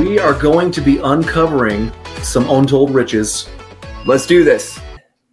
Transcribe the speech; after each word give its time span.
we 0.00 0.18
are 0.18 0.32
going 0.32 0.70
to 0.72 0.80
be 0.80 0.96
uncovering 0.96 1.92
some 2.22 2.48
untold 2.48 2.90
riches. 2.90 3.50
Let's 4.06 4.24
do 4.24 4.44
this. 4.44 4.80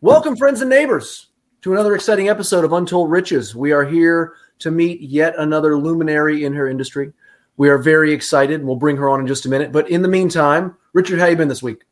Welcome, 0.02 0.36
friends 0.36 0.59
and 0.59 0.70
neighbors, 0.70 1.28
to 1.62 1.71
another 1.71 1.96
exciting 1.96 2.28
episode 2.28 2.66
of 2.66 2.73
Untold 2.73 3.09
Riches. 3.09 3.55
We 3.55 3.71
are 3.71 3.86
here 3.86 4.34
to 4.59 4.70
meet 4.70 5.00
yet 5.00 5.36
another 5.38 5.77
luminary 5.77 6.43
in 6.43 6.54
her 6.54 6.68
industry. 6.68 7.14
We 7.55 7.70
are 7.70 7.77
very 7.77 8.11
excited. 8.11 8.59
And 8.59 8.68
we'll 8.68 8.75
bring 8.75 8.98
her 8.98 9.07
on 9.07 9.21
in 9.21 9.27
just 9.27 9.45
a 9.45 9.50
minute. 9.50 9.71
But 9.71 9.89
in 9.89 10.02
the 10.02 10.09
meantime, 10.09 10.75
Richard, 10.91 11.20
how 11.20 11.27
you 11.27 11.38
been 11.38 11.47
this 11.47 11.63
week? 11.63 11.84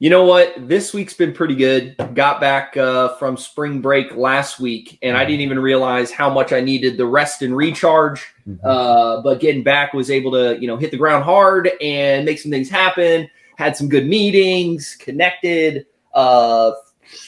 You 0.00 0.08
know 0.08 0.24
what? 0.24 0.54
This 0.56 0.94
week's 0.94 1.12
been 1.12 1.34
pretty 1.34 1.54
good. 1.54 1.94
Got 2.14 2.40
back 2.40 2.74
uh, 2.74 3.10
from 3.16 3.36
spring 3.36 3.82
break 3.82 4.16
last 4.16 4.58
week, 4.58 4.98
and 5.02 5.14
I 5.14 5.26
didn't 5.26 5.42
even 5.42 5.58
realize 5.58 6.10
how 6.10 6.30
much 6.32 6.54
I 6.54 6.62
needed 6.62 6.96
the 6.96 7.04
rest 7.04 7.42
and 7.42 7.54
recharge. 7.54 8.26
Mm-hmm. 8.48 8.66
Uh, 8.66 9.20
but 9.20 9.40
getting 9.40 9.62
back 9.62 9.92
was 9.92 10.10
able 10.10 10.32
to, 10.32 10.58
you 10.58 10.66
know, 10.66 10.78
hit 10.78 10.90
the 10.90 10.96
ground 10.96 11.24
hard 11.24 11.70
and 11.82 12.24
make 12.24 12.38
some 12.38 12.50
things 12.50 12.70
happen. 12.70 13.28
Had 13.56 13.76
some 13.76 13.90
good 13.90 14.06
meetings, 14.06 14.96
connected. 14.98 15.84
Uh, 16.14 16.72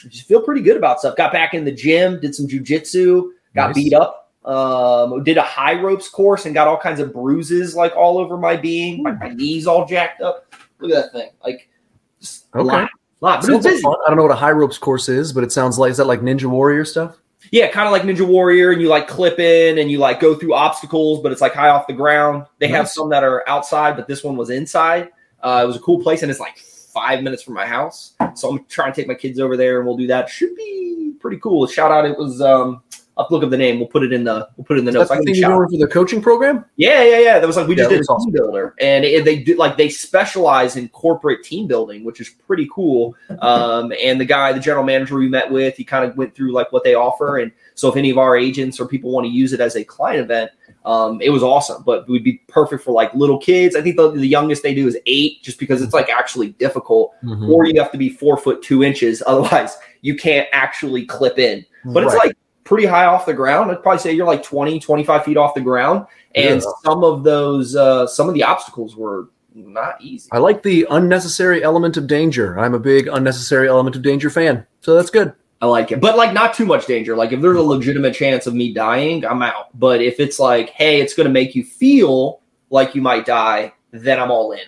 just 0.09 0.27
feel 0.27 0.41
pretty 0.41 0.61
good 0.61 0.75
about 0.75 0.97
stuff. 0.97 1.15
Got 1.15 1.31
back 1.31 1.53
in 1.53 1.65
the 1.65 1.71
gym, 1.71 2.19
did 2.19 2.33
some 2.33 2.47
jujitsu, 2.47 3.29
got 3.53 3.67
Nice. 3.67 3.75
beat 3.75 3.93
up. 3.93 4.31
Um, 4.45 5.23
did 5.23 5.37
a 5.37 5.43
high 5.43 5.79
ropes 5.79 6.09
course 6.09 6.47
and 6.47 6.55
got 6.55 6.67
all 6.67 6.77
kinds 6.77 6.99
of 6.99 7.13
bruises 7.13 7.75
like 7.75 7.95
all 7.95 8.17
over 8.17 8.35
my 8.35 8.57
being. 8.57 9.03
My, 9.03 9.11
my 9.11 9.29
knees 9.29 9.67
all 9.67 9.85
jacked 9.85 10.21
up. 10.21 10.51
Look 10.79 10.91
at 10.91 11.03
that 11.03 11.11
thing. 11.11 11.29
Like, 11.43 11.69
Okay. 12.55 12.63
lot. 12.63 12.89
lot. 13.21 13.41
But 13.41 13.49
it 13.49 13.55
was 13.55 13.63
Sounds 13.63 13.65
like 13.65 13.73
busy. 13.73 13.81
fun. 13.83 13.95
I 14.05 14.09
don't 14.09 14.17
know 14.17 14.23
what 14.23 14.31
a 14.31 14.35
high 14.35 14.51
ropes 14.51 14.77
course 14.77 15.09
is, 15.09 15.33
but 15.33 15.43
it 15.43 15.51
sounds 15.51 15.77
like 15.79 15.91
is 15.91 15.97
that 15.97 16.07
like 16.07 16.21
Ninja 16.21 16.45
Warrior 16.45 16.85
stuff? 16.85 17.17
Yeah, 17.51 17.69
kind 17.69 17.85
of 17.85 17.91
like 17.91 18.03
Ninja 18.03 18.25
Warrior, 18.25 18.71
and 18.71 18.81
you 18.81 18.87
like 18.87 19.07
clip 19.07 19.37
in 19.39 19.77
and 19.77 19.91
you 19.91 19.97
like 19.97 20.19
go 20.19 20.33
through 20.33 20.53
obstacles, 20.53 21.21
but 21.21 21.31
it's 21.31 21.41
like 21.41 21.53
high 21.53 21.69
off 21.69 21.87
the 21.87 21.93
ground. 21.93 22.45
They 22.59 22.67
have 22.69 22.87
some 22.89 23.09
that 23.09 23.23
are 23.23 23.47
outside, 23.49 23.95
but 23.97 24.07
this 24.07 24.23
one 24.23 24.37
was 24.37 24.49
inside. 24.49 25.09
Uh, 25.41 25.61
it 25.63 25.67
was 25.67 25.75
a 25.75 25.79
cool 25.79 26.01
place, 26.01 26.21
and 26.21 26.31
it's 26.31 26.39
like 26.39 26.57
five 26.57 27.21
minutes 27.21 27.43
from 27.43 27.53
my 27.55 27.65
house. 27.65 28.13
So 28.35 28.49
I'm 28.49 28.65
trying 28.65 28.93
to 28.93 28.95
take 29.01 29.07
my 29.07 29.13
kids 29.13 29.39
over 29.39 29.57
there, 29.57 29.77
and 29.79 29.85
we'll 29.87 29.97
do 29.97 30.07
that. 30.07 30.29
Should 30.29 30.55
be 30.55 31.13
pretty 31.19 31.37
cool. 31.37 31.67
Shout 31.67 31.91
out! 31.91 32.05
It 32.05 32.17
was 32.17 32.41
um, 32.41 32.81
I'll 33.15 33.27
look 33.29 33.43
up 33.43 33.51
the 33.51 33.57
name. 33.57 33.77
We'll 33.79 33.87
put 33.87 34.03
it 34.03 34.11
in 34.11 34.23
the 34.23 34.47
we'll 34.57 34.65
put 34.65 34.77
it 34.77 34.79
in 34.79 34.85
the 34.85 34.91
That's 34.91 35.01
notes. 35.01 35.09
the 35.09 35.13
I 35.13 35.17
can 35.17 35.25
thing 35.25 35.35
you're 35.35 35.69
for 35.69 35.77
the 35.77 35.87
coaching 35.87 36.21
program? 36.21 36.65
Yeah, 36.77 37.03
yeah, 37.03 37.19
yeah. 37.19 37.39
That 37.39 37.45
was 37.45 37.57
like 37.57 37.67
we 37.67 37.75
Yeah, 37.75 37.83
just 37.83 37.89
did 37.91 37.99
a 37.99 38.03
awesome. 38.05 38.31
team 38.31 38.41
builder, 38.41 38.73
and 38.79 39.05
it, 39.05 39.23
they 39.23 39.37
do 39.43 39.55
like 39.55 39.77
they 39.77 39.89
specialize 39.89 40.75
in 40.77 40.89
corporate 40.89 41.43
team 41.43 41.67
building, 41.67 42.03
which 42.03 42.19
is 42.19 42.29
pretty 42.29 42.67
cool. 42.73 43.15
Um, 43.39 43.93
and 44.01 44.19
the 44.19 44.25
guy, 44.25 44.51
the 44.51 44.59
general 44.59 44.83
manager 44.83 45.15
we 45.15 45.27
met 45.29 45.51
with, 45.51 45.75
he 45.77 45.83
kind 45.83 46.05
of 46.09 46.17
went 46.17 46.33
through 46.33 46.53
like 46.53 46.71
what 46.71 46.83
they 46.83 46.95
offer, 46.95 47.37
and 47.37 47.51
so 47.75 47.87
if 47.87 47.95
any 47.95 48.09
of 48.09 48.17
our 48.17 48.35
agents 48.35 48.79
or 48.79 48.87
people 48.87 49.11
want 49.11 49.25
to 49.25 49.31
use 49.31 49.53
it 49.53 49.59
as 49.59 49.75
a 49.75 49.83
client 49.83 50.21
event, 50.21 50.49
um, 50.85 51.21
it 51.21 51.29
was 51.29 51.43
awesome. 51.43 51.83
But 51.83 52.01
it 52.01 52.09
would 52.09 52.23
be 52.23 52.41
perfect 52.47 52.83
for 52.83 52.91
like 52.93 53.13
little 53.13 53.37
kids. 53.37 53.75
I 53.75 53.81
think 53.81 53.95
the, 53.95 54.09
the 54.11 54.27
youngest 54.27 54.63
they 54.63 54.73
do 54.73 54.87
is 54.87 54.97
eight, 55.05 55.43
just 55.43 55.59
because 55.59 55.83
it's 55.83 55.93
like 55.93 56.09
actually 56.09 56.49
difficult, 56.53 57.13
Mm-hmm. 57.23 57.51
or 57.51 57.65
you 57.65 57.79
have 57.79 57.91
to 57.91 57.97
be 57.97 58.09
four 58.09 58.37
foot 58.37 58.61
two 58.63 58.83
inches, 58.83 59.21
otherwise 59.27 59.77
you 60.01 60.15
can't 60.15 60.47
actually 60.51 61.05
clip 61.05 61.39
in 61.39 61.63
but 61.85 62.03
it's 62.03 62.13
like 62.15 62.35
pretty 62.63 62.85
high 62.85 63.05
off 63.05 63.25
the 63.25 63.33
ground. 63.33 63.71
I'd 63.71 63.81
probably 63.83 63.99
say 63.99 64.13
you're 64.13 64.27
like 64.27 64.43
20, 64.43 64.79
25 64.79 65.23
feet 65.25 65.37
off 65.37 65.53
the 65.53 65.61
ground. 65.61 66.05
And 66.35 66.61
Yeah. 66.61 66.67
some 66.83 67.03
of 67.03 67.23
those, 67.23 67.75
uh, 67.75 68.07
some 68.07 68.27
of 68.27 68.33
the 68.35 68.43
obstacles 68.43 68.95
were 68.95 69.29
not 69.55 70.01
easy. 70.01 70.29
I 70.31 70.39
like 70.39 70.63
the 70.63 70.87
unnecessary 70.89 71.63
element 71.63 71.97
of 71.97 72.07
danger. 72.07 72.57
I'm 72.59 72.73
a 72.73 72.79
big 72.79 73.07
unnecessary 73.07 73.67
element 73.67 73.95
of 73.95 74.01
danger 74.01 74.29
fan. 74.29 74.65
So 74.81 74.95
that's 74.95 75.09
good. 75.09 75.33
I 75.61 75.65
like 75.67 75.91
it, 75.93 76.01
but 76.01 76.17
like 76.17 76.33
not 76.33 76.53
too 76.53 76.65
much 76.65 76.87
danger. 76.87 77.15
Like 77.15 77.31
if 77.31 77.39
there's 77.41 77.57
a 77.57 77.61
legitimate 77.61 78.13
chance 78.13 78.47
of 78.47 78.53
me 78.53 78.73
dying, 78.73 79.25
I'm 79.25 79.41
out. 79.41 79.67
But 79.79 80.01
if 80.01 80.19
it's 80.19 80.37
like, 80.37 80.71
hey, 80.71 80.99
it's 80.99 81.13
going 81.13 81.27
to 81.27 81.31
make 81.31 81.55
you 81.55 81.63
feel 81.63 82.41
like 82.69 82.95
you 82.95 83.01
might 83.01 83.25
die, 83.25 83.71
then 83.91 84.19
I'm 84.19 84.29
all 84.29 84.51
in, 84.51 84.59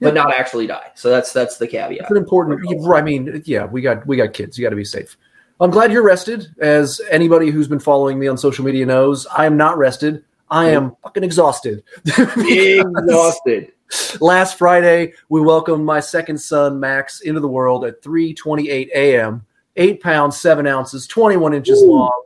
but 0.00 0.12
not 0.12 0.34
actually 0.34 0.66
die. 0.66 0.90
So 0.94 1.08
that's 1.08 1.32
that's 1.32 1.56
the 1.56 1.66
caveat. 1.66 2.02
It's 2.02 2.10
an 2.10 2.18
important. 2.18 2.60
I 2.92 3.00
mean, 3.00 3.42
yeah, 3.46 3.64
we 3.64 3.80
got 3.80 4.06
we 4.06 4.16
got 4.18 4.34
kids. 4.34 4.58
You 4.58 4.64
got 4.66 4.70
to 4.70 4.76
be 4.76 4.84
safe. 4.84 5.16
I'm 5.60 5.70
glad 5.70 5.92
you're 5.92 6.02
rested. 6.02 6.54
As 6.58 7.00
anybody 7.10 7.50
who's 7.50 7.68
been 7.68 7.78
following 7.78 8.18
me 8.18 8.26
on 8.26 8.36
social 8.36 8.64
media 8.64 8.84
knows, 8.86 9.26
I 9.26 9.46
am 9.46 9.56
not 9.56 9.78
rested. 9.78 10.24
I 10.50 10.68
am 10.70 10.94
fucking 11.02 11.24
exhausted. 11.24 11.82
Exhausted. 12.06 13.72
Last 14.20 14.58
Friday, 14.58 15.14
we 15.30 15.40
welcomed 15.40 15.84
my 15.84 16.00
second 16.00 16.38
son, 16.38 16.78
Max, 16.78 17.20
into 17.22 17.40
the 17.40 17.48
world 17.48 17.84
at 17.84 18.02
3:28 18.02 18.88
a.m. 18.94 19.46
Eight 19.76 20.02
pounds, 20.02 20.38
seven 20.38 20.66
ounces, 20.66 21.06
21 21.06 21.54
inches 21.54 21.82
long, 21.82 22.22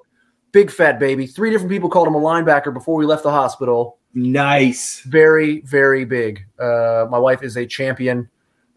big 0.50 0.70
fat 0.70 0.98
baby. 0.98 1.26
Three 1.28 1.50
different 1.50 1.70
people 1.70 1.88
called 1.88 2.08
him 2.08 2.16
a 2.16 2.20
linebacker 2.20 2.75
before 2.75 2.97
we 2.97 3.06
left 3.06 3.22
the 3.22 3.31
hospital. 3.31 3.98
Nice. 4.14 5.03
Very, 5.03 5.60
very 5.60 6.04
big. 6.04 6.44
Uh, 6.58 7.06
my 7.10 7.19
wife 7.19 7.43
is 7.43 7.56
a 7.56 7.66
champion. 7.66 8.28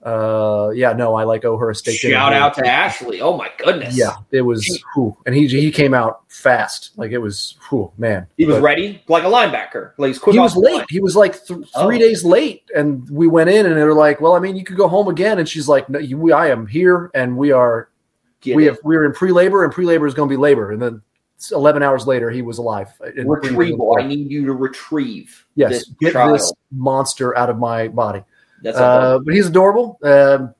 Uh, 0.09 0.69
yeah, 0.71 0.91
no, 0.93 1.13
I 1.15 1.23
like 1.23 1.45
owe 1.45 1.55
her 1.57 1.69
a 1.69 1.75
steak. 1.75 1.99
Shout 1.99 2.33
out 2.33 2.55
to 2.55 2.65
Ashley. 2.65 3.21
Oh 3.21 3.37
my 3.37 3.49
goodness. 3.57 3.95
Yeah, 3.95 4.15
it 4.31 4.41
was, 4.41 4.65
whew, 4.95 5.15
and 5.25 5.35
he 5.35 5.47
he 5.47 5.71
came 5.71 5.93
out 5.93 6.23
fast. 6.31 6.91
Like 6.97 7.11
it 7.11 7.19
was, 7.19 7.57
whew, 7.69 7.91
man. 7.97 8.25
He 8.37 8.45
was 8.45 8.55
But 8.57 8.63
ready 8.63 9.03
like 9.07 9.23
a 9.23 9.27
linebacker. 9.27 9.91
Like 9.97 10.07
he's 10.09 10.19
quick. 10.19 10.33
He 10.33 10.39
was 10.39 10.55
late. 10.55 10.75
line. 10.77 10.85
He 10.89 10.99
was 10.99 11.15
like 11.15 11.45
th- 11.45 11.59
Oh. 11.75 11.85
three 11.85 11.99
days 11.99 12.23
late, 12.23 12.63
and 12.75 13.07
we 13.09 13.27
went 13.27 13.49
in, 13.51 13.65
and 13.67 13.77
they 13.77 13.83
were 13.83 13.93
like, 13.93 14.19
"Well, 14.19 14.33
I 14.33 14.39
mean, 14.39 14.55
you 14.55 14.63
could 14.63 14.77
go 14.77 14.87
home 14.87 15.07
again." 15.09 15.37
And 15.37 15.47
she's 15.47 15.67
like, 15.67 15.87
"No, 15.89 15.99
you, 15.99 16.17
we, 16.17 16.31
I 16.31 16.47
am 16.49 16.65
here, 16.65 17.11
and 17.13 17.37
we 17.37 17.51
are 17.51 17.89
Get 18.41 18.55
we 18.55 18.65
it. 18.65 18.71
have 18.71 18.79
we're 18.83 19.05
in 19.05 19.13
pre 19.13 19.31
labor, 19.31 19.63
and 19.63 19.71
pre 19.71 19.85
labor 19.85 20.07
is 20.07 20.13
going 20.15 20.27
to 20.29 20.33
be 20.33 20.37
labor." 20.37 20.71
And 20.71 20.81
then 20.81 21.01
eleven 21.51 21.83
hours 21.83 22.07
later, 22.07 22.29
he 22.31 22.41
was 22.41 22.57
alive. 22.57 22.87
in 23.15 23.27
retrieval. 23.27 23.97
I 23.99 24.03
need 24.07 24.31
you 24.31 24.45
to 24.45 24.53
retrieve. 24.53 25.45
Yes, 25.55 25.71
this 25.71 25.85
get 25.99 26.13
child. 26.13 26.35
this 26.35 26.51
monster 26.71 27.37
out 27.37 27.49
of 27.49 27.57
my 27.59 27.87
body. 27.89 28.23
That's 28.63 28.77
Uh, 28.77 29.19
but 29.19 29.33
he's 29.33 29.47
adorable. 29.47 29.99
Um, 30.03 30.53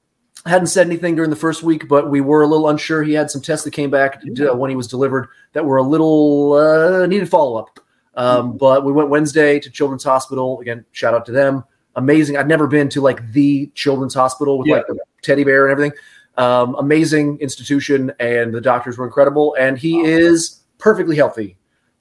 hadn't 0.45 0.67
said 0.67 0.87
anything 0.87 1.15
during 1.15 1.29
the 1.29 1.35
first 1.35 1.63
week, 1.63 1.87
but 1.87 2.09
we 2.09 2.21
were 2.21 2.43
a 2.43 2.47
little 2.47 2.69
unsure. 2.69 3.03
He 3.03 3.13
had 3.13 3.29
some 3.29 3.41
tests 3.41 3.65
that 3.65 3.71
came 3.71 3.89
back 3.89 4.21
uh, 4.39 4.55
when 4.55 4.69
he 4.69 4.75
was 4.75 4.87
delivered 4.87 5.27
that 5.53 5.65
were 5.65 5.77
a 5.77 5.83
little 5.83 6.53
uh, 6.53 7.05
needed 7.07 7.29
follow 7.29 7.57
up. 7.57 7.79
Um, 8.15 8.57
but 8.57 8.83
we 8.83 8.91
went 8.91 9.09
Wednesday 9.09 9.59
to 9.59 9.69
Children's 9.69 10.03
Hospital. 10.03 10.59
Again, 10.59 10.85
shout 10.91 11.13
out 11.13 11.25
to 11.27 11.31
them. 11.31 11.63
Amazing. 11.95 12.37
I'd 12.37 12.47
never 12.47 12.67
been 12.67 12.89
to 12.89 13.01
like 13.01 13.31
the 13.31 13.67
Children's 13.75 14.13
Hospital 14.13 14.57
with 14.57 14.67
Yeah. 14.67 14.75
like 14.75 14.85
teddy 15.21 15.43
bear 15.43 15.67
and 15.67 15.71
everything. 15.71 15.97
Um, 16.37 16.75
amazing 16.75 17.37
institution, 17.39 18.13
and 18.19 18.53
the 18.53 18.61
doctors 18.61 18.97
were 18.97 19.05
incredible. 19.05 19.55
And 19.59 19.77
he 19.77 20.01
is 20.01 20.61
perfectly 20.77 21.17
healthy, 21.17 21.57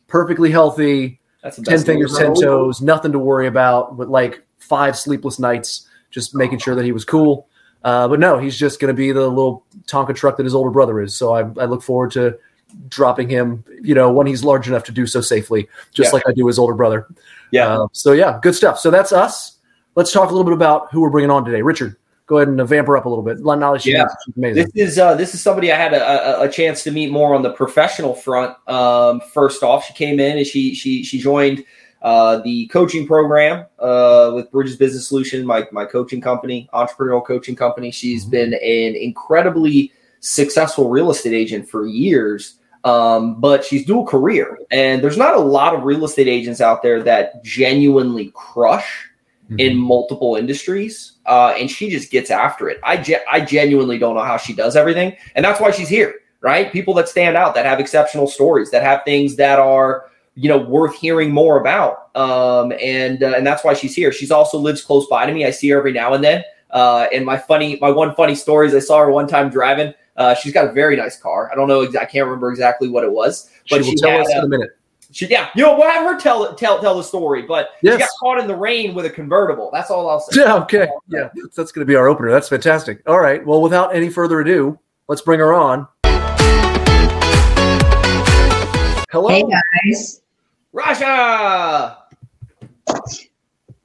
perfectly 0.07 0.51
healthy 0.51 1.21
That's 1.43 1.61
ten 1.61 1.83
fingers, 1.83 2.17
ten 2.17 2.35
toes, 2.35 2.81
nothing 2.81 3.11
to 3.13 3.19
worry 3.19 3.49
about. 3.49 3.97
But 3.97 4.09
like 4.09 4.45
five 4.59 4.97
sleepless 4.97 5.41
nights, 5.41 5.88
just 6.11 6.35
making 6.35 6.59
sure 6.59 6.75
that 6.75 6.85
he 6.85 6.93
was 6.93 7.05
cool. 7.05 7.49
Uh, 7.85 8.09
but 8.09 8.19
no, 8.19 8.39
he's 8.39 8.57
just 8.57 8.81
going 8.81 8.89
to 8.89 8.97
be 8.97 9.13
the 9.13 9.27
little 9.29 9.65
Tonka 9.87 10.15
truck 10.15 10.37
that 10.37 10.45
his 10.45 10.55
older 10.55 10.71
brother 10.71 11.01
is. 11.01 11.15
So 11.15 11.33
I, 11.33 11.41
I 11.41 11.67
look 11.67 11.83
forward 11.83 12.11
to 12.13 12.39
dropping 12.89 13.29
him, 13.29 13.65
you 13.83 13.95
know, 13.95 14.13
when 14.13 14.27
he's 14.27 14.45
large 14.45 14.69
enough 14.69 14.85
to 14.85 14.93
do 14.93 15.07
so 15.07 15.21
safely, 15.21 15.69
just 15.93 16.09
Yeah. 16.09 16.15
like 16.15 16.23
I 16.29 16.33
do 16.33 16.47
his 16.47 16.59
older 16.59 16.75
brother. 16.75 17.07
Yeah. 17.51 17.69
Uh, 17.69 17.87
so 17.93 18.13
yeah, 18.13 18.39
good 18.43 18.55
stuff. 18.55 18.79
So 18.79 18.91
that's 18.91 19.13
us. 19.13 19.59
Let's 19.95 20.13
talk 20.13 20.29
a 20.31 20.33
little 20.33 20.45
bit 20.45 20.53
about 20.53 20.93
who 20.93 21.01
we're 21.01 21.11
bringing 21.11 21.31
on 21.31 21.45
today. 21.45 21.63
Richard, 21.63 21.97
go 22.27 22.39
ahead 22.39 22.49
and 22.49 22.69
vamp 22.69 22.87
her 22.89 22.97
up 22.97 23.07
a 23.07 23.09
little 23.09 23.25
bit. 23.25 23.39
She 23.81 23.93
Yeah. 23.93 24.07
she's 24.25 24.37
amazing. 24.37 24.71
This 24.75 24.91
is 24.93 24.99
uh, 24.99 25.15
this 25.15 25.35
is 25.35 25.41
somebody 25.41 25.73
I 25.73 25.77
had 25.77 25.95
a, 25.95 26.41
a, 26.41 26.43
a 26.47 26.49
chance 26.51 26.83
to 26.85 26.91
meet 26.91 27.11
more 27.11 27.35
on 27.35 27.43
the 27.43 27.51
professional 27.53 28.15
front. 28.15 28.55
Um, 28.69 29.21
first 29.33 29.63
off, 29.63 29.87
she 29.87 29.95
came 29.95 30.21
in 30.21 30.37
and 30.39 30.47
she 30.47 30.75
she 30.75 31.03
she 31.03 31.19
joined 31.19 31.65
uh, 32.03 32.39
the 32.39 32.67
coaching 32.69 33.07
program 33.07 33.67
uh, 33.79 34.33
with 34.35 34.51
Bridges 34.51 34.77
Business 34.77 35.09
Solution, 35.09 35.45
my 35.45 35.67
my 35.73 35.85
coaching 35.85 36.21
company, 36.21 36.69
entrepreneurial 36.73 37.25
coaching 37.25 37.57
company. 37.57 37.91
She's 37.91 38.25
Mhm. 38.27 38.31
been 38.31 38.55
an 38.55 38.95
incredibly 38.97 39.93
successful 40.21 40.89
real 40.91 41.11
estate 41.11 41.35
agent 41.35 41.69
for 41.69 41.87
years. 41.87 42.55
Um, 42.85 43.41
but 43.41 43.65
she's 43.65 43.85
dual 43.85 44.07
career, 44.07 44.57
and 44.71 45.03
there's 45.03 45.17
not 45.19 45.35
a 45.35 45.41
lot 45.41 45.75
of 45.75 45.83
real 45.83 46.05
estate 46.05 46.29
agents 46.29 46.61
out 46.61 46.81
there 46.81 47.03
that 47.03 47.43
genuinely 47.43 48.31
crush 48.37 49.05
in 49.59 49.77
multiple 49.77 50.37
industries, 50.37 51.13
uh, 51.27 51.55
and 51.59 51.69
she 51.71 51.91
just 51.91 52.11
gets 52.13 52.31
after 52.31 52.69
it. 52.69 52.79
I 52.85 52.97
ge- 52.99 53.25
I 53.31 53.41
genuinely 53.41 53.99
don't 53.99 54.15
know 54.15 54.23
how 54.23 54.37
she 54.37 54.53
does 54.53 54.77
everything, 54.77 55.17
and 55.35 55.45
that's 55.45 55.61
why 55.61 55.73
she's 55.73 55.89
here, 55.89 56.15
right? 56.41 56.71
People 56.73 56.95
that 56.95 57.09
stand 57.09 57.37
out, 57.37 57.55
that 57.57 57.65
have 57.67 57.81
exceptional 57.81 58.29
stories, 58.29 58.71
that 58.71 58.83
have 58.85 59.03
things 59.05 59.35
that 59.37 59.59
are 59.59 60.05
you 60.41 60.49
know 60.49 60.59
worth 60.59 60.95
hearing 60.95 61.33
more 61.33 61.61
about, 61.61 62.15
um, 62.17 62.73
and 62.81 63.23
uh, 63.23 63.35
and 63.37 63.45
that's 63.47 63.65
why 63.65 63.75
she's 63.75 63.95
here. 63.95 64.13
She's 64.13 64.31
also 64.31 64.57
lives 64.57 64.83
close 64.83 65.07
by 65.09 65.27
to 65.27 65.33
me. 65.33 65.45
I 65.45 65.51
see 65.51 65.69
her 65.71 65.79
every 65.79 65.93
now 65.93 66.15
and 66.15 66.23
then. 66.23 66.45
Uh, 66.71 67.09
and 67.13 67.25
my 67.25 67.37
funny, 67.37 67.77
my 67.81 67.91
one 67.91 68.15
funny 68.15 68.35
story 68.35 68.69
is 68.69 68.75
I 68.75 68.79
saw 68.79 68.99
her 69.01 69.11
one 69.11 69.27
time 69.27 69.51
driving. 69.51 69.93
Uh, 70.17 70.35
she's 70.35 70.53
got 70.53 70.69
a 70.69 70.73
very 70.73 70.97
nice 70.97 71.19
car. 71.21 71.51
I 71.51 71.55
don't 71.57 71.67
know, 71.67 71.81
ex- 71.83 71.97
I 71.97 72.05
can't 72.05 72.27
remember 72.27 72.51
exactly 72.51 72.89
what 72.89 73.05
it 73.05 73.11
was, 73.11 73.51
She 73.65 73.75
but 73.75 73.85
will 73.85 73.91
she, 73.91 73.97
tell 73.97 74.11
had 74.11 74.21
us 74.21 74.33
in 74.33 74.45
a 74.45 74.49
minute. 74.49 74.71
she, 75.11 75.27
yeah, 75.27 75.49
you 75.57 75.63
know, 75.65 75.77
we'll 75.77 75.89
have 75.91 76.05
her 76.05 76.19
tell 76.21 76.55
tell 76.55 76.81
tell 76.81 76.97
the 76.97 77.03
story. 77.03 77.43
But 77.43 77.71
she 77.81 77.97
got 77.97 78.09
caught 78.21 78.39
in 78.39 78.47
the 78.47 78.55
rain 78.55 78.95
with 78.95 79.07
a 79.07 79.11
convertible. 79.11 79.71
That's 79.73 79.91
all 79.91 80.09
I'll 80.09 80.21
say. 80.21 80.41
Yeah, 80.43 80.55
okay. 80.63 80.89
Yeah, 81.09 81.31
that's, 81.35 81.57
that's 81.57 81.73
going 81.73 81.85
to 81.87 81.91
be 81.91 81.97
our 81.97 82.07
opener. 82.07 82.31
That's 82.31 82.49
fantastic. 82.49 83.03
All 83.09 83.19
right. 83.19 83.45
Well, 83.45 83.61
without 83.63 83.95
any 83.95 84.09
further 84.11 84.41
ado, 84.41 84.79
let's 85.09 85.23
bring 85.23 85.41
her 85.41 85.53
on. 85.53 85.89
Hello. 89.11 89.29
Hey 89.31 89.43
guys. 89.43 90.21
Rasha. 90.75 91.97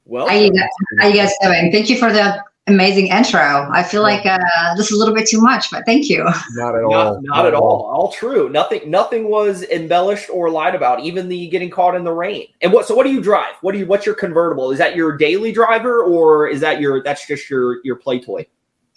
Well, 0.06 0.28
how 0.28 0.36
you, 0.36 0.52
guys, 0.52 0.70
how 1.00 1.08
you 1.08 1.16
guys 1.16 1.34
doing? 1.42 1.72
Thank 1.72 1.90
you 1.90 1.98
for 1.98 2.12
the 2.12 2.44
amazing 2.68 3.08
intro. 3.08 3.70
I 3.72 3.84
feel 3.84 4.02
like 4.02 4.26
uh, 4.26 4.38
this 4.76 4.92
is 4.92 4.94
a 4.94 5.00
little 5.00 5.16
bit 5.16 5.28
too 5.28 5.42
much, 5.42 5.72
but 5.72 5.86
thank 5.86 6.10
you. 6.10 6.24
Not 6.52 6.76
at 6.76 6.84
all. 6.84 6.92
Not, 6.92 7.24
not, 7.24 7.36
not 7.36 7.46
at 7.48 7.54
all. 7.54 7.90
all. 7.92 8.12
true. 8.12 8.50
Nothing. 8.50 8.90
Nothing 8.90 9.30
was 9.30 9.64
embellished 9.64 10.30
or 10.30 10.50
lied 10.50 10.76
about. 10.76 11.00
Even 11.02 11.28
the 11.30 11.48
getting 11.48 11.70
caught 11.70 11.96
in 11.96 12.04
the 12.04 12.12
rain. 12.12 12.48
And 12.62 12.72
what? 12.72 12.86
So 12.86 12.96
what 12.96 13.06
do 13.06 13.12
you 13.12 13.22
drive? 13.22 13.56
What 13.62 13.72
do 13.72 13.80
you? 13.80 13.86
What's 13.86 14.06
your 14.06 14.16
convertible? 14.16 14.72
Is 14.72 14.78
that 14.80 14.96
your 14.96 15.18
daily 15.18 15.52
driver, 15.52 16.04
or 16.04 16.48
is 16.48 16.60
that 16.62 16.80
your? 16.80 17.02
That's 17.02 17.26
just 17.26 17.50
your 17.50 17.80
your 17.84 17.96
play 17.96 18.20
toy. 18.20 18.46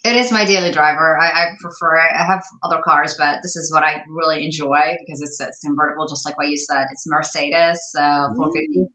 It 0.07 0.15
is 0.15 0.31
my 0.31 0.45
daily 0.45 0.71
driver. 0.71 1.19
I, 1.19 1.27
I 1.29 1.55
prefer. 1.59 1.97
It. 1.97 2.11
I 2.13 2.23
have 2.23 2.43
other 2.63 2.81
cars, 2.81 3.15
but 3.17 3.41
this 3.43 3.57
is 3.57 3.71
what 3.73 3.83
I 3.83 4.03
really 4.07 4.45
enjoy 4.45 4.95
because 4.99 5.21
it's 5.21 5.39
it's 5.41 5.59
convertible, 5.59 6.07
just 6.07 6.25
like 6.25 6.37
what 6.37 6.47
you 6.47 6.57
said. 6.57 6.87
It's 6.91 7.05
Mercedes 7.05 7.79
uh, 7.97 8.33
450. 8.35 8.87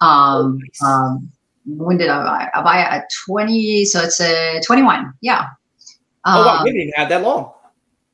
Um, 0.00 0.58
um, 0.84 1.30
when 1.64 1.96
did 1.96 2.08
I 2.08 2.24
buy? 2.24 2.50
I 2.52 2.62
buy 2.62 2.80
it 2.80 2.92
at 2.92 3.10
20, 3.26 3.84
so 3.84 4.02
it's 4.02 4.20
a 4.20 4.60
21. 4.66 5.12
Yeah. 5.20 5.48
Um, 6.24 6.38
oh, 6.38 6.46
wow, 6.46 6.64
you 6.64 6.72
didn't 6.72 6.96
have 6.96 7.08
that 7.10 7.22
long. 7.22 7.52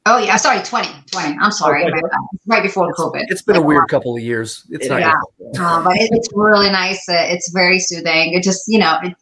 Oh 0.06 0.18
yeah, 0.18 0.36
sorry, 0.36 0.62
20, 0.62 0.86
20. 1.12 1.38
I'm 1.40 1.50
sorry, 1.50 1.86
okay. 1.86 1.98
right 2.46 2.62
before 2.62 2.92
COVID. 2.92 3.24
It's 3.28 3.40
been 3.40 3.56
like, 3.56 3.64
a 3.64 3.66
weird 3.66 3.88
couple 3.88 4.14
of 4.14 4.22
years. 4.22 4.66
It's 4.68 4.86
not. 4.86 5.00
Yeah, 5.00 5.14
uh, 5.58 5.82
but 5.82 5.96
it, 5.96 6.10
it's 6.12 6.28
really 6.34 6.70
nice. 6.70 7.08
Uh, 7.08 7.14
it's 7.16 7.50
very 7.52 7.78
soothing. 7.78 8.34
It 8.34 8.42
just, 8.42 8.64
you 8.68 8.78
know, 8.78 8.98
it, 9.02 9.14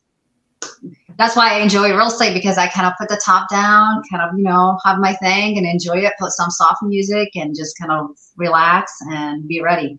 that's 1.19 1.37
why 1.37 1.55
I 1.55 1.59
enjoy 1.61 1.89
real 1.95 2.09
estate 2.09 2.35
because 2.35 2.59
I 2.59 2.69
kind 2.69 2.87
of 2.87 2.93
put 2.99 3.09
the 3.09 3.21
top 3.25 3.49
down, 3.51 4.03
kind 4.11 4.23
of, 4.23 4.37
you 4.39 4.45
know, 4.45 4.79
have 4.85 4.99
my 4.99 5.13
thing 5.15 5.59
and 5.59 5.67
enjoy 5.67 5.99
it. 5.99 6.13
Put 6.19 6.33
some 6.33 6.51
soft 6.51 6.83
music 6.83 7.31
and 7.35 7.57
just 7.57 7.79
kind 7.79 7.93
of 7.93 8.17
relax 8.37 8.93
and 9.11 9.47
be 9.47 9.61
ready. 9.61 9.99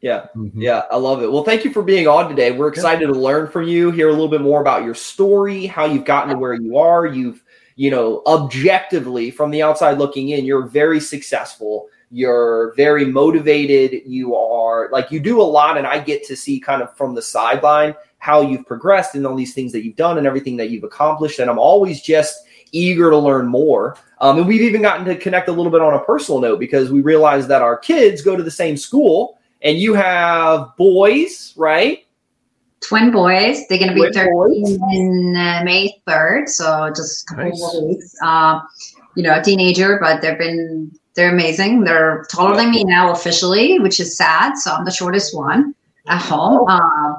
Yeah. 0.00 0.26
Mm-hmm. 0.36 0.60
Yeah. 0.60 0.82
I 0.90 0.96
love 0.96 1.22
it. 1.22 1.32
Well, 1.32 1.44
thank 1.44 1.64
you 1.64 1.72
for 1.72 1.82
being 1.82 2.06
on 2.06 2.28
today. 2.28 2.50
We're 2.50 2.68
excited 2.68 3.06
to 3.06 3.14
learn 3.14 3.48
from 3.48 3.64
you, 3.64 3.90
hear 3.90 4.08
a 4.08 4.12
little 4.12 4.28
bit 4.28 4.42
more 4.42 4.60
about 4.60 4.84
your 4.84 4.94
story, 4.94 5.64
how 5.64 5.86
you've 5.86 6.04
gotten 6.04 6.30
to 6.30 6.38
where 6.38 6.52
you 6.52 6.76
are. 6.76 7.06
You've, 7.06 7.42
you 7.76 7.90
know, 7.90 8.22
objectively 8.26 9.30
from 9.30 9.50
the 9.50 9.62
outside 9.62 9.96
looking 9.98 10.28
in, 10.28 10.44
you're 10.44 10.66
very 10.66 11.00
successful. 11.00 11.88
You're 12.10 12.74
very 12.76 13.06
motivated. 13.06 14.02
You 14.04 14.36
are 14.36 14.90
like, 14.92 15.10
you 15.10 15.20
do 15.20 15.40
a 15.40 15.42
lot. 15.42 15.78
And 15.78 15.86
I 15.86 15.98
get 15.98 16.22
to 16.26 16.36
see 16.36 16.60
kind 16.60 16.82
of 16.82 16.94
from 16.96 17.14
the 17.14 17.22
sideline 17.22 17.94
how 18.24 18.40
you've 18.40 18.64
progressed 18.64 19.14
and 19.14 19.26
all 19.26 19.36
these 19.36 19.52
things 19.52 19.70
that 19.70 19.84
you've 19.84 19.96
done 19.96 20.16
and 20.16 20.26
everything 20.26 20.56
that 20.56 20.70
you've 20.70 20.82
accomplished. 20.82 21.40
And 21.40 21.50
I'm 21.50 21.58
always 21.58 22.00
just 22.00 22.46
eager 22.72 23.10
to 23.10 23.18
learn 23.18 23.46
more. 23.46 23.98
Um, 24.22 24.38
and 24.38 24.48
we've 24.48 24.62
even 24.62 24.80
gotten 24.80 25.04
to 25.04 25.14
connect 25.14 25.50
a 25.50 25.52
little 25.52 25.70
bit 25.70 25.82
on 25.82 25.92
a 25.92 26.00
personal 26.00 26.40
note 26.40 26.58
because 26.58 26.90
we 26.90 27.02
realize 27.02 27.46
that 27.48 27.60
our 27.60 27.76
kids 27.76 28.22
go 28.22 28.34
to 28.34 28.42
the 28.42 28.50
same 28.50 28.78
school 28.78 29.38
and 29.60 29.76
you 29.76 29.92
have 29.92 30.74
boys, 30.78 31.52
right? 31.58 32.06
Twin 32.80 33.10
boys. 33.10 33.68
They're 33.68 33.76
going 33.76 33.94
to 33.94 33.94
be 33.94 34.10
13 34.10 34.78
in 34.94 35.36
uh, 35.36 35.60
May 35.62 35.94
3rd, 36.08 36.48
so 36.48 36.90
just 36.96 37.30
a 37.30 37.34
couple 37.34 37.50
nice. 37.50 37.74
of 37.74 37.84
weeks. 37.84 38.14
Uh, 38.22 38.60
you 39.16 39.22
know, 39.22 39.38
a 39.38 39.42
teenager, 39.42 39.98
but 40.00 40.22
they've 40.22 40.38
been 40.38 40.90
they're 41.14 41.30
amazing. 41.30 41.84
They're 41.84 42.24
taller 42.30 42.56
than 42.56 42.70
me 42.70 42.84
now 42.84 43.12
officially, 43.12 43.78
which 43.80 44.00
is 44.00 44.16
sad. 44.16 44.56
So 44.56 44.72
I'm 44.72 44.86
the 44.86 44.90
shortest 44.90 45.36
one 45.36 45.74
at 46.08 46.22
home. 46.22 46.66
Uh, 46.66 47.16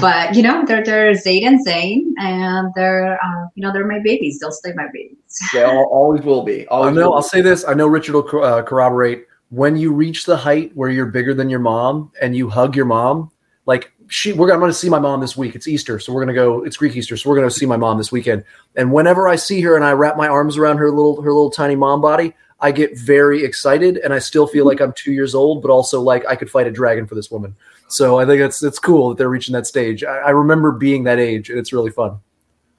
but 0.00 0.34
you 0.34 0.42
know, 0.42 0.64
they're 0.66 0.84
they're 0.84 1.14
Zayd 1.14 1.44
and 1.44 1.62
Zane, 1.62 2.14
and 2.18 2.72
they're 2.74 3.18
uh, 3.22 3.46
you 3.54 3.62
know 3.62 3.72
they're 3.72 3.86
my 3.86 4.00
babies. 4.00 4.38
They'll 4.38 4.52
stay 4.52 4.72
my 4.74 4.86
babies. 4.92 5.16
They 5.52 5.64
always 5.64 6.22
will 6.22 6.42
be. 6.42 6.66
Always 6.68 6.90
I 6.90 6.94
know. 6.94 7.10
Will 7.10 7.16
I'll 7.16 7.22
say 7.22 7.40
this. 7.40 7.64
I 7.66 7.74
know 7.74 7.86
Richard 7.86 8.14
will 8.14 8.42
uh, 8.42 8.62
corroborate 8.62 9.26
when 9.50 9.76
you 9.76 9.92
reach 9.92 10.24
the 10.24 10.36
height 10.36 10.72
where 10.74 10.90
you're 10.90 11.06
bigger 11.06 11.34
than 11.34 11.48
your 11.48 11.60
mom 11.60 12.12
and 12.20 12.36
you 12.36 12.48
hug 12.48 12.76
your 12.76 12.84
mom, 12.84 13.30
like 13.66 13.92
she, 14.08 14.32
we're 14.32 14.50
I'm 14.52 14.58
going 14.58 14.70
to 14.70 14.76
see 14.76 14.88
my 14.88 14.98
mom 14.98 15.20
this 15.20 15.36
week. 15.36 15.54
It's 15.54 15.68
Easter, 15.68 15.98
so 15.98 16.12
we're 16.12 16.24
going 16.24 16.34
to 16.34 16.40
go. 16.40 16.64
It's 16.64 16.76
Greek 16.76 16.96
Easter, 16.96 17.16
so 17.16 17.28
we're 17.28 17.36
going 17.36 17.48
to 17.48 17.54
see 17.54 17.66
my 17.66 17.76
mom 17.76 17.98
this 17.98 18.10
weekend. 18.10 18.44
And 18.76 18.92
whenever 18.92 19.28
I 19.28 19.36
see 19.36 19.60
her 19.62 19.76
and 19.76 19.84
I 19.84 19.92
wrap 19.92 20.16
my 20.16 20.28
arms 20.28 20.56
around 20.56 20.78
her 20.78 20.90
little 20.90 21.20
her 21.20 21.32
little 21.32 21.50
tiny 21.50 21.76
mom 21.76 22.00
body, 22.00 22.34
I 22.60 22.72
get 22.72 22.98
very 22.98 23.44
excited, 23.44 23.98
and 23.98 24.12
I 24.12 24.18
still 24.18 24.46
feel 24.46 24.66
like 24.66 24.80
I'm 24.80 24.92
two 24.92 25.12
years 25.12 25.34
old, 25.34 25.62
but 25.62 25.70
also 25.70 26.00
like 26.00 26.24
I 26.26 26.36
could 26.36 26.50
fight 26.50 26.66
a 26.66 26.70
dragon 26.70 27.06
for 27.06 27.14
this 27.14 27.30
woman. 27.30 27.54
So 27.88 28.18
I 28.18 28.26
think 28.26 28.40
it's 28.40 28.62
it's 28.62 28.78
cool 28.78 29.08
that 29.08 29.18
they're 29.18 29.28
reaching 29.28 29.54
that 29.54 29.66
stage. 29.66 30.04
I, 30.04 30.18
I 30.18 30.30
remember 30.30 30.72
being 30.72 31.04
that 31.04 31.18
age, 31.18 31.50
and 31.50 31.58
it's 31.58 31.72
really 31.72 31.90
fun. 31.90 32.18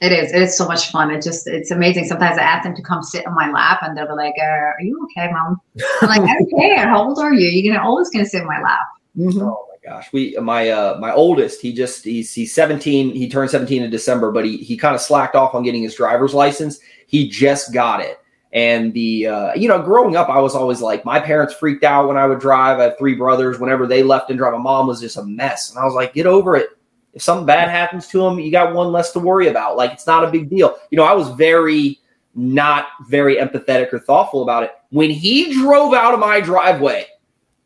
It 0.02 0.14
is. 0.14 0.32
It 0.32 0.42
is 0.42 0.58
so 0.58 0.66
much 0.66 0.92
fun. 0.92 1.12
It 1.12 1.22
just 1.22 1.46
it's 1.48 1.72
amazing. 1.72 2.06
Sometimes 2.06 2.38
I 2.38 2.44
ask 2.44 2.64
them 2.64 2.76
to 2.76 2.82
come 2.82 3.04
sit 3.04 3.28
on 3.28 3.36
my 3.36 3.52
lap, 3.52 3.80
and 3.82 3.98
they'll 3.98 4.08
be 4.08 4.14
like, 4.14 4.36
uh, 4.40 4.46
"Are 4.46 4.76
you 4.80 5.06
okay, 5.06 5.32
mom?" 5.32 5.60
I'm 6.02 6.08
like, 6.08 6.22
"I 6.22 6.34
don't 6.36 6.50
care. 6.58 6.88
How 6.88 7.04
old 7.04 7.20
are 7.20 7.34
you? 7.34 7.48
You're 7.48 7.74
gonna 7.74 7.86
always 7.86 8.10
gonna 8.10 8.26
sit 8.26 8.42
in 8.42 8.48
my 8.48 8.62
lap." 8.62 8.80
Mm-hmm. 9.18 9.42
Oh 9.42 9.68
my 9.70 9.90
gosh, 9.90 10.14
we 10.14 10.38
my 10.38 10.70
uh 10.70 10.98
my 11.00 11.12
oldest, 11.12 11.60
he 11.60 11.74
just 11.74 12.06
he's 12.06 12.34
he's 12.34 12.54
17. 12.54 13.14
He 13.14 13.30
turned 13.30 13.50
17 13.50 13.84
in 13.84 13.90
December, 13.90 14.32
but 14.32 14.46
he 14.46 14.58
he 14.58 14.78
kind 14.78 14.96
of 14.96 15.02
slacked 15.02 15.36
off 15.36 15.54
on 15.54 15.64
getting 15.64 15.84
his 15.84 15.96
driver's 15.96 16.34
license. 16.34 16.80
He 17.08 17.28
just 17.28 17.74
got 17.74 18.00
it. 18.00 18.19
And 18.52 18.94
the 18.94 19.28
uh, 19.28 19.54
you 19.54 19.68
know, 19.68 19.82
growing 19.82 20.16
up, 20.16 20.30
I 20.30 20.40
was 20.40 20.56
always 20.56 20.82
like, 20.82 21.06
my 21.06 21.20
parents 21.20 21.54
freaked 21.54 21.84
out 21.84 22.08
when 22.08 22.18
I 22.18 22.26
would 22.26 22.40
drive. 22.40 22.80
I 22.80 22.84
have 22.86 22.98
three 22.98 23.16
brothers. 23.16 23.60
Whenever 23.60 23.86
they 23.86 24.02
left 24.02 24.30
and 24.30 24.40
drive, 24.40 24.54
my 24.54 24.60
mom 24.60 24.88
was 24.88 25.00
just 25.00 25.18
a 25.18 25.24
mess, 25.24 25.70
and 25.70 25.80
I 25.80 25.86
was 25.86 25.94
like, 25.94 26.14
get 26.14 26.26
over 26.26 26.56
it 26.56 26.70
if 27.14 27.22
something 27.22 27.46
bad 27.46 27.70
happens 27.70 28.08
to 28.08 28.26
him, 28.26 28.40
you 28.40 28.52
got 28.52 28.74
one 28.74 28.92
less 28.92 29.12
to 29.12 29.20
worry 29.20 29.48
about. 29.48 29.78
Like 29.78 29.92
it's 29.92 30.08
not 30.08 30.24
a 30.24 30.32
big 30.32 30.50
deal. 30.50 30.78
You 30.92 30.98
know, 30.98 31.06
I 31.06 31.14
was 31.14 31.30
very 31.30 32.00
not 32.36 32.88
very 33.08 33.38
empathetic 33.38 33.92
or 33.92 34.00
thoughtful 34.00 34.44
about 34.44 34.64
it. 34.64 34.72
When 34.90 35.10
he 35.10 35.54
drove 35.54 35.94
out 35.94 36.14
of 36.14 36.20
my 36.20 36.40
driveway 36.40 37.08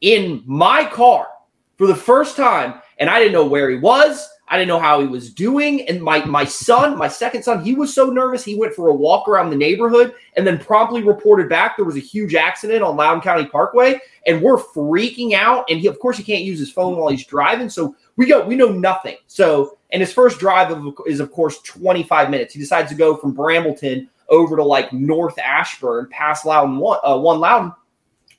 in 0.02 0.44
my 0.46 0.86
car 0.86 1.28
for 1.78 1.88
the 1.88 1.96
first 1.96 2.38
time, 2.38 2.82
and 2.98 3.10
I 3.10 3.20
didn't 3.20 3.34
know 3.34 3.46
where 3.46 3.70
he 3.70 3.78
was, 3.78 4.28
I 4.54 4.58
didn't 4.58 4.68
know 4.68 4.80
how 4.80 5.02
he 5.02 5.08
was 5.08 5.34
doing. 5.34 5.90
And 5.90 6.00
my 6.00 6.24
my 6.26 6.46
son, 6.46 6.96
my 6.96 7.08
second 7.08 7.42
son, 7.42 7.66
he 7.66 7.74
was 7.74 7.92
so 7.92 8.12
nervous. 8.12 8.46
He 8.46 8.54
went 8.54 8.76
for 8.76 8.90
a 8.90 8.94
walk 8.94 9.28
around 9.28 9.50
the 9.50 9.56
neighborhood 9.56 10.14
and 10.38 10.46
then 10.46 10.60
promptly 10.60 11.02
reported 11.02 11.50
back 11.50 11.76
there 11.76 11.86
was 11.86 11.96
a 11.96 12.00
huge 12.00 12.36
accident 12.36 12.84
on 12.84 12.96
Loudoun 12.96 13.20
County 13.20 13.48
Parkway. 13.48 14.00
And 14.28 14.44
we're 14.44 14.58
freaking 14.58 15.34
out. 15.34 15.66
And 15.72 15.80
he, 15.80 15.88
of 15.88 15.98
course, 15.98 16.18
he 16.18 16.24
can't 16.24 16.44
use 16.44 16.60
his 16.60 16.72
phone 16.72 16.98
while 16.98 17.10
he's 17.10 17.26
driving. 17.26 17.68
So 17.68 17.96
we 18.16 18.28
go, 18.28 18.46
we 18.46 18.56
know 18.56 18.72
nothing. 18.72 19.18
So, 19.26 19.80
and 19.90 20.02
his 20.02 20.14
first 20.14 20.38
drive 20.38 20.72
is, 21.08 21.20
of 21.20 21.32
course, 21.32 21.60
25 21.64 22.30
minutes. 22.30 22.54
He 22.54 22.60
decides 22.60 22.92
to 22.92 22.96
go 22.96 23.18
from 23.18 23.34
Brambleton 23.34 24.08
over 24.30 24.56
to 24.56 24.64
like 24.64 24.94
North 24.94 25.40
Ashburn, 25.40 26.10
past 26.12 26.46
Loudoun 26.46 26.78
one, 26.78 27.00
uh, 27.04 27.18
one 27.18 27.40
Loudoun, 27.40 27.74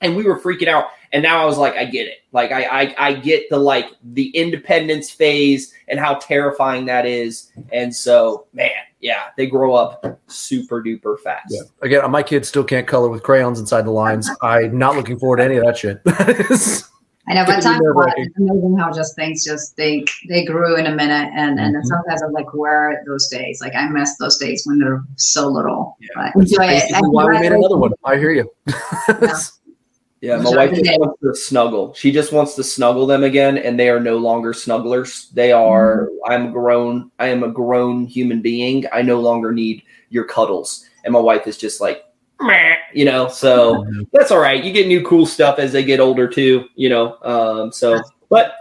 and 0.05 0.15
we 0.15 0.25
were 0.25 0.39
freaking 0.39 0.69
out. 0.69 0.91
And 1.12 1.23
now 1.23 1.41
I 1.41 1.45
was 1.45 1.59
like, 1.59 1.75
I 1.75 1.85
get 1.85 2.06
it. 2.06 2.19
Like 2.33 2.53
I, 2.53 2.65
I, 2.65 2.95
I 2.99 3.12
get 3.15 3.49
the 3.49 3.56
like 3.56 3.87
the 4.03 4.29
independence 4.31 5.11
phase 5.11 5.73
and 5.89 5.99
how 5.99 6.15
terrifying 6.15 6.87
that 6.87 7.06
is. 7.06 7.51
And 7.73 7.94
so, 7.94 8.46
man, 8.53 8.70
yeah, 9.01 9.27
they 9.37 9.46
grow 9.46 9.75
up 9.75 10.20
super 10.27 10.82
duper 10.82 11.19
fast. 11.20 11.46
Yeah. 11.49 11.63
Again, 11.82 12.11
my 12.11 12.23
kids 12.23 12.49
still 12.49 12.65
can't 12.65 12.87
color 12.87 13.08
with 13.08 13.23
crayons 13.23 13.58
inside 13.58 13.82
the 13.82 13.91
lines. 13.91 14.31
I'm 14.43 14.77
not 14.79 14.96
looking 14.96 15.19
forward 15.19 15.39
to 15.39 15.44
any 15.44 15.56
of 15.56 15.65
that 15.65 15.79
shit. 15.79 16.01
I 17.27 17.34
know, 17.34 17.44
but 17.46 17.63
time 17.63 17.81
it's 17.82 18.37
amazing 18.37 18.77
how 18.79 18.93
just 18.93 19.15
things 19.17 19.44
just 19.44 19.77
they 19.77 20.05
they 20.29 20.44
grew 20.44 20.77
in 20.77 20.87
a 20.87 20.94
minute, 20.94 21.31
and 21.34 21.58
and 21.58 21.75
mm-hmm. 21.75 21.87
sometimes 21.87 22.23
I'm 22.23 22.32
like, 22.32 22.53
where 22.53 22.91
are 22.91 23.03
those 23.06 23.29
days? 23.29 23.61
Like 23.63 23.75
I 23.75 23.89
miss 23.89 24.17
those 24.19 24.37
days 24.37 24.63
when 24.67 24.79
they're 24.79 25.03
so 25.17 25.49
little. 25.49 25.96
Yeah. 26.01 26.32
But 26.34 26.43
enjoy 26.43 26.67
it. 26.67 26.84
Why 26.91 27.25
we 27.27 27.41
made 27.41 27.53
another 27.53 27.79
one? 27.79 27.93
I 28.05 28.17
hear 28.17 28.32
you. 28.32 28.51
yeah. 28.67 29.37
Yeah, 30.25 30.39
my 30.39 30.57
wife 30.57 30.71
just 30.73 30.99
wants 30.99 31.21
to 31.21 31.35
snuggle. 31.35 31.93
She 31.93 32.11
just 32.11 32.33
wants 32.33 32.55
to 32.55 32.65
snuggle 32.65 33.07
them 33.07 33.25
again, 33.25 33.59
and 33.59 33.79
they 33.79 33.91
are 33.91 34.01
no 34.01 34.17
longer 34.17 34.55
snugglers. 34.55 35.31
They 35.33 35.53
are. 35.53 36.07
Mm-hmm. 36.07 36.33
I'm 36.33 36.51
grown. 36.51 37.11
I 37.19 37.27
am 37.27 37.43
a 37.43 37.51
grown 37.51 38.07
human 38.07 38.41
being. 38.41 38.87
I 38.91 39.03
no 39.03 39.21
longer 39.21 39.53
need 39.53 39.83
your 40.09 40.25
cuddles. 40.25 40.87
And 41.05 41.13
my 41.13 41.21
wife 41.21 41.47
is 41.47 41.59
just 41.59 41.79
like, 41.79 42.07
you 42.95 43.05
know. 43.05 43.29
So 43.29 43.75
mm-hmm. 43.75 44.03
that's 44.15 44.31
all 44.31 44.39
right. 44.39 44.65
You 44.65 44.73
get 44.73 44.87
new 44.87 45.05
cool 45.05 45.27
stuff 45.27 45.59
as 45.59 45.73
they 45.73 45.85
get 45.85 46.01
older 46.01 46.27
too, 46.27 46.69
you 46.75 46.89
know. 46.89 47.19
Um, 47.21 47.71
so, 47.71 48.01
but 48.31 48.55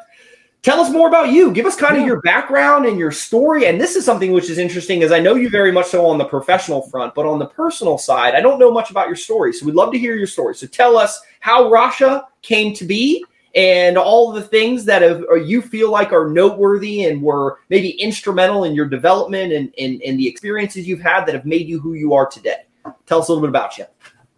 tell 0.63 0.79
us 0.79 0.91
more 0.91 1.07
about 1.07 1.29
you. 1.29 1.51
Give 1.51 1.65
us 1.65 1.75
kind 1.75 1.97
of 1.97 2.05
your 2.05 2.21
background 2.21 2.85
and 2.85 2.97
your 2.97 3.11
story. 3.11 3.67
And 3.67 3.79
this 3.79 3.95
is 3.95 4.03
something 4.03 4.31
which 4.31 4.49
is 4.49 4.57
interesting, 4.57 5.03
as 5.03 5.11
I 5.11 5.19
know 5.19 5.35
you 5.35 5.49
very 5.49 5.71
much 5.71 5.87
so 5.87 6.05
on 6.07 6.17
the 6.17 6.25
professional 6.25 6.81
front, 6.89 7.13
but 7.13 7.25
on 7.25 7.37
the 7.37 7.45
personal 7.45 7.97
side, 7.97 8.33
I 8.33 8.41
don't 8.41 8.59
know 8.59 8.71
much 8.71 8.89
about 8.89 9.07
your 9.07 9.15
story. 9.15 9.53
So 9.53 9.65
we'd 9.65 9.75
love 9.75 9.91
to 9.91 9.99
hear 9.99 10.15
your 10.15 10.27
story. 10.27 10.55
So 10.55 10.65
tell 10.65 10.97
us 10.97 11.21
how 11.41 11.65
Rasha 11.65 12.25
came 12.41 12.73
to 12.75 12.85
be 12.85 13.23
and 13.55 13.97
all 13.97 14.31
the 14.31 14.41
things 14.41 14.83
that 14.85 15.03
have, 15.03 15.23
you 15.45 15.61
feel 15.61 15.91
like 15.91 16.11
are 16.11 16.29
noteworthy 16.29 17.03
and 17.03 17.21
were 17.21 17.59
maybe 17.69 17.91
instrumental 18.01 18.63
in 18.63 18.73
your 18.73 18.87
development 18.87 19.53
and, 19.53 19.71
and, 19.77 20.01
and 20.01 20.17
the 20.17 20.27
experiences 20.27 20.87
you've 20.87 21.01
had 21.01 21.25
that 21.25 21.35
have 21.35 21.45
made 21.45 21.67
you 21.67 21.79
who 21.79 21.93
you 21.93 22.13
are 22.13 22.25
today. 22.25 22.63
Tell 23.05 23.19
us 23.19 23.27
a 23.27 23.31
little 23.31 23.43
bit 23.43 23.49
about 23.49 23.77
you. 23.77 23.85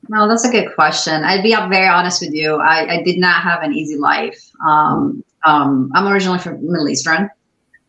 No, 0.10 0.28
that's 0.28 0.46
a 0.46 0.52
good 0.52 0.76
question. 0.76 1.24
I'd 1.24 1.44
be 1.44 1.56
very 1.56 1.88
honest 1.88 2.22
with 2.22 2.34
you. 2.34 2.56
I, 2.56 2.96
I 2.96 3.04
did 3.04 3.18
not 3.18 3.42
have 3.42 3.64
an 3.64 3.74
easy 3.74 3.98
life. 3.98 4.52
Um, 4.66 5.24
um, 5.46 5.92
I'm 5.94 6.08
originally 6.08 6.40
from 6.40 6.66
Middle 6.66 6.90
Eastern. 6.90 7.30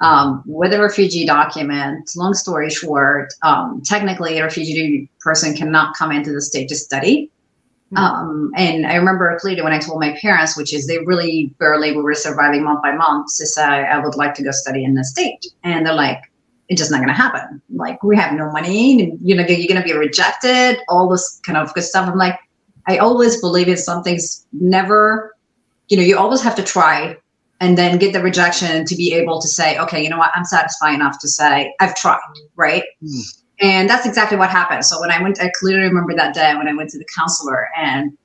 Um, 0.01 0.43
with 0.45 0.75
a 0.75 0.81
refugee 0.81 1.25
document, 1.25 2.11
long 2.17 2.35
story 2.35 2.69
short, 2.69 3.33
um, 3.43 3.81
technically 3.83 4.39
a 4.39 4.43
refugee 4.43 5.09
person 5.21 5.57
cannot 5.57 5.97
come 5.97 6.13
into 6.13 6.33
the 6.33 6.43
state 6.43 6.69
to 6.69 6.77
study. 6.77 7.31
Hmm. 7.91 7.97
Um, 7.97 8.51
and 8.57 8.87
I 8.87 8.97
remember 8.97 9.39
clearly 9.41 9.63
when 9.63 9.73
I 9.73 9.79
told 9.79 10.01
my 10.01 10.15
parents, 10.21 10.57
which 10.57 10.75
is 10.75 10.87
they 10.87 10.99
really 10.99 11.55
barely 11.59 11.97
we 11.97 12.03
were 12.03 12.15
surviving 12.15 12.65
month 12.65 12.83
by 12.83 12.95
month, 12.95 13.29
to 13.39 13.47
say 13.47 13.63
I 13.63 13.99
would 13.99 14.17
like 14.17 14.35
to 14.35 14.43
go 14.43 14.51
study 14.51 14.85
in 14.85 14.95
the 14.95 15.05
state, 15.05 15.47
and 15.65 15.87
they're 15.87 15.95
like, 15.95 16.21
it's 16.69 16.79
just 16.79 16.91
not 16.91 16.99
going 16.99 17.09
to 17.09 17.15
happen. 17.15 17.63
Like 17.75 18.03
we 18.03 18.17
have 18.17 18.35
no 18.35 18.51
money, 18.53 19.03
and 19.03 19.19
you 19.23 19.35
know 19.35 19.47
you're 19.47 19.69
going 19.69 19.81
to 19.81 19.83
be 19.83 19.95
rejected, 19.95 20.79
all 20.89 21.09
this 21.09 21.41
kind 21.47 21.57
of 21.57 21.73
good 21.73 21.85
stuff. 21.85 22.07
I'm 22.07 22.19
like, 22.19 22.39
I 22.87 22.99
always 22.99 23.41
believe 23.41 23.69
in 23.69 23.77
something's 23.77 24.47
never, 24.53 25.35
you 25.89 25.97
know, 25.97 26.03
you 26.03 26.19
always 26.19 26.43
have 26.43 26.55
to 26.57 26.63
try 26.63 27.17
and 27.61 27.77
then 27.79 27.99
get 27.99 28.13
the 28.13 28.21
rejection 28.21 28.85
to 28.85 28.95
be 28.95 29.15
able 29.15 29.41
to 29.41 29.49
say, 29.49 29.79
okay, 29.79 30.03
you 30.03 30.11
know 30.11 30.19
what, 30.19 30.31
I'm 30.35 30.45
satisfied 30.45 30.95
enough 30.95 31.19
to 31.21 31.29
say 31.29 31.75
I've 31.81 31.95
tried, 31.95 32.21
right? 32.57 32.85
Mm. 33.03 33.43
And 33.61 33.89
that's 33.89 34.07
exactly 34.07 34.37
what 34.37 34.51
happened. 34.51 34.85
So 34.85 35.01
when 35.01 35.11
I 35.11 35.23
went, 35.23 35.41
I 35.41 35.51
clearly 35.59 35.85
remember 35.85 36.15
that 36.15 36.35
day 36.35 36.55
when 36.55 36.69
I 36.69 36.75
went 36.75 36.91
to 36.91 36.99
the 36.99 37.07
counselor 37.17 37.69
and 37.77 38.17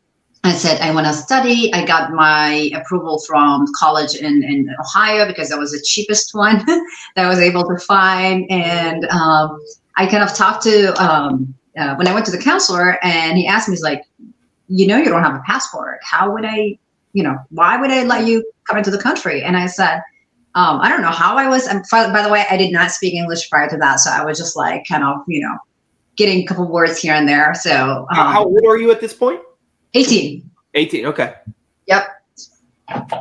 I 0.44 0.54
said, 0.54 0.82
I 0.82 0.94
want 0.94 1.08
to 1.08 1.14
study. 1.14 1.74
I 1.74 1.86
got 1.86 2.12
my 2.12 2.72
approval 2.74 3.22
from 3.28 3.66
college 3.78 4.16
in, 4.16 4.44
in 4.44 4.74
Ohio 4.80 5.28
because 5.28 5.50
that 5.50 5.60
was 5.60 5.72
the 5.72 5.82
cheapest 5.82 6.32
one 6.34 6.58
that 6.66 7.26
I 7.26 7.30
was 7.30 7.40
able 7.40 7.64
to 7.66 7.78
find. 7.78 8.50
And 8.50 9.06
um, 9.06 9.62
I 9.96 10.08
kind 10.08 10.24
of 10.24 10.34
talked 10.34 10.64
to, 10.64 10.94
um, 11.02 11.54
uh, 11.78 11.96
when 11.96 12.08
I 12.08 12.14
went 12.14 12.26
to 12.26 12.32
the 12.32 12.42
counselor 12.42 12.98
and 13.04 13.38
he 13.38 13.48
asked 13.48 13.70
me, 13.70 13.74
he's 13.74 13.84
like, 13.84 14.04
you 14.68 14.88
know, 14.88 14.98
you 14.98 15.06
don't 15.06 15.24
have 15.24 15.36
a 15.36 15.44
passport. 15.46 16.00
How 16.02 16.32
would 16.34 16.46
I, 16.46 16.78
you 17.14 17.24
know, 17.24 17.38
why 17.50 17.80
would 17.80 17.92
I 17.92 18.04
let 18.04 18.26
you 18.28 18.44
come 18.68 18.78
into 18.78 18.92
the 18.92 18.98
country? 18.98 19.44
And 19.44 19.58
I 19.58 19.66
said, 19.66 20.02
um, 20.56 20.82
I 20.82 20.90
don't 20.90 21.02
know 21.02 21.12
how 21.12 21.38
I 21.38 21.48
was. 21.48 21.68
And 21.68 21.84
by 21.92 22.22
the 22.22 22.30
way, 22.30 22.46
I 22.50 22.58
did 22.58 22.72
not 22.72 22.92
speak 22.92 23.14
English 23.14 23.50
prior 23.50 23.70
to 23.70 23.78
that, 23.78 24.00
so 24.00 24.12
I 24.12 24.26
was 24.26 24.38
just 24.38 24.56
like 24.56 24.84
kind 24.88 25.04
of, 25.04 25.18
you 25.28 25.42
know, 25.42 25.58
getting 26.18 26.40
a 26.40 26.46
couple 26.46 26.68
words 26.70 26.98
here 26.98 27.14
and 27.14 27.28
there. 27.28 27.54
So, 27.54 28.08
um, 28.12 28.34
how 28.34 28.44
old 28.46 28.66
are 28.66 28.78
you 28.78 28.92
at 28.92 29.00
this 29.00 29.14
point? 29.14 29.42
Eighteen. 29.94 30.50
Eighteen. 30.74 31.06
Okay. 31.06 31.34
Yep. 31.88 32.08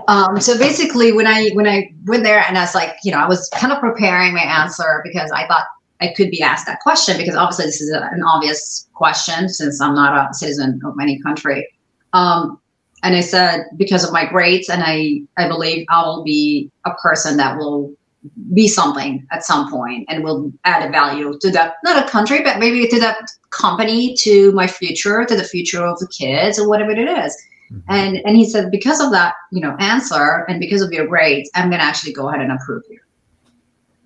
Um, 0.09 0.41
so 0.41 0.59
basically, 0.59 1.13
when 1.13 1.27
I 1.27 1.51
when 1.51 1.67
I 1.69 1.93
went 2.05 2.25
there 2.25 2.45
and 2.47 2.59
I 2.59 2.63
was 2.63 2.75
like, 2.75 2.97
you 3.05 3.13
know, 3.13 3.19
I 3.19 3.29
was 3.29 3.49
kind 3.55 3.73
of 3.73 3.81
preparing 3.81 4.35
my 4.35 4.43
answer 4.43 5.01
because 5.05 5.31
I 5.31 5.47
thought 5.47 5.67
I 6.01 6.13
could 6.17 6.31
be 6.31 6.43
asked 6.43 6.67
that 6.67 6.81
question 6.81 7.17
because 7.17 7.35
obviously 7.35 7.67
this 7.67 7.81
is 7.81 7.93
a, 7.93 8.09
an 8.13 8.23
obvious 8.23 8.89
question 8.95 9.49
since 9.49 9.81
I'm 9.81 9.95
not 9.95 10.31
a 10.31 10.35
citizen 10.35 10.81
of 10.85 10.95
any 11.01 11.21
country. 11.21 11.69
Um, 12.13 12.60
and 13.02 13.16
I 13.16 13.21
said 13.21 13.66
because 13.76 14.04
of 14.04 14.12
my 14.12 14.26
grades, 14.26 14.69
and 14.69 14.83
I 14.85 15.23
I 15.37 15.49
believe 15.49 15.87
I 15.88 16.02
will 16.04 16.23
be 16.23 16.71
a 16.85 16.92
person 16.95 17.37
that 17.38 17.57
will 17.57 17.95
be 18.52 18.69
something 18.69 19.26
at 19.30 19.45
some 19.45 19.71
point 19.71 20.07
and 20.09 20.23
will 20.23 20.52
add 20.64 20.87
a 20.87 20.92
value 20.92 21.38
to 21.40 21.50
that 21.50 21.76
not 21.85 22.04
a 22.04 22.07
country 22.07 22.42
but 22.42 22.59
maybe 22.59 22.87
to 22.87 23.00
that 23.00 23.30
company 23.49 24.14
to 24.14 24.52
my 24.52 24.66
future 24.66 25.25
to 25.25 25.35
the 25.35 25.45
future 25.45 25.87
of 25.87 25.99
the 26.00 26.09
kids 26.09 26.59
or 26.59 26.69
whatever 26.69 26.90
it 26.90 26.99
is. 26.99 27.35
Mm-hmm. 27.73 27.80
and 27.88 28.16
and 28.26 28.37
he 28.37 28.45
said 28.45 28.71
because 28.71 29.00
of 29.00 29.11
that 29.12 29.35
you 29.52 29.61
know 29.61 29.76
answer 29.78 30.45
and 30.49 30.61
because 30.61 30.83
of 30.83 30.92
your 30.92 31.07
grades 31.07 31.49
i'm 31.54 31.71
going 31.71 31.78
to 31.78 31.85
actually 31.85 32.12
go 32.12 32.28
ahead 32.28 32.40
and 32.40 32.52
approve 32.52 32.83
you 32.90 32.99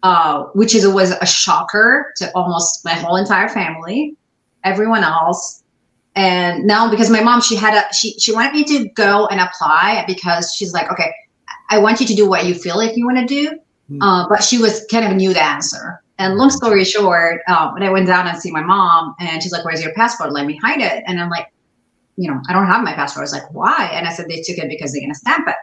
uh, 0.02 0.44
which 0.52 0.74
is 0.74 0.86
was 0.86 1.12
a 1.12 1.26
shocker 1.26 2.12
to 2.16 2.30
almost 2.34 2.84
my 2.84 2.92
whole 2.92 3.16
entire 3.16 3.48
family 3.48 4.14
everyone 4.64 5.02
else 5.02 5.63
and 6.16 6.64
now 6.64 6.90
because 6.90 7.10
my 7.10 7.20
mom 7.20 7.40
she 7.40 7.56
had 7.56 7.74
a 7.74 7.92
she 7.92 8.18
she 8.18 8.32
wanted 8.32 8.52
me 8.52 8.64
to 8.64 8.88
go 8.90 9.26
and 9.26 9.40
apply 9.40 10.04
because 10.06 10.54
she's 10.54 10.72
like 10.72 10.90
okay 10.90 11.12
i 11.70 11.78
want 11.78 12.00
you 12.00 12.06
to 12.06 12.14
do 12.14 12.28
what 12.28 12.46
you 12.46 12.54
feel 12.54 12.76
like 12.76 12.96
you 12.96 13.04
want 13.04 13.18
to 13.18 13.26
do. 13.26 13.58
Mm. 13.90 13.98
uh, 14.00 14.26
but 14.28 14.42
she 14.42 14.56
was 14.56 14.86
kind 14.90 15.04
of 15.04 15.14
knew 15.14 15.34
the 15.34 15.42
answer 15.42 16.02
and 16.18 16.36
long 16.36 16.50
story 16.50 16.84
short 16.84 17.42
um, 17.48 17.74
when 17.74 17.82
i 17.82 17.90
went 17.90 18.06
down 18.06 18.26
and 18.26 18.38
see 18.38 18.50
my 18.50 18.62
mom 18.62 19.14
and 19.18 19.42
she's 19.42 19.52
like 19.52 19.64
where's 19.64 19.82
your 19.82 19.92
passport? 19.94 20.32
Let 20.32 20.46
me 20.46 20.58
hide 20.62 20.80
it. 20.80 21.04
And 21.06 21.20
i'm 21.20 21.30
like 21.30 21.52
you 22.16 22.30
know 22.30 22.40
i 22.48 22.52
don't 22.52 22.66
have 22.66 22.84
my 22.84 22.92
passport. 22.92 23.22
I 23.22 23.24
was 23.24 23.32
like 23.32 23.52
why? 23.52 23.90
And 23.92 24.06
i 24.06 24.12
said 24.12 24.28
they 24.28 24.40
took 24.40 24.58
it 24.58 24.68
because 24.68 24.92
they're 24.92 25.02
going 25.02 25.12
to 25.12 25.18
stamp 25.18 25.48
it. 25.48 25.56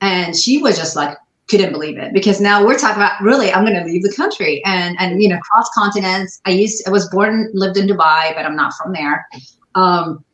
And 0.00 0.36
she 0.36 0.58
was 0.58 0.76
just 0.76 0.96
like 0.96 1.16
couldn't 1.48 1.72
believe 1.72 1.98
it. 1.98 2.12
Because 2.12 2.40
now 2.40 2.64
we're 2.64 2.78
talking 2.78 2.96
about 2.96 3.20
really 3.22 3.52
i'm 3.52 3.64
going 3.64 3.78
to 3.78 3.84
leave 3.84 4.02
the 4.02 4.12
country. 4.12 4.62
And 4.64 4.96
and 4.98 5.22
you 5.22 5.28
know 5.28 5.38
cross 5.38 5.70
continents. 5.72 6.40
I 6.44 6.50
used 6.50 6.86
i 6.86 6.90
was 6.90 7.08
born 7.08 7.50
lived 7.54 7.76
in 7.76 7.86
dubai 7.86 8.34
but 8.34 8.44
i'm 8.44 8.56
not 8.56 8.74
from 8.74 8.92
there 8.92 9.26
um, 9.74 10.24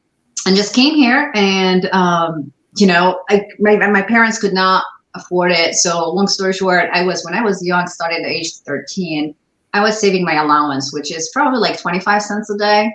and 0.46 0.56
just 0.56 0.74
came 0.74 0.94
here 0.94 1.32
and 1.34 1.86
um, 1.86 2.52
you 2.76 2.86
know 2.86 3.20
I, 3.28 3.46
my, 3.58 3.76
my 3.88 4.02
parents 4.02 4.38
could 4.38 4.54
not 4.54 4.84
afford 5.14 5.50
it. 5.50 5.74
So 5.74 6.10
long 6.10 6.28
story 6.28 6.52
short 6.52 6.88
i 6.92 7.02
was 7.02 7.24
when 7.24 7.34
i 7.34 7.42
was 7.42 7.64
young 7.64 7.86
started 7.86 8.20
at 8.20 8.26
age 8.26 8.54
13 8.66 9.34
i 9.72 9.80
was 9.80 9.98
saving 9.98 10.24
my 10.24 10.34
allowance 10.34 10.92
which 10.92 11.10
is 11.10 11.30
probably 11.32 11.58
like 11.58 11.80
25 11.80 12.22
cents 12.22 12.50
a 12.50 12.58
day 12.58 12.90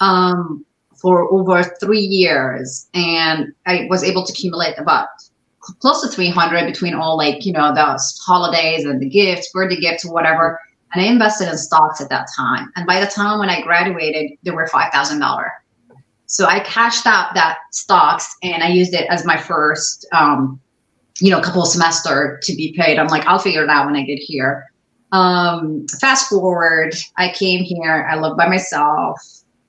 um, 0.00 0.64
for 0.96 1.32
over 1.32 1.62
three 1.80 2.00
years. 2.00 2.88
And 2.94 3.52
i 3.66 3.86
was 3.88 4.02
able 4.02 4.24
to 4.24 4.32
accumulate 4.32 4.78
about 4.78 5.08
close 5.80 6.00
to 6.00 6.08
300 6.08 6.64
between 6.64 6.94
all 6.94 7.16
like 7.16 7.44
you 7.44 7.52
know 7.52 7.74
the 7.74 8.00
holidays 8.24 8.84
and 8.86 9.00
the 9.00 9.08
gifts 9.08 9.50
birthday 9.52 9.80
gifts 9.80 10.04
whatever. 10.04 10.58
And 10.94 11.02
i 11.02 11.06
invested 11.06 11.48
in 11.48 11.58
stocks 11.58 12.00
at 12.00 12.08
that 12.08 12.28
time. 12.34 12.72
And 12.76 12.86
by 12.86 12.98
the 13.00 13.06
time 13.06 13.38
when 13.38 13.50
i 13.50 13.60
graduated 13.60 14.32
they 14.42 14.50
were 14.50 14.66
$5000 14.66 15.48
so 16.28 16.44
I 16.44 16.60
cashed 16.60 17.06
out 17.06 17.34
that 17.34 17.58
stocks 17.72 18.36
and 18.42 18.62
I 18.62 18.68
used 18.68 18.92
it 18.92 19.06
as 19.08 19.24
my 19.24 19.38
first, 19.38 20.06
um, 20.12 20.60
you 21.20 21.30
know, 21.30 21.40
couple 21.40 21.64
semester 21.64 22.38
to 22.42 22.54
be 22.54 22.74
paid. 22.76 22.98
I'm 22.98 23.08
like, 23.08 23.26
I'll 23.26 23.38
figure 23.38 23.64
it 23.64 23.70
out 23.70 23.86
when 23.86 23.96
I 23.96 24.02
get 24.02 24.18
here. 24.18 24.66
Um, 25.10 25.86
fast 26.00 26.28
forward, 26.28 26.94
I 27.16 27.32
came 27.32 27.64
here. 27.64 28.06
I 28.10 28.20
lived 28.20 28.36
by 28.36 28.46
myself. 28.46 29.18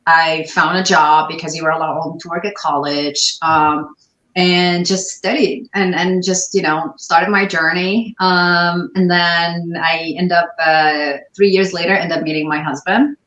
I 0.06 0.46
found 0.50 0.78
a 0.78 0.84
job 0.84 1.30
because 1.30 1.56
you 1.56 1.64
were 1.64 1.70
allowed 1.70 2.20
to 2.20 2.28
work 2.28 2.44
at 2.44 2.56
college. 2.56 3.38
Um, 3.42 3.96
and 4.36 4.86
just 4.86 5.10
studied 5.10 5.68
and 5.74 5.96
and 5.96 6.24
just 6.24 6.54
you 6.54 6.62
know 6.62 6.94
started 6.98 7.32
my 7.32 7.48
journey 7.48 8.16
um, 8.20 8.92
and 8.96 9.10
then 9.10 9.74
i 9.82 10.14
end 10.18 10.32
up 10.32 10.54
uh, 10.64 11.14
three 11.36 11.50
years 11.50 11.74
later 11.74 11.94
end 11.94 12.14
up 12.14 12.22
meeting 12.22 12.48
my 12.48 12.62
husband 12.62 13.18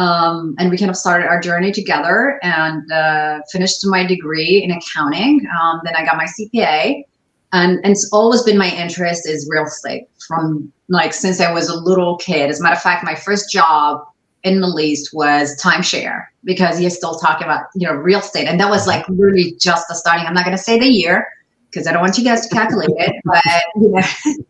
um, 0.00 0.54
and 0.58 0.70
we 0.70 0.78
kind 0.78 0.90
of 0.90 0.96
started 0.96 1.26
our 1.26 1.38
journey 1.38 1.72
together 1.72 2.40
and 2.42 2.90
uh, 2.90 3.40
finished 3.52 3.80
my 3.84 4.06
degree 4.06 4.62
in 4.62 4.70
accounting. 4.70 5.46
Um, 5.60 5.82
then 5.84 5.94
I 5.94 6.06
got 6.06 6.16
my 6.16 6.24
CPA, 6.24 7.04
and, 7.52 7.78
and 7.84 7.92
it's 7.92 8.08
always 8.10 8.42
been 8.42 8.56
my 8.56 8.70
interest 8.70 9.28
is 9.28 9.46
real 9.50 9.64
estate 9.64 10.08
from 10.26 10.72
like 10.88 11.12
since 11.12 11.38
I 11.38 11.52
was 11.52 11.68
a 11.68 11.78
little 11.78 12.16
kid. 12.16 12.48
As 12.48 12.60
a 12.60 12.62
matter 12.62 12.76
of 12.76 12.82
fact, 12.82 13.04
my 13.04 13.14
first 13.14 13.52
job 13.52 14.02
in 14.42 14.54
the 14.54 14.60
Middle 14.60 14.80
East 14.80 15.10
was 15.12 15.60
timeshare 15.62 16.24
because 16.44 16.78
he's 16.78 16.96
still 16.96 17.16
talking 17.16 17.44
about 17.44 17.64
you 17.74 17.86
know 17.86 17.92
real 17.92 18.20
estate, 18.20 18.46
and 18.48 18.58
that 18.58 18.70
was 18.70 18.86
like 18.86 19.04
really 19.10 19.54
just 19.60 19.86
the 19.88 19.94
starting. 19.94 20.24
I'm 20.26 20.32
not 20.32 20.46
going 20.46 20.56
to 20.56 20.62
say 20.62 20.78
the 20.78 20.86
year 20.86 21.28
because 21.70 21.86
I 21.86 21.92
don't 21.92 22.00
want 22.00 22.16
you 22.16 22.24
guys 22.24 22.46
to 22.46 22.54
calculate 22.54 22.88
it, 22.96 23.16
but 23.26 23.42
you 23.76 23.90
know. 23.90 24.02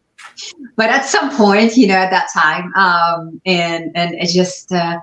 but 0.77 0.91
at 0.91 1.05
some 1.05 1.37
point, 1.37 1.77
you 1.77 1.89
know, 1.89 1.95
at 1.95 2.11
that 2.11 2.29
time, 2.33 2.73
um, 2.75 3.41
and 3.45 3.91
and 3.97 4.15
it 4.15 4.29
just 4.29 4.71
uh, 4.73 5.01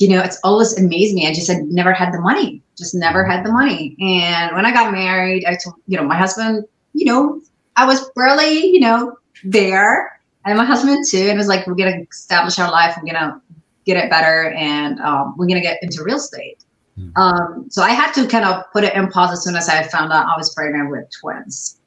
you 0.00 0.08
know, 0.08 0.22
it's 0.22 0.40
always 0.42 0.76
amazed 0.78 1.14
me. 1.14 1.28
I 1.28 1.32
just 1.32 1.46
had 1.46 1.64
never 1.64 1.92
had 1.92 2.12
the 2.12 2.20
money, 2.20 2.62
just 2.76 2.94
never 2.94 3.22
had 3.22 3.44
the 3.44 3.52
money. 3.52 3.96
And 4.00 4.56
when 4.56 4.64
I 4.64 4.72
got 4.72 4.92
married, 4.92 5.44
I 5.44 5.56
told, 5.62 5.76
you 5.86 5.98
know, 5.98 6.04
my 6.04 6.16
husband, 6.16 6.64
you 6.94 7.04
know, 7.04 7.40
I 7.76 7.86
was 7.86 8.10
barely, 8.16 8.66
you 8.66 8.80
know, 8.80 9.18
there. 9.44 10.18
And 10.46 10.56
my 10.56 10.64
husband 10.64 11.04
too. 11.06 11.18
And 11.18 11.32
it 11.32 11.36
was 11.36 11.48
like, 11.48 11.66
we're 11.66 11.74
going 11.74 11.92
to 11.92 12.08
establish 12.10 12.58
our 12.58 12.70
life. 12.70 12.96
We're 12.96 13.12
going 13.12 13.22
to 13.22 13.42
get 13.84 13.98
it 14.02 14.08
better. 14.08 14.50
And 14.52 14.98
um, 15.00 15.34
we're 15.36 15.46
going 15.46 15.60
to 15.60 15.66
get 15.66 15.82
into 15.82 16.02
real 16.02 16.16
estate. 16.16 16.64
Mm-hmm. 16.98 17.20
Um, 17.20 17.66
so 17.68 17.82
I 17.82 17.90
had 17.90 18.12
to 18.12 18.26
kind 18.26 18.46
of 18.46 18.64
put 18.72 18.84
it 18.84 18.94
in 18.94 19.08
pause 19.08 19.32
as 19.32 19.44
soon 19.44 19.54
as 19.54 19.68
I 19.68 19.82
found 19.82 20.12
out 20.14 20.26
I 20.26 20.36
was 20.38 20.54
pregnant 20.54 20.90
with 20.90 21.10
twins. 21.20 21.78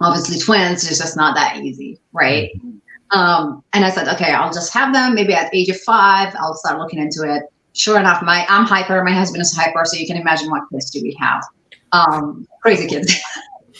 Obviously, 0.00 0.38
twins 0.38 0.90
is 0.90 0.98
just 0.98 1.18
not 1.18 1.34
that 1.36 1.58
easy, 1.58 2.00
right? 2.12 2.50
Mm-hmm. 2.56 2.78
Um, 3.12 3.62
and 3.74 3.84
I 3.84 3.90
said, 3.90 4.08
okay, 4.08 4.32
I'll 4.32 4.52
just 4.52 4.72
have 4.72 4.92
them. 4.92 5.14
Maybe 5.14 5.34
at 5.34 5.54
age 5.54 5.68
of 5.68 5.80
five, 5.80 6.34
I'll 6.38 6.54
start 6.54 6.78
looking 6.78 6.98
into 6.98 7.22
it. 7.22 7.42
Sure 7.74 7.98
enough, 7.98 8.22
my 8.22 8.44
I'm 8.48 8.64
hyper. 8.64 9.02
My 9.04 9.12
husband 9.12 9.42
is 9.42 9.54
hyper, 9.54 9.84
so 9.84 9.96
you 9.96 10.06
can 10.06 10.16
imagine 10.16 10.50
what 10.50 10.62
kids 10.70 10.90
do 10.90 11.00
we 11.02 11.16
have. 11.20 11.42
Um, 11.92 12.46
crazy 12.60 12.86
kids. 12.86 13.14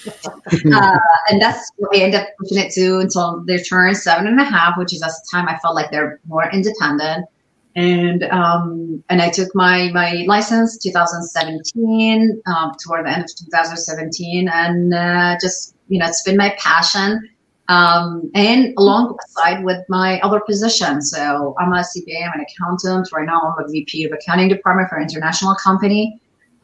uh, 0.07 0.99
and 1.29 1.41
that's 1.41 1.71
what 1.77 1.97
I 1.97 2.01
end 2.01 2.15
up 2.15 2.27
pushing 2.39 2.59
it 2.59 2.73
to 2.73 2.99
until 2.99 3.43
they 3.47 3.63
turn 3.63 3.95
seven 3.95 4.27
and 4.27 4.41
a 4.41 4.45
half, 4.45 4.79
which 4.79 4.93
is 4.93 5.01
the 5.01 5.13
time 5.31 5.49
I 5.49 5.59
felt 5.59 5.75
like 5.75 5.91
they're 5.91 6.21
more 6.27 6.51
independent. 6.51 7.27
And 7.75 8.25
um, 8.25 9.03
and 9.09 9.23
I 9.23 9.31
took 9.31 9.49
my 9.55 9.91
my 9.93 10.25
license 10.27 10.77
2017 10.79 12.43
um, 12.47 12.73
toward 12.83 13.07
the 13.07 13.11
end 13.11 13.23
of 13.23 13.35
2017, 13.37 14.49
and 14.49 14.93
uh, 14.93 15.37
just 15.41 15.75
you 15.89 15.99
know 15.99 16.07
it's 16.07 16.23
been 16.23 16.37
my 16.37 16.55
passion 16.59 17.29
um, 17.73 18.31
and 18.35 18.61
alongside 18.83 19.59
with 19.69 19.81
my 19.89 20.21
other 20.27 20.41
positions. 20.41 21.11
So 21.13 21.55
I'm 21.59 21.73
a 21.73 21.83
CPA, 21.91 22.19
I'm 22.27 22.35
an 22.39 22.45
accountant. 22.49 23.05
Right 23.17 23.27
now, 23.33 23.41
I'm 23.41 23.65
a 23.65 23.69
VP 23.69 24.05
of 24.07 24.13
accounting 24.13 24.49
department 24.49 24.89
for 24.89 24.97
an 24.97 25.05
international 25.09 25.55
company, 25.69 26.03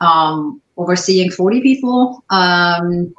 um, 0.00 0.60
overseeing 0.76 1.30
40 1.30 1.60
people. 1.68 2.24
Um, 2.30 3.14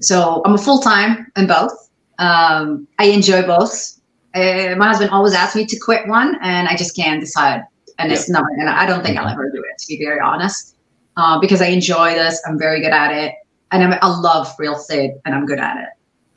so 0.00 0.42
I'm 0.44 0.54
a 0.54 0.62
full 0.66 0.80
time 0.80 1.12
in 1.36 1.46
both. 1.46 1.76
Um, 2.18 2.86
I 2.98 3.04
enjoy 3.18 3.42
both. 3.54 3.74
Uh, 4.34 4.74
my 4.82 4.88
husband 4.88 5.10
always 5.10 5.34
asks 5.34 5.56
me 5.56 5.64
to 5.66 5.78
quit 5.78 6.06
one, 6.08 6.30
and 6.42 6.68
I 6.68 6.76
just 6.76 6.94
can't 6.96 7.20
decide. 7.20 7.60
And 7.98 8.12
it's 8.12 8.28
not, 8.30 8.44
and 8.58 8.68
I 8.68 8.86
don't 8.86 9.02
think 9.04 9.18
I'll 9.18 9.28
ever 9.28 9.50
do 9.50 9.58
it, 9.58 9.78
to 9.80 9.86
be 9.88 9.98
very 10.04 10.20
honest. 10.20 10.76
uh, 11.18 11.38
because 11.40 11.60
I 11.60 11.66
enjoy 11.66 12.14
this. 12.14 12.40
I'm 12.46 12.58
very 12.58 12.80
good 12.80 12.92
at 12.92 13.10
it, 13.12 13.34
and 13.72 13.82
I'm, 13.82 13.98
I 14.00 14.08
love 14.08 14.54
real 14.58 14.76
estate, 14.76 15.12
and 15.24 15.34
I'm 15.34 15.46
good 15.46 15.58
at 15.58 15.76
it. 15.76 15.88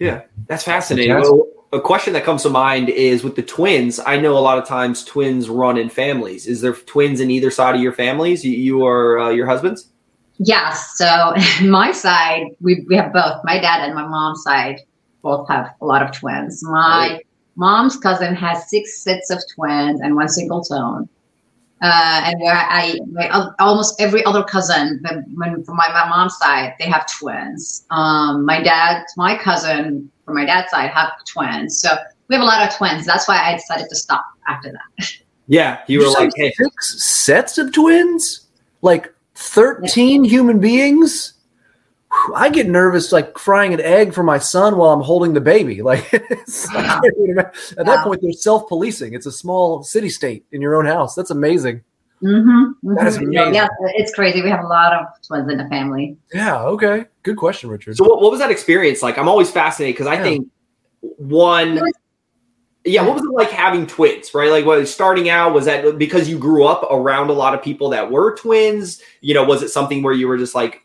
Yeah, 0.01 0.21
that's 0.47 0.63
fascinating. 0.63 1.13
Well, 1.13 1.47
a 1.71 1.79
question 1.79 2.13
that 2.13 2.23
comes 2.23 2.41
to 2.41 2.49
mind 2.49 2.89
is 2.89 3.23
with 3.23 3.35
the 3.35 3.43
twins. 3.43 3.99
I 3.99 4.17
know 4.17 4.35
a 4.35 4.39
lot 4.39 4.57
of 4.57 4.67
times 4.67 5.05
twins 5.05 5.47
run 5.47 5.77
in 5.77 5.89
families. 5.89 6.47
Is 6.47 6.61
there 6.61 6.73
twins 6.73 7.19
in 7.19 7.29
either 7.29 7.51
side 7.51 7.75
of 7.75 7.81
your 7.81 7.93
families? 7.93 8.43
You, 8.43 8.51
you 8.51 8.81
or 8.81 9.19
uh, 9.19 9.29
your 9.29 9.45
husbands? 9.45 9.91
Yes. 10.39 10.97
So 10.97 11.35
my 11.61 11.91
side, 11.91 12.47
we, 12.61 12.83
we 12.89 12.95
have 12.95 13.13
both. 13.13 13.41
My 13.43 13.59
dad 13.59 13.85
and 13.85 13.93
my 13.93 14.07
mom's 14.07 14.41
side 14.41 14.79
both 15.21 15.47
have 15.49 15.71
a 15.79 15.85
lot 15.85 16.01
of 16.01 16.11
twins. 16.11 16.63
My 16.63 17.09
right. 17.11 17.27
mom's 17.55 17.95
cousin 17.95 18.33
has 18.33 18.71
six 18.71 19.03
sets 19.03 19.29
of 19.29 19.37
twins 19.53 20.01
and 20.01 20.15
one 20.15 20.29
single 20.29 20.63
tone. 20.63 21.07
Uh, 21.81 22.21
and 22.25 22.39
where 22.39 22.53
I, 22.53 22.99
my, 23.11 23.27
almost 23.57 23.99
every 23.99 24.23
other 24.25 24.43
cousin, 24.43 25.01
when, 25.33 25.63
from 25.63 25.77
my, 25.77 25.89
my 25.89 26.07
mom's 26.07 26.37
side, 26.37 26.75
they 26.77 26.85
have 26.85 27.11
twins. 27.11 27.87
Um, 27.89 28.45
my 28.45 28.61
dad, 28.61 29.03
my 29.17 29.35
cousin 29.35 30.11
from 30.23 30.35
my 30.35 30.45
dad's 30.45 30.69
side 30.69 30.91
have 30.91 31.09
twins. 31.25 31.81
So 31.81 31.89
we 32.27 32.35
have 32.35 32.43
a 32.43 32.45
lot 32.45 32.67
of 32.67 32.77
twins. 32.77 33.05
That's 33.07 33.27
why 33.27 33.37
I 33.37 33.53
decided 33.53 33.89
to 33.89 33.95
stop 33.95 34.23
after 34.47 34.71
that. 34.71 35.11
Yeah, 35.47 35.81
you, 35.87 36.01
you 36.01 36.07
were 36.07 36.13
like, 36.13 36.31
hey, 36.35 36.53
six 36.55 37.03
sets 37.03 37.57
of 37.57 37.73
twins, 37.73 38.47
like 38.83 39.11
thirteen 39.33 40.23
yeah. 40.23 40.29
human 40.29 40.59
beings. 40.59 41.33
I 42.35 42.49
get 42.49 42.67
nervous 42.67 43.11
like 43.11 43.37
frying 43.37 43.73
an 43.73 43.81
egg 43.81 44.13
for 44.13 44.23
my 44.23 44.37
son 44.37 44.77
while 44.77 44.91
I'm 44.91 45.01
holding 45.01 45.33
the 45.33 45.41
baby. 45.41 45.81
Like 45.91 46.13
at 46.13 46.21
that 47.85 48.01
point, 48.03 48.21
they're 48.21 48.33
self-policing. 48.33 49.13
It's 49.13 49.25
a 49.25 49.31
small 49.31 49.83
city 49.83 50.09
state 50.09 50.45
in 50.51 50.61
your 50.61 50.75
own 50.75 50.85
house. 50.85 51.15
That's 51.15 51.31
amazing. 51.31 51.83
Mm-hmm, 52.23 52.95
That 52.95 53.07
is 53.07 53.17
mm-hmm. 53.17 53.27
amazing. 53.29 53.55
Yeah, 53.55 53.67
it's 53.95 54.13
crazy. 54.13 54.41
We 54.41 54.49
have 54.49 54.63
a 54.63 54.67
lot 54.67 54.93
of 54.93 55.07
twins 55.25 55.51
in 55.51 55.57
the 55.57 55.67
family. 55.69 56.17
Yeah. 56.33 56.61
Okay. 56.63 57.05
Good 57.23 57.37
question, 57.37 57.69
Richard. 57.69 57.97
So, 57.97 58.07
what, 58.07 58.21
what 58.21 58.31
was 58.31 58.39
that 58.39 58.51
experience 58.51 59.01
like? 59.01 59.17
I'm 59.17 59.27
always 59.27 59.49
fascinated 59.49 59.95
because 59.95 60.07
I 60.07 60.15
yeah. 60.15 60.23
think 60.23 60.47
one. 61.17 61.81
Yeah, 62.83 63.03
what 63.03 63.15
was 63.15 63.23
it 63.23 63.31
like 63.31 63.51
having 63.51 63.85
twins, 63.85 64.33
right? 64.33 64.49
Like, 64.49 64.65
was 64.65 64.91
starting 64.91 65.29
out 65.29 65.53
was 65.53 65.65
that 65.65 65.99
because 65.99 66.27
you 66.27 66.39
grew 66.39 66.65
up 66.65 66.83
around 66.91 67.29
a 67.29 67.33
lot 67.33 67.53
of 67.53 67.61
people 67.61 67.89
that 67.89 68.09
were 68.11 68.35
twins? 68.35 69.01
You 69.21 69.33
know, 69.33 69.43
was 69.43 69.61
it 69.61 69.69
something 69.69 70.01
where 70.01 70.13
you 70.13 70.27
were 70.27 70.37
just 70.37 70.55
like, 70.55 70.81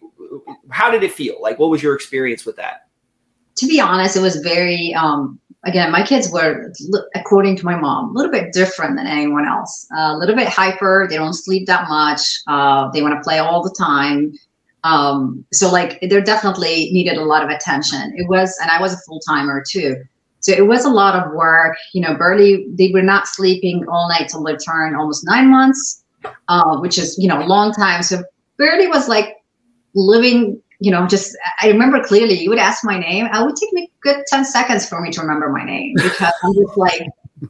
how 0.70 0.90
did 0.90 1.02
it 1.02 1.12
feel? 1.12 1.40
Like, 1.40 1.58
what 1.58 1.70
was 1.70 1.82
your 1.82 1.94
experience 1.94 2.44
with 2.44 2.56
that? 2.56 2.88
To 3.56 3.66
be 3.66 3.80
honest, 3.80 4.16
it 4.16 4.20
was 4.20 4.36
very 4.36 4.94
um, 4.94 5.40
again, 5.66 5.90
my 5.90 6.02
kids 6.02 6.30
were, 6.30 6.72
according 7.14 7.56
to 7.56 7.64
my 7.64 7.76
mom, 7.76 8.10
a 8.10 8.12
little 8.12 8.32
bit 8.32 8.52
different 8.52 8.96
than 8.96 9.06
anyone 9.06 9.46
else. 9.46 9.86
Uh, 9.94 10.14
a 10.14 10.16
little 10.16 10.36
bit 10.36 10.48
hyper. 10.48 11.06
They 11.10 11.16
don't 11.16 11.34
sleep 11.34 11.66
that 11.66 11.88
much. 11.88 12.20
Uh, 12.46 12.90
they 12.92 13.02
want 13.02 13.14
to 13.14 13.20
play 13.20 13.38
all 13.38 13.62
the 13.62 13.74
time. 13.76 14.32
Um, 14.84 15.44
so 15.52 15.70
like, 15.70 16.00
they 16.00 16.20
definitely 16.20 16.90
needed 16.92 17.18
a 17.18 17.24
lot 17.24 17.42
of 17.42 17.50
attention. 17.50 18.14
It 18.16 18.28
was, 18.28 18.56
and 18.62 18.70
I 18.70 18.80
was 18.80 18.94
a 18.94 18.98
full 18.98 19.20
timer 19.20 19.62
too. 19.68 19.96
So 20.40 20.52
it 20.52 20.66
was 20.66 20.84
a 20.84 20.90
lot 20.90 21.16
of 21.16 21.32
work. 21.32 21.76
You 21.92 22.02
know, 22.02 22.16
barely 22.16 22.66
they 22.70 22.92
were 22.92 23.02
not 23.02 23.26
sleeping 23.26 23.84
all 23.88 24.08
night 24.08 24.28
till 24.28 24.44
they 24.44 24.54
turned 24.56 24.94
almost 24.94 25.26
nine 25.26 25.50
months, 25.50 26.04
uh, 26.46 26.78
which 26.78 26.98
is 26.98 27.18
you 27.18 27.26
know 27.26 27.42
a 27.42 27.48
long 27.48 27.72
time. 27.72 28.04
So 28.04 28.22
barely 28.56 28.86
was 28.86 29.08
like 29.08 29.38
living 29.96 30.62
you 30.78 30.90
know, 30.90 31.06
just 31.06 31.36
I 31.62 31.68
remember 31.68 32.02
clearly 32.02 32.34
you 32.34 32.50
would 32.50 32.58
ask 32.58 32.84
my 32.84 32.98
name. 32.98 33.26
It 33.26 33.44
would 33.44 33.56
take 33.56 33.72
me 33.72 33.90
good 34.00 34.24
10 34.26 34.44
seconds 34.44 34.88
for 34.88 35.00
me 35.00 35.10
to 35.12 35.20
remember 35.20 35.48
my 35.48 35.64
name 35.64 35.94
because 35.96 36.32
I'm 36.42 36.54
just 36.54 36.76
like, 36.76 37.02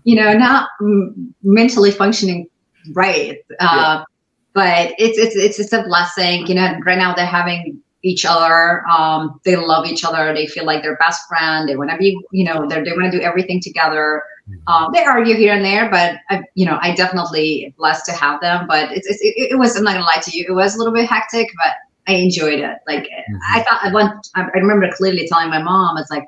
you 0.04 0.14
know, 0.14 0.32
not 0.32 0.68
m- 0.80 1.34
mentally 1.42 1.90
functioning 1.90 2.48
right. 2.92 3.38
Uh, 3.58 3.64
yeah. 3.76 4.04
But 4.52 4.94
it's, 4.98 5.18
it's, 5.18 5.36
it's, 5.36 5.58
it's 5.58 5.72
a 5.72 5.82
blessing, 5.82 6.46
you 6.46 6.54
know, 6.54 6.78
right 6.84 6.96
now 6.96 7.14
they're 7.14 7.26
having 7.26 7.82
each 8.02 8.24
other. 8.24 8.86
Um, 8.88 9.40
they 9.44 9.56
love 9.56 9.86
each 9.86 10.04
other. 10.04 10.32
They 10.32 10.46
feel 10.46 10.64
like 10.64 10.82
they're 10.82 10.96
best 10.96 11.26
friend. 11.28 11.68
They 11.68 11.76
want 11.76 11.90
to 11.90 11.96
be, 11.96 12.18
you 12.30 12.44
know, 12.44 12.66
they 12.68 12.80
they 12.82 12.92
want 12.92 13.10
to 13.10 13.18
do 13.18 13.22
everything 13.22 13.60
together. 13.60 14.22
Mm-hmm. 14.48 14.72
Um, 14.72 14.92
they 14.92 15.04
argue 15.04 15.34
here 15.34 15.54
and 15.54 15.64
there, 15.64 15.90
but 15.90 16.20
I, 16.30 16.44
you 16.54 16.64
know, 16.64 16.78
I 16.80 16.94
definitely 16.94 17.74
blessed 17.76 18.06
to 18.06 18.12
have 18.12 18.40
them. 18.40 18.66
But 18.68 18.92
it's, 18.92 19.08
it's 19.08 19.20
it, 19.20 19.52
it 19.52 19.58
was. 19.58 19.76
I'm 19.76 19.82
not 19.82 19.94
gonna 19.94 20.04
lie 20.04 20.22
to 20.22 20.36
you. 20.36 20.46
It 20.48 20.52
was 20.52 20.76
a 20.76 20.78
little 20.78 20.94
bit 20.94 21.08
hectic, 21.08 21.48
but 21.56 21.74
I 22.06 22.14
enjoyed 22.14 22.60
it. 22.60 22.78
Like 22.86 23.04
mm-hmm. 23.04 23.36
I 23.52 23.62
thought 23.62 23.80
I 23.82 23.92
want. 23.92 24.28
I 24.34 24.42
remember 24.54 24.90
clearly 24.92 25.26
telling 25.28 25.50
my 25.50 25.62
mom, 25.62 25.98
"It's 25.98 26.10
like, 26.10 26.26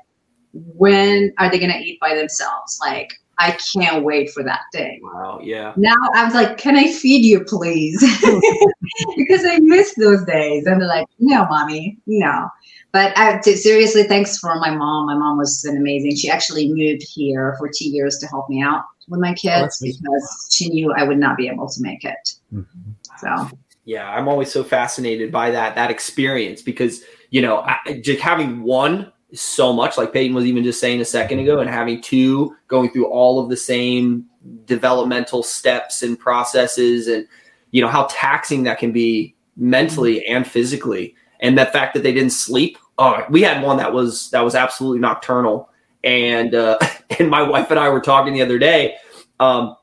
when 0.53 1.33
are 1.37 1.49
they 1.49 1.59
gonna 1.59 1.79
eat 1.79 1.99
by 1.99 2.15
themselves? 2.15 2.79
Like 2.81 3.13
I 3.37 3.57
can't 3.73 4.03
wait 4.03 4.31
for 4.31 4.43
that 4.43 4.61
day." 4.71 4.99
Wow. 5.01 5.39
Yeah. 5.41 5.73
Now 5.77 5.95
I 6.15 6.25
was 6.25 6.33
like, 6.33 6.57
"Can 6.57 6.75
I 6.75 6.91
feed 6.91 7.23
you, 7.23 7.43
please?" 7.43 7.99
because 9.17 9.45
I 9.45 9.59
miss 9.59 9.95
those 9.95 10.23
days. 10.25 10.65
And 10.65 10.81
they're 10.81 10.87
like, 10.87 11.07
"No, 11.19 11.45
mommy, 11.45 11.97
no." 12.05 12.49
But 12.91 13.15
I, 13.17 13.39
seriously, 13.41 14.03
thanks 14.03 14.39
for 14.39 14.55
my 14.55 14.71
mom. 14.71 15.05
My 15.05 15.15
mom 15.15 15.37
was 15.37 15.63
an 15.63 15.77
amazing. 15.77 16.15
She 16.15 16.29
actually 16.29 16.73
moved 16.73 17.03
here 17.03 17.55
for 17.59 17.69
two 17.69 17.87
years 17.87 18.17
to 18.17 18.27
help 18.27 18.49
me 18.49 18.63
out 18.63 18.83
with 19.07 19.19
my 19.19 19.31
oh, 19.31 19.35
kids 19.35 19.79
oh, 19.81 19.85
because 19.85 20.49
she 20.51 20.69
knew 20.69 20.91
I 20.93 21.03
would 21.03 21.19
not 21.19 21.37
be 21.37 21.47
able 21.47 21.69
to 21.69 21.81
make 21.81 22.03
it. 22.03 22.33
Mm-hmm. 22.51 22.91
So 23.19 23.49
yeah, 23.89 24.07
I'm 24.07 24.27
always 24.27 24.51
so 24.51 24.63
fascinated 24.63 25.31
by 25.31 25.49
that 25.49 25.73
that 25.73 25.89
experience 25.89 26.61
because 26.61 27.03
you 27.31 27.41
know 27.41 27.61
I, 27.61 27.99
just 28.03 28.19
having 28.19 28.61
one 28.61 29.11
so 29.33 29.73
much 29.73 29.97
like 29.97 30.13
Peyton 30.13 30.35
was 30.35 30.45
even 30.45 30.63
just 30.63 30.79
saying 30.79 31.01
a 31.01 31.05
second 31.05 31.39
ago, 31.39 31.59
and 31.59 31.67
having 31.67 31.99
two 31.99 32.55
going 32.67 32.91
through 32.91 33.07
all 33.07 33.39
of 33.39 33.49
the 33.49 33.57
same 33.57 34.27
developmental 34.65 35.41
steps 35.41 36.03
and 36.03 36.19
processes, 36.19 37.07
and 37.07 37.27
you 37.71 37.81
know 37.81 37.87
how 37.87 38.05
taxing 38.11 38.61
that 38.61 38.77
can 38.77 38.91
be 38.91 39.35
mentally 39.57 40.23
and 40.27 40.45
physically, 40.45 41.15
and 41.39 41.57
the 41.57 41.65
fact 41.65 41.95
that 41.95 42.03
they 42.03 42.13
didn't 42.13 42.29
sleep. 42.29 42.77
Oh, 42.99 43.23
we 43.31 43.41
had 43.41 43.63
one 43.63 43.77
that 43.77 43.91
was 43.91 44.29
that 44.29 44.41
was 44.41 44.53
absolutely 44.53 44.99
nocturnal, 44.99 45.67
and 46.03 46.53
uh, 46.53 46.77
and 47.17 47.27
my 47.27 47.41
wife 47.41 47.71
and 47.71 47.79
I 47.79 47.89
were 47.89 48.01
talking 48.01 48.33
the 48.33 48.43
other 48.43 48.59
day. 48.59 48.97
Um, 49.39 49.75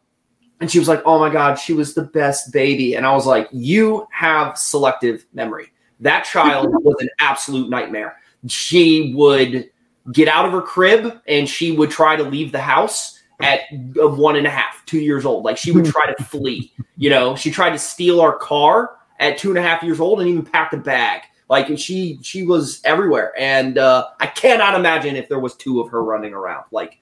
and 0.60 0.70
she 0.70 0.78
was 0.78 0.88
like, 0.88 1.02
"Oh 1.04 1.18
my 1.18 1.30
god, 1.30 1.56
she 1.56 1.72
was 1.72 1.94
the 1.94 2.02
best 2.02 2.52
baby." 2.52 2.94
And 2.94 3.06
I 3.06 3.12
was 3.12 3.26
like, 3.26 3.48
"You 3.52 4.06
have 4.10 4.56
selective 4.56 5.26
memory. 5.32 5.72
That 6.00 6.24
child 6.24 6.68
was 6.84 6.96
an 7.00 7.08
absolute 7.18 7.68
nightmare. 7.68 8.16
She 8.48 9.12
would 9.14 9.70
get 10.12 10.28
out 10.28 10.46
of 10.46 10.52
her 10.52 10.62
crib 10.62 11.20
and 11.26 11.48
she 11.48 11.72
would 11.72 11.90
try 11.90 12.14
to 12.14 12.22
leave 12.22 12.52
the 12.52 12.60
house 12.60 13.20
at 13.42 13.62
one 13.72 14.36
and 14.36 14.46
a 14.46 14.50
half, 14.50 14.84
two 14.86 15.00
years 15.00 15.26
old. 15.26 15.44
Like 15.44 15.58
she 15.58 15.72
would 15.72 15.84
try 15.92 16.12
to 16.12 16.24
flee. 16.24 16.72
You 16.96 17.10
know, 17.10 17.36
she 17.36 17.50
tried 17.50 17.70
to 17.70 17.78
steal 17.78 18.20
our 18.20 18.36
car 18.36 18.96
at 19.18 19.38
two 19.38 19.50
and 19.50 19.58
a 19.58 19.62
half 19.62 19.82
years 19.82 20.00
old 20.00 20.20
and 20.20 20.28
even 20.28 20.44
packed 20.44 20.74
a 20.74 20.78
bag. 20.78 21.22
Like 21.48 21.78
she 21.78 22.18
she 22.22 22.42
was 22.42 22.80
everywhere, 22.84 23.32
and 23.38 23.78
uh, 23.78 24.08
I 24.18 24.26
cannot 24.26 24.74
imagine 24.74 25.14
if 25.14 25.28
there 25.28 25.38
was 25.38 25.54
two 25.54 25.80
of 25.80 25.90
her 25.90 26.02
running 26.02 26.32
around. 26.32 26.64
Like 26.72 26.98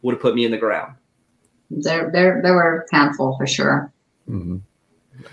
would 0.00 0.14
have 0.14 0.22
put 0.22 0.34
me 0.34 0.46
in 0.46 0.50
the 0.50 0.56
ground 0.56 0.94
there 1.70 2.10
there 2.12 2.40
there 2.42 2.54
were 2.54 2.86
a 2.90 2.96
handful 2.96 3.36
for 3.36 3.46
sure. 3.46 3.92
Mm-hmm. 4.28 4.58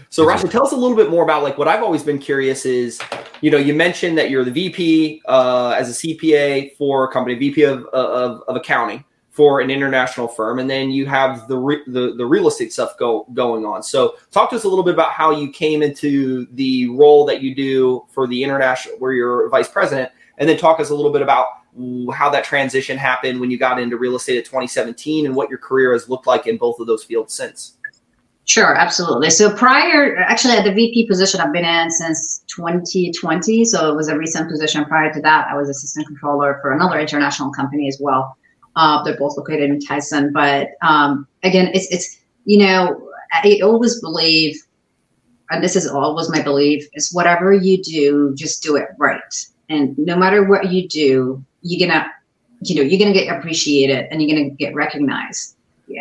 So 0.09 0.25
Rasha, 0.25 0.49
tell 0.49 0.65
us 0.65 0.71
a 0.71 0.75
little 0.75 0.97
bit 0.97 1.09
more 1.09 1.23
about 1.23 1.43
like 1.43 1.57
what 1.57 1.67
I've 1.67 1.83
always 1.83 2.03
been 2.03 2.19
curious 2.19 2.65
is, 2.65 2.99
you 3.41 3.51
know, 3.51 3.57
you 3.57 3.73
mentioned 3.73 4.17
that 4.17 4.29
you're 4.29 4.43
the 4.43 4.51
VP 4.51 5.21
uh, 5.27 5.75
as 5.77 5.89
a 5.89 6.07
CPA 6.07 6.75
for 6.77 7.05
a 7.05 7.11
company, 7.11 7.35
VP 7.35 7.63
of, 7.63 7.85
of, 7.85 8.43
of 8.47 8.55
accounting 8.55 9.03
for 9.31 9.61
an 9.61 9.69
international 9.69 10.27
firm, 10.27 10.57
and 10.57 10.67
then 10.67 10.89
you 10.89 11.05
have 11.05 11.47
the 11.47 11.57
re- 11.57 11.83
the, 11.85 12.15
the 12.15 12.25
real 12.25 12.47
estate 12.47 12.73
stuff 12.73 12.97
go 12.97 13.27
going 13.33 13.65
on. 13.65 13.83
So 13.83 14.15
talk 14.31 14.49
to 14.49 14.55
us 14.55 14.63
a 14.63 14.67
little 14.67 14.83
bit 14.83 14.95
about 14.95 15.11
how 15.11 15.31
you 15.31 15.51
came 15.51 15.83
into 15.83 16.47
the 16.53 16.89
role 16.89 17.25
that 17.25 17.41
you 17.41 17.53
do 17.53 18.05
for 18.09 18.27
the 18.27 18.43
international, 18.43 18.97
where 18.97 19.13
you're 19.13 19.47
vice 19.49 19.67
president, 19.67 20.11
and 20.39 20.49
then 20.49 20.57
talk 20.57 20.79
us 20.79 20.89
a 20.89 20.95
little 20.95 21.11
bit 21.11 21.21
about 21.21 21.45
how 22.13 22.29
that 22.29 22.43
transition 22.43 22.97
happened 22.97 23.39
when 23.39 23.51
you 23.51 23.57
got 23.57 23.79
into 23.79 23.97
real 23.97 24.15
estate 24.15 24.37
at 24.37 24.45
2017 24.45 25.25
and 25.25 25.35
what 25.35 25.49
your 25.49 25.59
career 25.59 25.93
has 25.93 26.09
looked 26.09 26.27
like 26.27 26.47
in 26.47 26.57
both 26.57 26.79
of 26.79 26.87
those 26.87 27.03
fields 27.03 27.33
since. 27.33 27.77
Sure, 28.45 28.73
absolutely. 28.75 29.29
So 29.29 29.53
prior, 29.53 30.15
actually, 30.17 30.53
at 30.53 30.63
the 30.63 30.71
VP 30.71 31.07
position, 31.07 31.41
I've 31.41 31.51
been 31.51 31.65
in 31.65 31.91
since 31.91 32.43
2020. 32.47 33.65
So 33.65 33.91
it 33.91 33.95
was 33.95 34.07
a 34.07 34.17
recent 34.17 34.49
position. 34.49 34.85
Prior 34.85 35.13
to 35.13 35.21
that, 35.21 35.47
I 35.51 35.57
was 35.57 35.67
assistant 35.69 36.07
controller 36.07 36.57
for 36.61 36.71
another 36.71 36.97
international 36.97 37.51
company 37.51 37.89
as 37.89 37.97
well. 37.99 38.37
Uh, 38.77 39.03
they're 39.03 39.17
both 39.17 39.35
located 39.35 39.69
in 39.69 39.81
Tyson. 39.81 40.31
But 40.31 40.69
um, 40.81 41.27
again, 41.43 41.69
it's 41.73 41.91
it's 41.91 42.21
you 42.45 42.59
know, 42.59 43.11
I 43.33 43.59
always 43.61 43.99
believe, 43.99 44.55
and 45.49 45.61
this 45.61 45.75
is 45.75 45.85
always 45.85 46.29
my 46.29 46.41
belief, 46.41 46.87
is 46.93 47.13
whatever 47.13 47.53
you 47.53 47.83
do, 47.83 48.33
just 48.35 48.63
do 48.63 48.77
it 48.77 48.87
right. 48.97 49.19
And 49.67 49.97
no 49.97 50.15
matter 50.15 50.45
what 50.45 50.71
you 50.71 50.87
do, 50.87 51.43
you're 51.67 51.87
gonna 51.87 52.11
you 52.61 52.75
know 52.75 52.81
you're 52.81 52.99
gonna 52.99 53.13
get 53.13 53.35
appreciated 53.35 54.07
and 54.09 54.21
you're 54.21 54.35
gonna 54.35 54.49
get 54.51 54.73
recognized. 54.73 55.55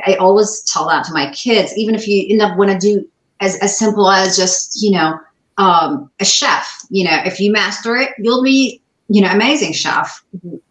I 0.06 0.14
always 0.14 0.62
tell 0.62 0.88
that 0.88 1.04
to 1.04 1.12
my 1.12 1.30
kids 1.32 1.76
even 1.76 1.94
if 1.94 2.08
you 2.08 2.26
end 2.28 2.42
up 2.42 2.56
want 2.58 2.70
to 2.70 2.78
do 2.78 3.08
as, 3.40 3.56
as 3.58 3.78
simple 3.78 4.10
as 4.10 4.36
just 4.36 4.82
you 4.82 4.90
know 4.90 5.18
um, 5.58 6.10
a 6.20 6.24
chef 6.24 6.68
you 6.90 7.04
know 7.04 7.22
if 7.24 7.40
you 7.40 7.52
master 7.52 7.96
it 7.96 8.10
you'll 8.18 8.42
be 8.42 8.80
you 9.08 9.20
know 9.20 9.30
amazing 9.30 9.72
chef. 9.72 10.24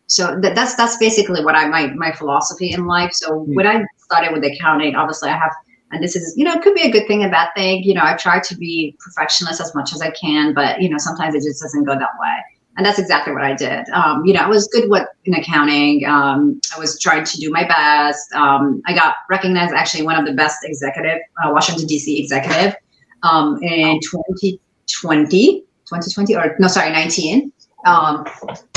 So 0.08 0.40
that, 0.42 0.54
that's 0.54 0.76
that's 0.76 0.98
basically 0.98 1.44
what 1.44 1.56
i 1.56 1.68
my 1.68 1.88
my 1.94 2.12
philosophy 2.12 2.72
in 2.72 2.86
life. 2.86 3.12
So 3.14 3.32
mm-hmm. 3.32 3.56
when 3.56 3.68
i 3.68 3.84
started 3.98 4.34
with 4.34 4.44
accounting 4.44 4.96
obviously 4.96 5.30
i 5.30 5.38
have 5.38 5.52
and 5.92 6.04
this 6.04 6.16
is 6.16 6.36
you 6.38 6.44
know 6.44 6.54
it 6.54 6.62
could 6.62 6.76
be 6.76 6.84
a 6.84 6.92
good 6.92 7.08
thing 7.08 7.24
a 7.24 7.30
bad 7.30 7.50
thing. 7.56 7.84
You 7.84 7.94
know 7.94 8.04
i 8.04 8.16
try 8.16 8.40
to 8.40 8.56
be 8.56 8.96
perfectionist 9.00 9.62
as 9.62 9.74
much 9.74 9.94
as 9.94 10.02
i 10.02 10.12
can 10.12 10.54
but 10.54 10.82
you 10.82 10.90
know 10.90 10.98
sometimes 10.98 11.34
it 11.36 11.44
just 11.44 11.62
doesn't 11.62 11.86
go 11.86 11.94
that 11.94 12.10
way 12.20 12.55
and 12.78 12.86
that's 12.86 13.00
exactly 13.00 13.34
what 13.34 13.44
i 13.44 13.54
did. 13.54 13.88
Um, 13.90 14.26
you 14.26 14.34
know 14.34 14.42
i 14.42 14.48
was 14.48 14.68
good 14.68 14.90
with 14.90 15.08
in 15.26 15.34
accounting. 15.34 16.06
Um, 16.06 16.60
i 16.76 16.80
was 16.80 17.00
trying 17.00 17.24
to 17.26 17.38
do 17.38 17.50
my 17.52 17.68
best. 17.68 18.32
Um, 18.34 18.82
i 18.86 18.94
got 18.94 19.16
recognized 19.30 19.74
actually 19.74 20.04
one 20.04 20.18
of 20.18 20.26
the 20.26 20.34
best 20.34 20.58
executive 20.64 21.20
uh, 21.44 21.52
washington 21.52 21.86
d.c 21.88 22.20
executive 22.20 22.76
um, 23.24 23.58
in 23.62 24.00
2020 24.02 25.62
2020 25.86 26.36
or 26.36 26.56
no 26.60 26.68
sorry 26.68 26.92
19 26.92 27.52
um, 27.86 28.26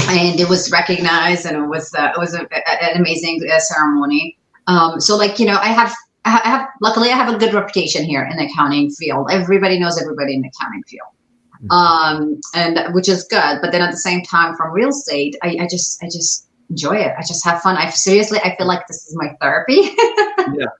and 0.08 0.38
it 0.38 0.48
was 0.48 0.70
recognized 0.70 1.46
and 1.46 1.56
it 1.56 1.66
was 1.66 1.94
uh, 1.94 2.12
it 2.14 2.18
was 2.18 2.34
a, 2.34 2.42
a, 2.42 2.84
an 2.84 3.00
amazing 3.00 3.40
uh, 3.50 3.58
ceremony. 3.58 4.38
Um, 4.66 5.00
so 5.00 5.16
like 5.16 5.38
you 5.38 5.46
know 5.46 5.58
i 5.60 5.68
have 5.68 5.94
I 6.24 6.40
have 6.44 6.68
luckily 6.82 7.10
I 7.10 7.16
have 7.16 7.32
a 7.32 7.38
good 7.38 7.54
reputation 7.54 8.04
here 8.04 8.28
in 8.30 8.36
the 8.36 8.44
accounting 8.44 8.90
field. 8.90 9.30
Everybody 9.30 9.78
knows 9.78 10.00
everybody 10.00 10.34
in 10.34 10.42
the 10.42 10.50
accounting 10.54 10.82
field. 10.82 11.08
Um, 11.70 12.40
and 12.54 12.94
which 12.94 13.08
is 13.08 13.24
good. 13.24 13.58
But 13.60 13.72
then 13.72 13.82
at 13.82 13.90
the 13.90 13.96
same 13.96 14.22
time, 14.22 14.56
from 14.56 14.72
real 14.72 14.90
estate, 14.90 15.36
I, 15.42 15.56
I 15.60 15.68
just 15.68 16.02
I 16.02 16.06
just 16.06 16.48
enjoy 16.70 16.96
it. 16.96 17.14
I 17.18 17.22
just 17.22 17.44
have 17.44 17.62
fun. 17.62 17.76
I 17.76 17.90
seriously 17.90 18.38
I 18.44 18.56
feel 18.56 18.66
like 18.66 18.86
this 18.86 19.06
is 19.06 19.16
my 19.16 19.32
therapy. 19.40 19.90
yeah. 20.54 20.66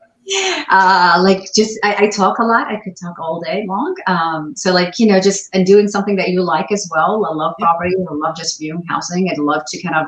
Uh, 0.69 1.19
like 1.25 1.41
just 1.57 1.79
I, 1.83 2.05
I, 2.05 2.09
talk 2.11 2.39
a 2.39 2.45
lot. 2.45 2.69
I 2.69 2.79
could 2.81 2.95
talk 3.03 3.19
all 3.19 3.41
day 3.41 3.65
long. 3.67 3.97
Um, 4.07 4.55
so 4.55 4.75
like 4.75 4.99
you 4.99 5.07
know, 5.07 5.19
just 5.21 5.49
and 5.55 5.65
doing 5.65 5.89
something 5.89 6.17
that 6.17 6.29
you 6.29 6.43
like 6.43 6.71
as 6.71 6.87
well. 6.95 7.25
I 7.25 7.33
love 7.33 7.55
property. 7.59 7.95
I 7.99 8.13
love 8.13 8.37
just 8.37 8.59
viewing 8.59 8.83
housing. 8.91 9.31
I'd 9.31 9.39
love 9.39 9.63
to 9.69 9.83
kind 9.83 9.97
of 9.97 10.07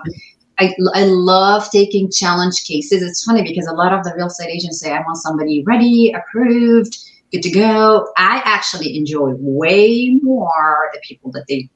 I, 0.60 0.74
I 0.92 1.04
love 1.04 1.70
taking 1.70 2.10
challenge 2.10 2.64
cases. 2.64 3.02
It's 3.02 3.24
funny 3.24 3.42
because 3.42 3.66
a 3.66 3.72
lot 3.72 3.94
of 3.94 4.04
the 4.04 4.12
real 4.14 4.26
estate 4.26 4.50
agents 4.50 4.78
say, 4.80 4.92
I 4.92 5.00
want 5.00 5.16
somebody 5.16 5.62
ready, 5.64 6.12
approved, 6.12 6.98
good 7.32 7.42
to 7.42 7.50
go. 7.50 8.08
I 8.16 8.42
actually 8.44 8.96
enjoy 8.96 9.32
way 9.36 10.18
more 10.22 10.90
the 10.92 11.00
people 11.02 11.30
that 11.32 11.44
they, 11.48 11.68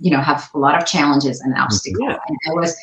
you 0.00 0.10
know, 0.10 0.20
have 0.20 0.48
a 0.54 0.58
lot 0.58 0.80
of 0.80 0.86
challenges 0.86 1.40
and 1.40 1.54
obstacles. 1.56 2.08
Yeah. 2.08 2.18
And 2.26 2.38
I 2.48 2.54
was, 2.54 2.76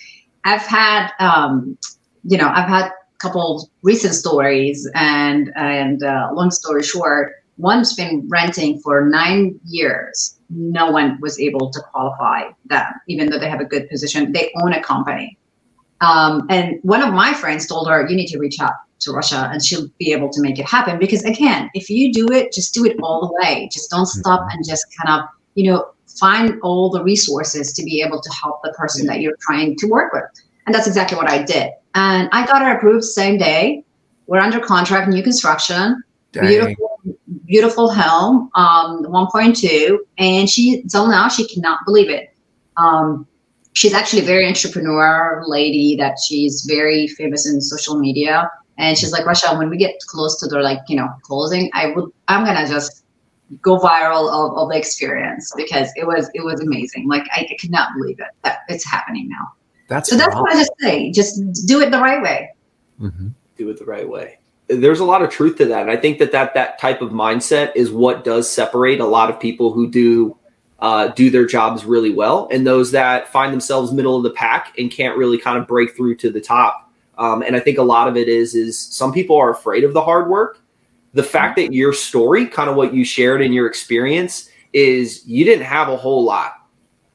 I've 0.43 0.61
had, 0.61 1.11
um, 1.19 1.77
you 2.23 2.37
know, 2.37 2.49
I've 2.49 2.69
had 2.69 2.85
a 2.85 3.17
couple 3.19 3.69
recent 3.81 4.13
stories 4.13 4.89
and, 4.95 5.51
and 5.55 6.03
uh, 6.03 6.29
long 6.33 6.51
story 6.51 6.83
short, 6.83 7.33
one's 7.57 7.93
been 7.93 8.25
renting 8.27 8.79
for 8.79 9.05
nine 9.05 9.59
years 9.65 10.35
no 10.49 10.91
one 10.91 11.19
was 11.21 11.39
able 11.39 11.71
to 11.71 11.79
qualify 11.91 12.49
them, 12.65 12.85
even 13.07 13.29
though 13.29 13.39
they 13.39 13.49
have 13.49 13.61
a 13.61 13.65
good 13.65 13.89
position. 13.89 14.31
They 14.31 14.51
own 14.61 14.73
a 14.73 14.81
company. 14.81 15.37
Um, 16.01 16.45
and 16.49 16.79
one 16.83 17.01
of 17.01 17.13
my 17.13 17.33
friends 17.33 17.67
told 17.67 17.87
her, 17.89 18.07
you 18.07 18.15
need 18.15 18.27
to 18.27 18.39
reach 18.39 18.59
out 18.59 18.73
to 19.05 19.11
Rasha 19.11 19.51
and 19.51 19.63
she'll 19.63 19.87
be 19.97 20.11
able 20.11 20.29
to 20.29 20.41
make 20.41 20.59
it 20.59 20.65
happen. 20.65 20.99
Because 20.99 21.23
again, 21.23 21.69
if 21.73 21.89
you 21.89 22.11
do 22.11 22.27
it, 22.31 22.51
just 22.51 22.73
do 22.73 22.85
it 22.85 22.97
all 23.01 23.27
the 23.27 23.33
way. 23.33 23.69
Just 23.71 23.89
don't 23.89 24.05
stop 24.05 24.41
mm-hmm. 24.41 24.49
and 24.57 24.67
just 24.67 24.85
kind 24.97 25.19
of, 25.19 25.29
you 25.55 25.71
know, 25.71 25.91
find 26.19 26.59
all 26.61 26.89
the 26.89 27.03
resources 27.03 27.73
to 27.73 27.83
be 27.83 28.01
able 28.01 28.21
to 28.21 28.31
help 28.31 28.61
the 28.63 28.73
person 28.73 29.05
that 29.07 29.21
you're 29.21 29.37
trying 29.41 29.75
to 29.77 29.87
work 29.87 30.13
with. 30.13 30.23
And 30.65 30.73
that's 30.73 30.87
exactly 30.87 31.17
what 31.17 31.29
I 31.29 31.43
did. 31.43 31.71
And 31.93 32.29
I 32.31 32.45
got 32.45 32.61
her 32.61 32.75
approved 32.75 33.03
same 33.05 33.37
day. 33.37 33.83
We're 34.27 34.39
under 34.39 34.59
contract, 34.59 35.09
new 35.09 35.23
construction, 35.23 36.03
Dang. 36.31 36.47
beautiful 36.47 36.95
beautiful 37.45 37.93
home, 37.93 38.49
um, 38.55 39.03
1.2, 39.03 39.97
and 40.17 40.49
she 40.49 40.81
until 40.81 41.07
now 41.07 41.27
she 41.27 41.47
cannot 41.47 41.79
believe 41.85 42.09
it. 42.09 42.33
Um, 42.77 43.27
she's 43.73 43.93
actually 43.93 44.23
a 44.23 44.25
very 44.25 44.47
entrepreneur 44.47 45.43
lady 45.45 45.95
that 45.97 46.17
she's 46.25 46.65
very 46.67 47.07
famous 47.07 47.47
in 47.47 47.61
social 47.61 47.99
media, 47.99 48.49
and 48.77 48.97
she's 48.97 49.11
like, 49.11 49.25
Rasha, 49.25 49.57
when 49.57 49.69
we 49.69 49.77
get 49.77 49.95
close 50.07 50.39
to 50.39 50.47
the 50.47 50.59
like 50.59 50.79
you 50.87 50.95
know 50.95 51.09
closing, 51.21 51.69
I 51.73 51.91
would 51.91 52.11
I'm 52.27 52.45
gonna 52.45 52.67
just 52.67 53.03
go 53.61 53.77
viral 53.77 54.27
of, 54.29 54.57
of 54.57 54.69
the 54.69 54.77
experience 54.77 55.53
because 55.55 55.89
it 55.95 56.05
was 56.05 56.29
it 56.33 56.43
was 56.43 56.59
amazing. 56.59 57.07
Like 57.07 57.23
I, 57.31 57.47
I 57.49 57.57
could 57.59 57.71
not 57.71 57.89
believe 57.95 58.19
it 58.19 58.27
that 58.43 58.59
it's 58.69 58.85
happening 58.85 59.29
now. 59.29 59.51
That's 59.87 60.09
so 60.09 60.17
that's 60.17 60.35
what 60.35 60.51
I 60.51 60.59
just 60.59 60.71
say. 60.79 61.11
Just 61.11 61.65
do 61.67 61.81
it 61.81 61.91
the 61.91 61.99
right 61.99 62.21
way. 62.21 62.53
Mm-hmm. 62.99 63.29
Do 63.57 63.69
it 63.69 63.77
the 63.77 63.85
right 63.85 64.07
way 64.07 64.39
there's 64.67 64.99
a 64.99 65.05
lot 65.05 65.21
of 65.21 65.29
truth 65.29 65.57
to 65.57 65.65
that. 65.65 65.83
And 65.83 65.91
I 65.91 65.97
think 65.97 66.19
that 66.19 66.31
that, 66.31 66.53
that 66.55 66.79
type 66.79 67.01
of 67.01 67.11
mindset 67.11 67.71
is 67.75 67.91
what 67.91 68.23
does 68.23 68.51
separate 68.51 68.99
a 68.99 69.05
lot 69.05 69.29
of 69.29 69.39
people 69.39 69.71
who 69.71 69.89
do 69.89 70.37
uh, 70.79 71.07
do 71.09 71.29
their 71.29 71.45
jobs 71.45 71.85
really 71.85 72.13
well 72.13 72.49
and 72.51 72.67
those 72.67 72.91
that 72.91 73.27
find 73.29 73.53
themselves 73.53 73.91
middle 73.91 74.17
of 74.17 74.23
the 74.23 74.31
pack 74.31 74.77
and 74.77 74.91
can't 74.91 75.17
really 75.17 75.37
kind 75.37 75.57
of 75.57 75.67
break 75.67 75.95
through 75.95 76.15
to 76.15 76.29
the 76.29 76.41
top. 76.41 76.84
Um, 77.17 77.41
and 77.41 77.55
I 77.55 77.59
think 77.59 77.77
a 77.77 77.83
lot 77.83 78.07
of 78.07 78.17
it 78.17 78.27
is 78.27 78.55
is 78.55 78.77
some 78.79 79.11
people 79.13 79.35
are 79.37 79.51
afraid 79.51 79.83
of 79.83 79.93
the 79.93 80.01
hard 80.01 80.29
work. 80.29 80.59
The 81.13 81.23
fact 81.23 81.55
that 81.57 81.73
your 81.73 81.93
story, 81.93 82.45
kind 82.45 82.69
of 82.69 82.75
what 82.75 82.93
you 82.93 83.05
shared 83.05 83.41
in 83.41 83.53
your 83.53 83.67
experience, 83.67 84.49
is 84.73 85.25
you 85.25 85.45
didn't 85.45 85.65
have 85.65 85.87
a 85.87 85.95
whole 85.95 86.23
lot 86.23 86.67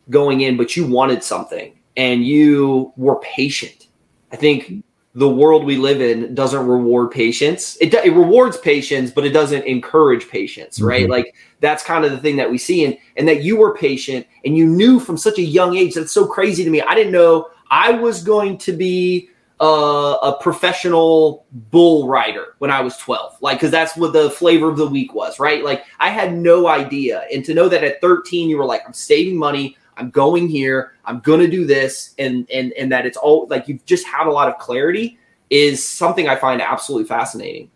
going 0.08 0.40
in, 0.40 0.56
but 0.56 0.76
you 0.76 0.86
wanted 0.86 1.22
something 1.22 1.78
and 1.96 2.24
you 2.24 2.92
were 2.96 3.16
patient. 3.20 3.88
I 4.32 4.36
think 4.36 4.84
the 5.14 5.28
world 5.28 5.64
we 5.64 5.76
live 5.76 6.00
in 6.00 6.34
doesn't 6.34 6.66
reward 6.66 7.10
patience. 7.10 7.76
It, 7.80 7.92
it 7.92 8.14
rewards 8.14 8.56
patience, 8.56 9.10
but 9.10 9.26
it 9.26 9.30
doesn't 9.30 9.64
encourage 9.64 10.28
patience, 10.28 10.80
right? 10.80 11.02
Mm-hmm. 11.02 11.10
Like 11.10 11.34
that's 11.60 11.82
kind 11.82 12.04
of 12.04 12.12
the 12.12 12.18
thing 12.18 12.36
that 12.36 12.50
we 12.50 12.58
see, 12.58 12.84
and 12.84 12.96
and 13.16 13.26
that 13.26 13.42
you 13.42 13.56
were 13.56 13.74
patient 13.74 14.26
and 14.44 14.56
you 14.56 14.66
knew 14.66 15.00
from 15.00 15.16
such 15.16 15.38
a 15.38 15.42
young 15.42 15.76
age. 15.76 15.94
That's 15.94 16.12
so 16.12 16.26
crazy 16.26 16.64
to 16.64 16.70
me. 16.70 16.80
I 16.80 16.94
didn't 16.94 17.12
know 17.12 17.48
I 17.70 17.92
was 17.92 18.22
going 18.22 18.58
to 18.58 18.72
be 18.72 19.30
a, 19.60 20.18
a 20.22 20.38
professional 20.40 21.44
bull 21.70 22.08
rider 22.08 22.54
when 22.58 22.70
I 22.70 22.80
was 22.80 22.96
twelve, 22.96 23.36
like 23.40 23.58
because 23.58 23.70
that's 23.70 23.96
what 23.96 24.12
the 24.12 24.30
flavor 24.30 24.68
of 24.68 24.76
the 24.76 24.86
week 24.86 25.14
was, 25.14 25.38
right? 25.38 25.62
Like 25.62 25.84
I 25.98 26.08
had 26.08 26.34
no 26.34 26.66
idea, 26.66 27.26
and 27.32 27.44
to 27.44 27.54
know 27.54 27.68
that 27.68 27.84
at 27.84 28.00
thirteen 28.00 28.48
you 28.48 28.56
were 28.56 28.64
like, 28.64 28.82
I'm 28.86 28.94
saving 28.94 29.36
money. 29.36 29.76
I'm 29.96 30.08
going 30.08 30.48
here. 30.48 30.94
I'm 31.04 31.20
going 31.20 31.40
to 31.40 31.46
do 31.46 31.66
this, 31.66 32.14
and 32.18 32.48
and 32.50 32.72
and 32.72 32.90
that 32.90 33.04
it's 33.04 33.18
all 33.18 33.46
like 33.50 33.68
you've 33.68 33.84
just 33.84 34.06
had 34.06 34.26
a 34.26 34.30
lot 34.30 34.48
of 34.48 34.56
clarity 34.58 35.18
is 35.50 35.86
something 35.86 36.28
I 36.28 36.36
find 36.36 36.62
absolutely 36.62 37.08
fascinating. 37.08 37.70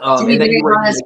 Um, 0.00 0.28
and 0.28 0.40
that 0.40 0.48
you 0.48 0.62
were 0.62 0.76
honest, 0.76 1.02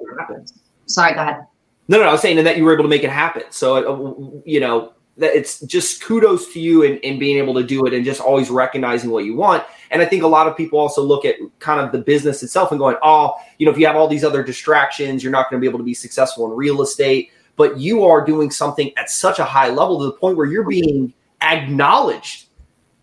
Sorry, 0.86 1.12
go 1.14 1.20
ahead. 1.20 1.46
No, 1.88 1.98
no, 1.98 2.04
I 2.04 2.12
was 2.12 2.22
saying 2.22 2.38
and 2.38 2.46
that 2.46 2.56
you 2.56 2.64
were 2.64 2.72
able 2.72 2.84
to 2.84 2.88
make 2.88 3.04
it 3.04 3.10
happen. 3.10 3.42
So 3.50 3.76
uh, 3.76 4.40
you 4.44 4.60
know 4.60 4.92
that 5.18 5.34
it's 5.34 5.60
just 5.60 6.02
kudos 6.02 6.52
to 6.52 6.60
you 6.60 6.82
in, 6.82 6.98
in 6.98 7.18
being 7.18 7.38
able 7.38 7.54
to 7.54 7.62
do 7.62 7.86
it 7.86 7.94
and 7.94 8.04
just 8.04 8.20
always 8.20 8.50
recognizing 8.50 9.10
what 9.10 9.24
you 9.24 9.34
want. 9.34 9.64
And 9.90 10.02
I 10.02 10.04
think 10.04 10.22
a 10.22 10.26
lot 10.26 10.46
of 10.46 10.56
people 10.56 10.78
also 10.78 11.02
look 11.02 11.24
at 11.24 11.36
kind 11.58 11.80
of 11.80 11.92
the 11.92 11.98
business 11.98 12.42
itself 12.42 12.70
and 12.70 12.78
going, 12.78 12.96
oh, 13.02 13.34
you 13.58 13.66
know, 13.66 13.72
if 13.72 13.78
you 13.78 13.86
have 13.86 13.96
all 13.96 14.08
these 14.08 14.24
other 14.24 14.42
distractions, 14.42 15.22
you're 15.22 15.32
not 15.32 15.48
going 15.48 15.60
to 15.60 15.64
be 15.64 15.68
able 15.68 15.78
to 15.78 15.84
be 15.84 15.94
successful 15.94 16.50
in 16.50 16.56
real 16.56 16.82
estate 16.82 17.30
but 17.56 17.78
you 17.78 18.04
are 18.04 18.24
doing 18.24 18.50
something 18.50 18.92
at 18.96 19.10
such 19.10 19.38
a 19.38 19.44
high 19.44 19.68
level 19.68 19.98
to 19.98 20.04
the 20.04 20.12
point 20.12 20.36
where 20.36 20.46
you're 20.46 20.68
being 20.68 21.12
acknowledged 21.40 22.48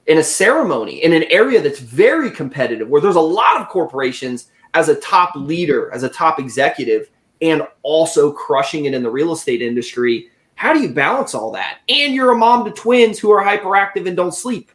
in 0.05 0.19
a 0.19 0.23
ceremony 0.23 1.03
in 1.03 1.13
an 1.13 1.23
area 1.23 1.61
that's 1.61 1.79
very 1.79 2.29
competitive 2.29 2.87
where 2.87 3.01
there's 3.01 3.15
a 3.15 3.21
lot 3.21 3.59
of 3.59 3.67
corporations 3.67 4.49
as 4.73 4.89
a 4.89 4.95
top 4.95 5.35
leader 5.35 5.91
as 5.93 6.03
a 6.03 6.09
top 6.09 6.39
executive 6.39 7.09
and 7.41 7.63
also 7.83 8.31
crushing 8.31 8.85
it 8.85 8.93
in 8.93 9.03
the 9.03 9.09
real 9.09 9.33
estate 9.33 9.61
industry 9.61 10.29
how 10.55 10.73
do 10.73 10.81
you 10.81 10.89
balance 10.89 11.33
all 11.33 11.51
that 11.51 11.79
and 11.89 12.13
you're 12.13 12.31
a 12.31 12.37
mom 12.37 12.65
to 12.65 12.71
twins 12.71 13.19
who 13.19 13.31
are 13.31 13.43
hyperactive 13.43 14.07
and 14.07 14.15
don't 14.15 14.33
sleep 14.33 14.71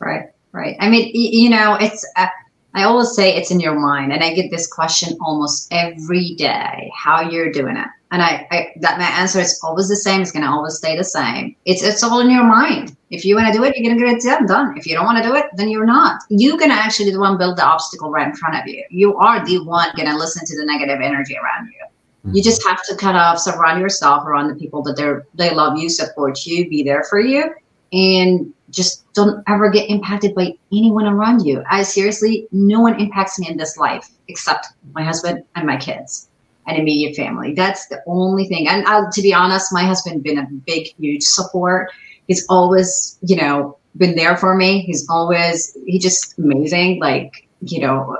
right 0.00 0.30
right 0.52 0.76
i 0.80 0.88
mean 0.88 1.10
you 1.14 1.50
know 1.50 1.76
it's 1.80 2.06
uh, 2.16 2.26
i 2.74 2.84
always 2.84 3.14
say 3.14 3.34
it's 3.34 3.50
in 3.50 3.60
your 3.60 3.78
mind 3.78 4.12
and 4.12 4.22
i 4.22 4.34
get 4.34 4.50
this 4.50 4.66
question 4.66 5.16
almost 5.20 5.68
every 5.70 6.34
day 6.34 6.90
how 6.94 7.20
you're 7.20 7.52
doing 7.52 7.76
it 7.76 7.88
and 8.12 8.22
I, 8.22 8.46
I 8.50 8.72
that 8.80 8.98
my 8.98 9.08
answer 9.20 9.40
is 9.40 9.58
always 9.62 9.88
the 9.88 9.96
same. 9.96 10.22
It's 10.22 10.30
gonna 10.30 10.50
always 10.50 10.76
stay 10.76 10.96
the 10.96 11.04
same. 11.04 11.56
It's 11.64 11.82
it's 11.82 12.02
all 12.02 12.20
in 12.20 12.30
your 12.30 12.44
mind. 12.44 12.96
If 13.10 13.24
you 13.24 13.34
want 13.34 13.48
to 13.48 13.52
do 13.52 13.64
it, 13.64 13.76
you're 13.76 13.88
gonna 13.88 14.00
get 14.00 14.16
it 14.16 14.22
done. 14.22 14.46
Done. 14.46 14.76
If 14.76 14.86
you 14.86 14.94
don't 14.94 15.04
want 15.04 15.22
to 15.22 15.28
do 15.28 15.34
it, 15.34 15.46
then 15.56 15.68
you're 15.68 15.86
not. 15.86 16.22
You're 16.28 16.56
gonna 16.56 16.74
actually 16.74 17.10
the 17.10 17.18
one 17.18 17.36
build 17.36 17.58
the 17.58 17.64
obstacle 17.64 18.10
right 18.10 18.28
in 18.28 18.36
front 18.36 18.56
of 18.56 18.66
you. 18.66 18.84
You 18.90 19.16
are 19.16 19.44
the 19.44 19.64
one 19.64 19.88
gonna 19.96 20.16
listen 20.16 20.46
to 20.46 20.56
the 20.56 20.64
negative 20.64 21.00
energy 21.00 21.36
around 21.36 21.66
you. 21.66 21.85
You 22.32 22.42
just 22.42 22.66
have 22.66 22.84
to 22.86 22.96
kind 22.96 23.16
of 23.16 23.38
surround 23.38 23.80
yourself 23.80 24.24
around 24.24 24.48
the 24.48 24.54
people 24.54 24.82
that 24.82 24.96
they're 24.96 25.26
they 25.34 25.54
love 25.54 25.78
you, 25.78 25.88
support 25.88 26.44
you, 26.46 26.68
be 26.68 26.82
there 26.82 27.04
for 27.04 27.20
you, 27.20 27.54
and 27.92 28.52
just 28.70 29.10
don't 29.14 29.42
ever 29.46 29.70
get 29.70 29.88
impacted 29.88 30.34
by 30.34 30.54
anyone 30.72 31.06
around 31.06 31.46
you. 31.46 31.62
I 31.70 31.82
seriously, 31.82 32.48
no 32.52 32.80
one 32.80 33.00
impacts 33.00 33.38
me 33.38 33.48
in 33.48 33.56
this 33.56 33.76
life 33.76 34.08
except 34.28 34.66
my 34.92 35.02
husband 35.04 35.44
and 35.54 35.66
my 35.66 35.76
kids 35.76 36.28
and 36.66 36.76
immediate 36.76 37.14
family. 37.14 37.54
That's 37.54 37.86
the 37.86 38.02
only 38.06 38.46
thing. 38.46 38.68
And 38.68 38.84
I'll, 38.86 39.10
to 39.10 39.22
be 39.22 39.32
honest, 39.32 39.72
my 39.72 39.84
husband 39.84 40.22
been 40.22 40.38
a 40.38 40.46
big, 40.66 40.88
huge 40.98 41.22
support. 41.22 41.90
He's 42.26 42.44
always, 42.48 43.18
you 43.22 43.36
know, 43.36 43.78
been 43.96 44.16
there 44.16 44.36
for 44.36 44.54
me. 44.54 44.80
He's 44.80 45.08
always, 45.08 45.76
he 45.86 45.98
just 45.98 46.36
amazing. 46.38 46.98
Like, 46.98 47.46
you 47.60 47.80
know, 47.80 48.16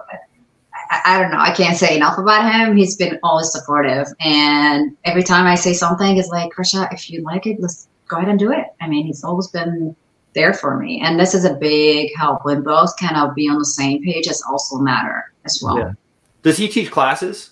I, 1.05 1.17
I, 1.17 1.23
don't 1.23 1.31
know. 1.31 1.39
I 1.39 1.53
can't 1.53 1.77
say 1.77 1.97
enough 1.97 2.19
about 2.19 2.53
him. 2.53 2.77
He's 2.77 2.97
been 2.97 3.19
always 3.23 3.51
supportive. 3.51 4.07
And 4.21 4.97
every 5.05 5.23
time 5.23 5.47
I 5.47 5.55
say 5.55 5.73
something, 5.73 6.17
it's 6.17 6.29
like, 6.29 6.53
Rasha, 6.53 6.93
if 6.93 7.11
you 7.11 7.23
like 7.23 7.47
it, 7.47 7.61
let's 7.61 7.89
go 8.09 8.17
ahead 8.17 8.29
and 8.29 8.39
do 8.39 8.53
it. 8.53 8.67
I 8.81 8.89
mean, 8.89 9.07
he's 9.07 9.25
always 9.25 9.49
been 9.49 9.95
there 10.35 10.53
for 10.53 10.77
me. 10.77 11.01
And 11.01 11.19
this 11.19 11.35
is 11.35 11.45
a 11.45 11.55
big 11.55 12.11
help 12.17 12.45
when 12.45 12.63
both 12.63 12.97
kind 12.99 13.17
of 13.17 13.35
be 13.35 13.49
on 13.49 13.59
the 13.59 13.65
same 13.65 14.03
page. 14.03 14.27
It's 14.27 14.43
also 14.43 14.77
matter 14.79 15.33
as 15.45 15.61
well. 15.63 15.79
Yeah. 15.79 15.93
Does 16.43 16.59
he 16.59 16.69
teach 16.69 16.91
classes? 16.91 17.51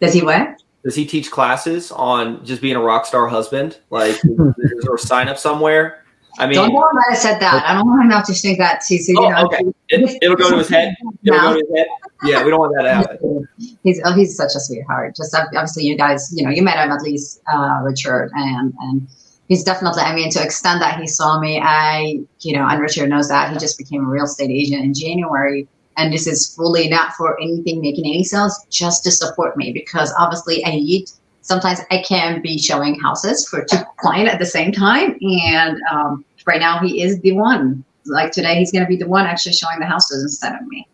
Does 0.00 0.12
he 0.12 0.22
what? 0.22 0.62
Does 0.84 0.94
he 0.94 1.06
teach 1.06 1.30
classes 1.30 1.90
on 1.90 2.44
just 2.44 2.60
being 2.62 2.76
a 2.76 2.80
rock 2.80 3.06
star 3.06 3.26
husband? 3.26 3.78
Like, 3.90 4.20
or 4.88 4.98
sign 4.98 5.28
up 5.28 5.38
somewhere? 5.38 6.04
I 6.38 6.46
mean, 6.46 6.54
don't 6.56 6.68
know 6.68 6.74
why 6.74 7.02
I 7.10 7.14
said 7.14 7.40
that. 7.40 7.64
I 7.66 7.74
don't 7.74 7.88
want 7.88 8.12
him 8.12 8.22
to 8.22 8.34
think 8.34 8.58
that 8.58 8.82
he's, 8.86 9.08
you 9.08 9.18
oh, 9.18 9.28
know, 9.28 9.44
okay. 9.46 9.64
It, 9.88 10.28
will 10.28 10.36
go 10.36 10.50
to 10.50 10.58
his 10.58 10.68
head. 10.68 10.94
It'll 11.24 11.40
go 11.40 11.52
to 11.54 11.58
his 11.58 11.76
head. 11.76 11.86
Yeah, 12.24 12.44
we 12.44 12.50
don't 12.50 12.60
want 12.60 12.74
that 12.76 12.82
to 12.82 12.94
happen. 12.94 13.48
He's 13.82 14.00
oh, 14.04 14.12
he's 14.14 14.36
such 14.36 14.54
a 14.56 14.60
sweetheart. 14.60 15.14
Just 15.14 15.34
obviously, 15.34 15.84
you 15.84 15.96
guys, 15.96 16.32
you 16.34 16.42
know, 16.42 16.50
you 16.50 16.62
met 16.62 16.76
him 16.76 16.90
at 16.90 17.02
least, 17.02 17.40
uh, 17.52 17.80
Richard, 17.84 18.30
and 18.34 18.74
and 18.80 19.06
he's 19.48 19.62
definitely. 19.62 20.02
I 20.02 20.14
mean, 20.14 20.30
to 20.30 20.42
extend 20.42 20.80
that 20.82 20.98
he 20.98 21.06
saw 21.06 21.38
me, 21.38 21.60
I, 21.62 22.18
you 22.40 22.52
know, 22.56 22.66
and 22.66 22.80
Richard 22.80 23.08
knows 23.10 23.28
that 23.28 23.52
he 23.52 23.58
just 23.58 23.78
became 23.78 24.04
a 24.04 24.08
real 24.08 24.24
estate 24.24 24.50
agent 24.50 24.82
in 24.82 24.94
January 24.94 25.68
and 25.96 26.12
this 26.12 26.26
is 26.26 26.54
fully 26.54 26.88
not 26.88 27.14
for 27.14 27.40
anything 27.40 27.80
making 27.80 28.06
any 28.06 28.24
sales 28.24 28.64
just 28.70 29.04
to 29.04 29.10
support 29.10 29.56
me 29.56 29.72
because 29.72 30.12
obviously 30.18 30.64
i 30.66 30.70
need 30.70 31.08
sometimes 31.46 31.80
i 31.90 32.02
can 32.02 32.40
be 32.42 32.58
showing 32.58 32.98
houses 33.00 33.48
for 33.48 33.64
two 33.64 33.78
clients 33.98 34.32
at 34.32 34.38
the 34.38 34.46
same 34.46 34.72
time 34.72 35.16
and 35.22 35.78
um, 35.90 36.24
right 36.46 36.60
now 36.60 36.78
he 36.78 37.02
is 37.02 37.20
the 37.20 37.32
one 37.32 37.84
like 38.04 38.32
today 38.32 38.56
he's 38.56 38.70
going 38.70 38.84
to 38.84 38.88
be 38.88 38.96
the 38.96 39.08
one 39.08 39.26
actually 39.26 39.52
showing 39.52 39.78
the 39.80 39.86
houses 39.86 40.22
instead 40.22 40.54
of 40.54 40.66
me 40.66 40.86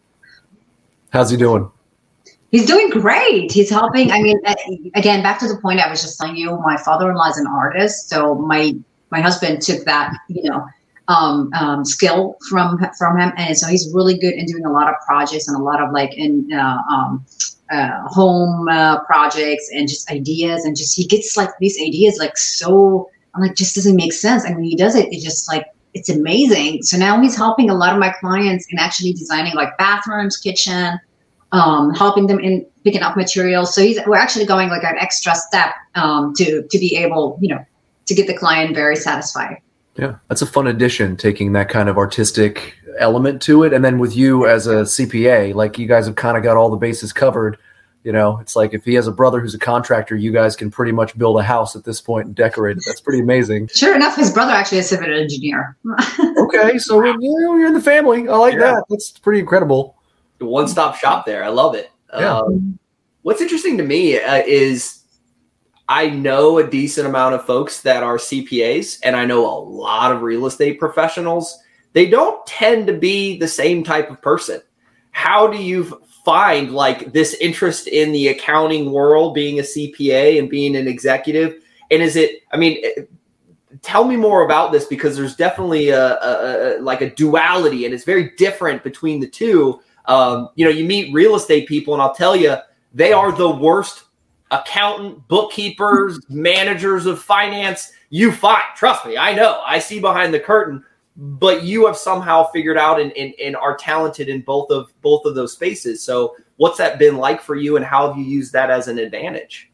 how's 1.10 1.30
he 1.30 1.36
doing 1.36 1.70
He's 2.52 2.66
doing 2.66 2.90
great. 2.90 3.50
He's 3.50 3.70
helping. 3.70 4.12
I 4.12 4.20
mean, 4.20 4.38
again, 4.94 5.22
back 5.22 5.38
to 5.38 5.48
the 5.48 5.56
point 5.56 5.80
I 5.80 5.88
was 5.88 6.02
just 6.02 6.20
telling 6.20 6.36
you. 6.36 6.58
My 6.58 6.76
father-in-law 6.76 7.30
is 7.30 7.38
an 7.38 7.46
artist, 7.46 8.10
so 8.10 8.34
my 8.34 8.74
my 9.10 9.22
husband 9.22 9.62
took 9.62 9.84
that, 9.86 10.14
you 10.28 10.50
know, 10.50 10.66
um, 11.12 11.50
um, 11.54 11.84
skill 11.84 12.36
from 12.48 12.78
from 12.98 13.18
him, 13.18 13.32
and 13.36 13.56
so 13.56 13.66
he's 13.66 13.92
really 13.92 14.16
good 14.18 14.34
in 14.34 14.46
doing 14.46 14.64
a 14.64 14.72
lot 14.72 14.88
of 14.88 14.94
projects 15.06 15.48
and 15.48 15.56
a 15.56 15.62
lot 15.62 15.80
of 15.82 15.92
like 15.92 16.16
in 16.16 16.52
uh, 16.52 16.78
um, 16.90 17.24
uh, 17.70 18.02
home 18.06 18.68
uh, 18.68 19.00
projects 19.04 19.68
and 19.74 19.88
just 19.88 20.10
ideas, 20.10 20.64
and 20.64 20.76
just 20.76 20.96
he 20.96 21.04
gets 21.06 21.36
like 21.36 21.50
these 21.60 21.78
ideas 21.80 22.18
like 22.18 22.36
so. 22.36 23.08
I'm 23.34 23.40
like, 23.40 23.56
just 23.56 23.74
doesn't 23.74 23.96
make 23.96 24.12
sense. 24.12 24.44
And 24.44 24.56
when 24.56 24.64
he 24.64 24.76
does 24.76 24.94
it, 24.94 25.10
it 25.10 25.22
just 25.22 25.48
like 25.48 25.66
it's 25.94 26.08
amazing. 26.08 26.82
So 26.82 26.98
now 26.98 27.20
he's 27.20 27.36
helping 27.36 27.70
a 27.70 27.74
lot 27.74 27.92
of 27.92 27.98
my 27.98 28.10
clients 28.20 28.66
in 28.70 28.78
actually 28.78 29.12
designing 29.12 29.54
like 29.54 29.76
bathrooms, 29.78 30.36
kitchen, 30.36 31.00
um, 31.52 31.94
helping 31.94 32.26
them 32.26 32.40
in 32.40 32.66
picking 32.84 33.02
up 33.02 33.16
materials. 33.16 33.74
So 33.74 33.82
he's 33.82 33.98
we're 34.06 34.16
actually 34.16 34.46
going 34.46 34.68
like 34.68 34.84
an 34.84 34.96
extra 34.98 35.34
step 35.34 35.74
um, 35.94 36.34
to 36.34 36.62
to 36.70 36.78
be 36.78 36.96
able, 36.96 37.38
you 37.40 37.48
know, 37.48 37.64
to 38.06 38.14
get 38.14 38.26
the 38.26 38.36
client 38.36 38.74
very 38.74 38.96
satisfied. 38.96 39.58
Yeah, 39.96 40.16
that's 40.28 40.42
a 40.42 40.46
fun 40.46 40.66
addition, 40.66 41.16
taking 41.16 41.52
that 41.52 41.68
kind 41.68 41.88
of 41.88 41.98
artistic 41.98 42.74
element 42.98 43.42
to 43.42 43.64
it. 43.64 43.72
And 43.72 43.84
then 43.84 43.98
with 43.98 44.16
you 44.16 44.46
as 44.46 44.66
a 44.66 44.82
CPA, 44.82 45.54
like 45.54 45.78
you 45.78 45.86
guys 45.86 46.06
have 46.06 46.16
kind 46.16 46.36
of 46.36 46.42
got 46.42 46.56
all 46.56 46.70
the 46.70 46.76
bases 46.76 47.12
covered. 47.12 47.58
You 48.04 48.10
know, 48.10 48.38
it's 48.38 48.56
like 48.56 48.74
if 48.74 48.84
he 48.84 48.94
has 48.94 49.06
a 49.06 49.12
brother 49.12 49.38
who's 49.38 49.54
a 49.54 49.58
contractor, 49.58 50.16
you 50.16 50.32
guys 50.32 50.56
can 50.56 50.72
pretty 50.72 50.90
much 50.90 51.16
build 51.16 51.38
a 51.38 51.42
house 51.42 51.76
at 51.76 51.84
this 51.84 52.00
point 52.00 52.26
and 52.26 52.34
decorate 52.34 52.78
it. 52.78 52.82
That's 52.84 53.00
pretty 53.00 53.20
amazing. 53.20 53.68
Sure 53.68 53.94
enough, 53.94 54.16
his 54.16 54.32
brother 54.32 54.50
actually 54.50 54.78
is 54.78 54.86
a 54.86 54.96
civil 54.96 55.14
engineer. 55.14 55.76
okay, 56.38 56.78
so 56.78 57.02
you 57.04 57.16
know, 57.16 57.56
you're 57.56 57.68
in 57.68 57.74
the 57.74 57.80
family. 57.80 58.28
I 58.28 58.36
like 58.36 58.54
yeah. 58.54 58.60
that. 58.60 58.84
That's 58.90 59.12
pretty 59.12 59.38
incredible. 59.38 59.96
The 60.38 60.46
one 60.46 60.66
stop 60.66 60.96
shop 60.96 61.26
there. 61.26 61.44
I 61.44 61.48
love 61.48 61.76
it. 61.76 61.92
Yeah. 62.12 62.38
Um, 62.38 62.78
what's 63.22 63.40
interesting 63.40 63.76
to 63.78 63.84
me 63.84 64.18
uh, 64.18 64.42
is 64.46 65.01
I 65.92 66.08
know 66.08 66.56
a 66.56 66.66
decent 66.66 67.06
amount 67.06 67.34
of 67.34 67.44
folks 67.44 67.82
that 67.82 68.02
are 68.02 68.16
CPAs, 68.16 68.98
and 69.02 69.14
I 69.14 69.26
know 69.26 69.46
a 69.46 69.60
lot 69.60 70.10
of 70.10 70.22
real 70.22 70.46
estate 70.46 70.78
professionals. 70.78 71.58
They 71.92 72.08
don't 72.08 72.44
tend 72.46 72.86
to 72.86 72.94
be 72.94 73.38
the 73.38 73.46
same 73.46 73.84
type 73.84 74.10
of 74.10 74.22
person. 74.22 74.62
How 75.10 75.46
do 75.46 75.62
you 75.62 76.00
find 76.24 76.72
like 76.72 77.12
this 77.12 77.34
interest 77.34 77.88
in 77.88 78.10
the 78.10 78.28
accounting 78.28 78.90
world, 78.90 79.34
being 79.34 79.58
a 79.58 79.62
CPA 79.62 80.38
and 80.38 80.48
being 80.48 80.76
an 80.76 80.88
executive? 80.88 81.62
And 81.90 82.02
is 82.02 82.16
it, 82.16 82.40
I 82.52 82.56
mean, 82.56 82.82
eh, 82.82 83.02
tell 83.82 84.04
me 84.04 84.16
more 84.16 84.46
about 84.46 84.72
this 84.72 84.86
because 84.86 85.14
there's 85.14 85.36
definitely 85.36 85.90
a, 85.90 86.14
a, 86.14 86.78
a 86.78 86.80
like 86.80 87.02
a 87.02 87.10
duality 87.10 87.84
and 87.84 87.92
it's 87.92 88.04
very 88.04 88.30
different 88.38 88.82
between 88.82 89.20
the 89.20 89.28
two. 89.28 89.78
Um, 90.06 90.48
you 90.54 90.64
know, 90.64 90.70
you 90.70 90.86
meet 90.86 91.12
real 91.12 91.34
estate 91.36 91.68
people, 91.68 91.92
and 91.92 92.02
I'll 92.02 92.14
tell 92.14 92.34
you, 92.34 92.56
they 92.94 93.12
are 93.12 93.30
the 93.30 93.50
worst 93.50 94.04
accountant, 94.52 95.26
bookkeepers, 95.26 96.20
managers 96.28 97.06
of 97.06 97.20
finance, 97.20 97.92
you 98.10 98.30
find. 98.30 98.62
Trust 98.76 99.06
me, 99.06 99.16
I 99.16 99.34
know. 99.34 99.62
I 99.66 99.78
see 99.78 99.98
behind 99.98 100.32
the 100.32 100.38
curtain, 100.40 100.84
but 101.16 101.64
you 101.64 101.86
have 101.86 101.96
somehow 101.96 102.44
figured 102.52 102.76
out 102.76 103.00
and, 103.00 103.10
and, 103.16 103.34
and 103.42 103.56
are 103.56 103.76
talented 103.76 104.28
in 104.28 104.42
both 104.42 104.70
of 104.70 104.92
both 105.00 105.24
of 105.24 105.34
those 105.34 105.52
spaces. 105.52 106.02
So 106.02 106.36
what's 106.56 106.78
that 106.78 106.98
been 106.98 107.16
like 107.16 107.40
for 107.40 107.56
you 107.56 107.76
and 107.76 107.84
how 107.84 108.06
have 108.06 108.16
you 108.16 108.24
used 108.24 108.52
that 108.52 108.70
as 108.70 108.86
an 108.86 108.98
advantage? 108.98 109.70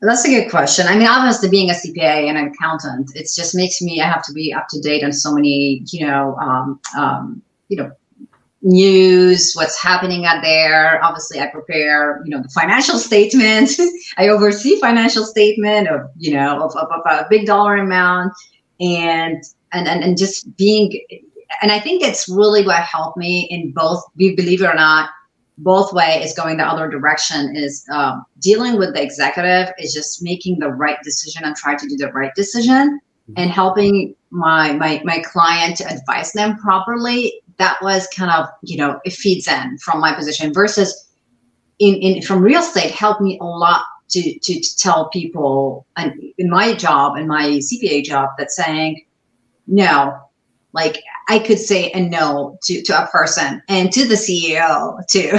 That's 0.00 0.24
a 0.24 0.28
good 0.28 0.50
question. 0.50 0.86
I 0.86 0.96
mean, 0.96 1.08
obviously, 1.08 1.50
being 1.50 1.70
a 1.70 1.74
CPA 1.74 2.28
and 2.28 2.38
an 2.38 2.52
accountant, 2.54 3.10
it 3.14 3.28
just 3.34 3.54
makes 3.54 3.82
me. 3.82 4.00
I 4.00 4.06
have 4.06 4.24
to 4.24 4.32
be 4.32 4.52
up 4.52 4.66
to 4.70 4.80
date 4.80 5.04
on 5.04 5.12
so 5.12 5.34
many, 5.34 5.82
you 5.90 6.06
know, 6.06 6.36
um, 6.36 6.80
um, 6.96 7.42
you 7.68 7.76
know, 7.76 7.90
news, 8.62 9.52
what's 9.54 9.80
happening 9.80 10.24
out 10.24 10.42
there. 10.42 11.04
Obviously, 11.04 11.40
I 11.40 11.46
prepare, 11.46 12.22
you 12.24 12.30
know, 12.30 12.42
the 12.42 12.48
financial 12.48 12.98
statement. 13.08 13.70
I 14.16 14.28
oversee 14.28 14.78
financial 14.80 15.24
statement 15.24 15.88
of, 15.88 16.10
you 16.16 16.34
know, 16.34 16.64
of, 16.64 16.76
of, 16.76 16.88
of, 16.90 17.00
a 17.06 17.26
big 17.28 17.46
dollar 17.46 17.76
amount 17.76 18.32
and, 18.80 19.42
and, 19.72 19.88
and, 19.88 20.02
and 20.02 20.16
just 20.16 20.56
being, 20.56 20.92
and 21.60 21.72
I 21.72 21.80
think 21.80 22.02
it's 22.02 22.28
really 22.28 22.64
what 22.64 22.82
helped 22.82 23.16
me 23.16 23.48
in 23.50 23.72
both, 23.72 24.04
believe 24.16 24.62
it 24.62 24.66
or 24.66 24.74
not, 24.74 25.10
both 25.58 25.92
way 25.92 26.22
is 26.22 26.32
going 26.32 26.56
the 26.56 26.64
other 26.64 26.88
direction 26.88 27.54
is 27.54 27.86
um, 27.92 28.24
dealing 28.40 28.78
with 28.78 28.94
the 28.94 29.02
executive 29.02 29.72
is 29.78 29.92
just 29.92 30.22
making 30.22 30.58
the 30.58 30.68
right 30.68 30.96
decision 31.04 31.44
and 31.44 31.54
trying 31.56 31.78
to 31.78 31.86
do 31.86 31.96
the 31.96 32.10
right 32.12 32.34
decision 32.34 32.98
and 33.36 33.50
helping 33.50 34.14
my 34.30 34.72
my 34.72 35.00
my 35.04 35.20
client 35.20 35.76
to 35.76 35.84
advise 35.86 36.32
them 36.32 36.56
properly 36.56 37.41
that 37.62 37.80
was 37.80 38.08
kind 38.08 38.30
of 38.32 38.48
you 38.62 38.76
know 38.76 39.00
it 39.04 39.12
feeds 39.12 39.46
in 39.46 39.78
from 39.78 40.00
my 40.00 40.12
position 40.12 40.52
versus 40.52 41.08
in, 41.78 41.94
in 41.94 42.20
from 42.20 42.42
real 42.42 42.60
estate 42.60 42.90
helped 42.90 43.20
me 43.20 43.38
a 43.40 43.44
lot 43.44 43.84
to, 44.08 44.38
to, 44.40 44.60
to 44.60 44.76
tell 44.76 45.08
people 45.10 45.86
and 45.96 46.12
in 46.38 46.50
my 46.50 46.74
job 46.74 47.16
in 47.16 47.28
my 47.28 47.60
cpa 47.66 48.02
job 48.02 48.30
that 48.36 48.50
saying 48.50 49.00
no 49.68 50.18
like 50.72 51.00
i 51.28 51.38
could 51.38 51.58
say 51.58 51.92
a 51.92 52.00
no 52.00 52.58
to, 52.64 52.82
to 52.82 52.92
a 53.00 53.06
person 53.06 53.62
and 53.68 53.92
to 53.92 54.08
the 54.08 54.16
ceo 54.16 54.98
too 55.06 55.30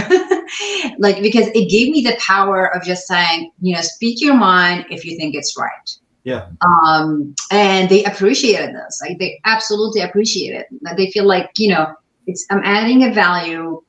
like 1.00 1.22
because 1.22 1.48
it 1.48 1.70
gave 1.70 1.92
me 1.92 2.02
the 2.02 2.18
power 2.26 2.74
of 2.74 2.84
just 2.84 3.06
saying 3.06 3.52
you 3.60 3.76
know 3.76 3.82
speak 3.82 4.22
your 4.22 4.36
mind 4.36 4.86
if 4.90 5.04
you 5.04 5.18
think 5.18 5.36
it's 5.36 5.58
right 5.58 5.98
yeah. 6.24 6.48
Um, 6.62 7.36
and 7.52 7.90
they 7.90 8.04
appreciated 8.06 8.74
this. 8.74 9.02
Like 9.02 9.20
they 9.20 9.40
absolutely 9.46 10.02
appreciate 10.02 10.56
it. 10.56 10.68
They 10.96 11.12
feel 11.12 11.26
like, 11.26 11.52
you 11.58 11.70
know, 11.70 11.94
it's 12.28 12.46
I'm 12.50 12.62
adding 12.64 13.04
a 13.04 13.14
value. 13.14 13.82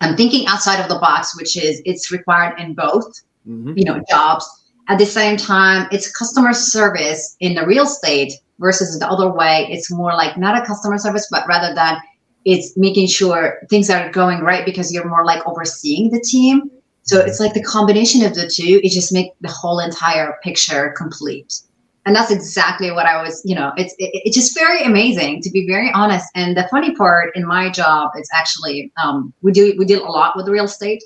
I'm 0.00 0.16
thinking 0.16 0.46
outside 0.46 0.80
of 0.80 0.88
the 0.88 0.98
box, 0.98 1.36
which 1.36 1.56
is 1.56 1.80
it's 1.84 2.10
required 2.10 2.60
in 2.60 2.74
both, 2.74 3.06
mm-hmm. 3.48 3.72
you 3.76 3.84
know, 3.84 4.02
jobs. 4.10 4.46
At 4.88 4.98
the 4.98 5.06
same 5.06 5.36
time, 5.36 5.88
it's 5.90 6.10
customer 6.12 6.52
service 6.52 7.36
in 7.40 7.54
the 7.54 7.66
real 7.66 7.84
estate 7.84 8.34
versus 8.58 8.98
the 8.98 9.08
other 9.08 9.32
way. 9.32 9.66
It's 9.70 9.90
more 9.90 10.12
like 10.12 10.36
not 10.36 10.62
a 10.62 10.66
customer 10.66 10.98
service, 10.98 11.26
but 11.30 11.46
rather 11.48 11.74
than 11.74 11.98
it's 12.44 12.76
making 12.76 13.08
sure 13.08 13.58
things 13.68 13.90
are 13.90 14.10
going 14.12 14.40
right 14.40 14.64
because 14.64 14.92
you're 14.92 15.08
more 15.08 15.24
like 15.24 15.44
overseeing 15.46 16.10
the 16.10 16.20
team 16.20 16.70
so 17.06 17.20
it's 17.20 17.38
like 17.38 17.54
the 17.54 17.62
combination 17.62 18.24
of 18.24 18.34
the 18.34 18.48
two, 18.48 18.80
it 18.82 18.90
just 18.90 19.12
makes 19.12 19.34
the 19.40 19.48
whole 19.48 19.78
entire 19.78 20.38
picture 20.42 20.92
complete. 20.96 21.60
And 22.06 22.14
that's 22.14 22.30
exactly 22.30 22.92
what 22.92 23.04
I 23.04 23.20
was, 23.20 23.42
you 23.44 23.54
know, 23.54 23.72
it's 23.76 23.92
it, 23.98 24.10
it's 24.24 24.36
just 24.36 24.54
very 24.54 24.82
amazing 24.82 25.42
to 25.42 25.50
be 25.50 25.66
very 25.66 25.90
honest. 25.92 26.26
And 26.34 26.56
the 26.56 26.66
funny 26.70 26.94
part 26.94 27.36
in 27.36 27.46
my 27.46 27.68
job 27.68 28.12
is 28.18 28.28
actually 28.32 28.92
um, 29.02 29.34
we 29.42 29.52
do 29.52 29.74
we 29.76 29.84
deal 29.84 30.06
a 30.06 30.08
lot 30.08 30.36
with 30.36 30.48
real 30.48 30.64
estate 30.64 31.02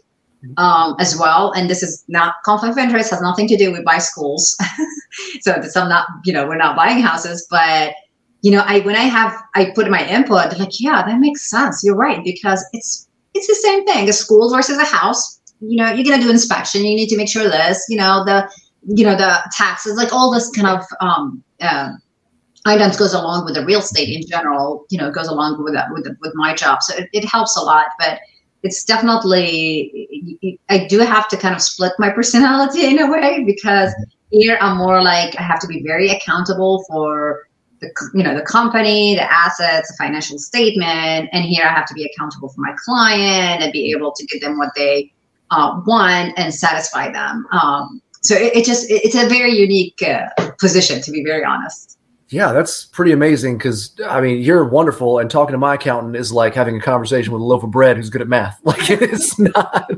um, 0.58 0.94
as 0.98 1.18
well. 1.18 1.52
And 1.52 1.68
this 1.68 1.82
is 1.82 2.04
not 2.08 2.34
conflict 2.44 2.72
of 2.72 2.78
interest, 2.78 3.10
has 3.10 3.22
nothing 3.22 3.48
to 3.48 3.56
do 3.56 3.72
with 3.72 3.84
buy 3.84 3.98
schools. 3.98 4.56
so 5.40 5.54
it's 5.54 5.74
I'm 5.74 5.88
not, 5.88 6.06
you 6.24 6.32
know, 6.32 6.46
we're 6.46 6.56
not 6.56 6.76
buying 6.76 7.00
houses, 7.00 7.46
but 7.50 7.94
you 8.42 8.50
know, 8.50 8.62
I 8.66 8.80
when 8.80 8.94
I 8.94 9.04
have 9.04 9.34
I 9.54 9.72
put 9.74 9.90
my 9.90 10.06
input, 10.06 10.50
they're 10.50 10.58
like, 10.58 10.80
yeah, 10.80 11.02
that 11.04 11.18
makes 11.18 11.50
sense. 11.50 11.82
You're 11.82 11.96
right 11.96 12.22
because 12.22 12.64
it's 12.74 13.08
it's 13.32 13.46
the 13.46 13.54
same 13.54 13.86
thing. 13.86 14.08
A 14.08 14.12
school 14.12 14.54
versus 14.54 14.76
a 14.76 14.84
house 14.84 15.40
you 15.60 15.76
know, 15.76 15.92
you're 15.92 16.04
gonna 16.04 16.22
do 16.22 16.30
inspection. 16.30 16.84
You 16.84 16.96
need 16.96 17.08
to 17.08 17.16
make 17.16 17.28
sure 17.28 17.44
this, 17.44 17.84
you 17.88 17.96
know, 17.96 18.24
the, 18.24 18.50
you 18.86 19.04
know, 19.04 19.14
the 19.14 19.38
taxes, 19.52 19.96
like 19.96 20.12
all 20.12 20.32
this 20.32 20.50
kind 20.50 20.68
of 20.68 20.84
um, 21.00 21.42
uh, 21.60 21.92
items 22.66 22.96
goes 22.96 23.12
along 23.12 23.44
with 23.44 23.54
the 23.54 23.64
real 23.64 23.80
estate 23.80 24.08
in 24.08 24.26
general. 24.26 24.86
You 24.90 24.98
know, 24.98 25.10
goes 25.10 25.28
along 25.28 25.62
with 25.62 25.74
that 25.74 25.88
with 25.92 26.06
with 26.20 26.32
my 26.34 26.54
job, 26.54 26.82
so 26.82 26.96
it, 26.96 27.08
it 27.12 27.24
helps 27.24 27.56
a 27.56 27.60
lot. 27.60 27.88
But 27.98 28.20
it's 28.62 28.84
definitely 28.84 30.58
I 30.68 30.86
do 30.86 31.00
have 31.00 31.28
to 31.28 31.36
kind 31.36 31.54
of 31.54 31.62
split 31.62 31.92
my 31.98 32.10
personality 32.14 32.86
in 32.86 32.98
a 32.98 33.10
way 33.10 33.44
because 33.44 33.94
here 34.30 34.58
I'm 34.60 34.76
more 34.76 35.02
like 35.02 35.38
I 35.38 35.42
have 35.42 35.60
to 35.60 35.66
be 35.66 35.82
very 35.82 36.10
accountable 36.10 36.84
for 36.88 37.48
the 37.80 37.90
you 38.14 38.22
know 38.22 38.34
the 38.34 38.42
company, 38.42 39.14
the 39.14 39.30
assets, 39.30 39.88
the 39.88 39.96
financial 39.98 40.38
statement, 40.38 41.28
and 41.32 41.44
here 41.44 41.64
I 41.64 41.68
have 41.68 41.86
to 41.86 41.94
be 41.94 42.04
accountable 42.04 42.48
for 42.48 42.60
my 42.60 42.74
client 42.84 43.62
and 43.62 43.72
be 43.72 43.90
able 43.92 44.12
to 44.12 44.26
give 44.26 44.40
them 44.40 44.58
what 44.58 44.70
they 44.76 45.12
uh, 45.50 45.80
want 45.86 46.38
and 46.38 46.54
satisfy 46.54 47.10
them. 47.10 47.46
Um, 47.52 48.00
so 48.22 48.34
it, 48.34 48.56
it, 48.56 48.64
just 48.64 48.86
it's 48.90 49.14
a 49.14 49.28
very 49.28 49.52
unique 49.52 50.02
uh, 50.02 50.28
position, 50.58 51.00
to 51.02 51.10
be 51.10 51.24
very 51.24 51.44
honest. 51.44 51.98
Yeah, 52.28 52.52
that's 52.52 52.84
pretty 52.84 53.10
amazing 53.10 53.58
because 53.58 53.94
I 54.06 54.20
mean 54.20 54.38
you're 54.40 54.64
wonderful, 54.64 55.18
and 55.18 55.30
talking 55.30 55.52
to 55.52 55.58
my 55.58 55.74
accountant 55.74 56.16
is 56.16 56.32
like 56.32 56.54
having 56.54 56.76
a 56.76 56.80
conversation 56.80 57.32
with 57.32 57.42
a 57.42 57.44
loaf 57.44 57.64
of 57.64 57.70
bread 57.70 57.96
who's 57.96 58.10
good 58.10 58.22
at 58.22 58.28
math. 58.28 58.60
Like 58.64 58.90
it's 58.90 59.38
not, 59.38 59.90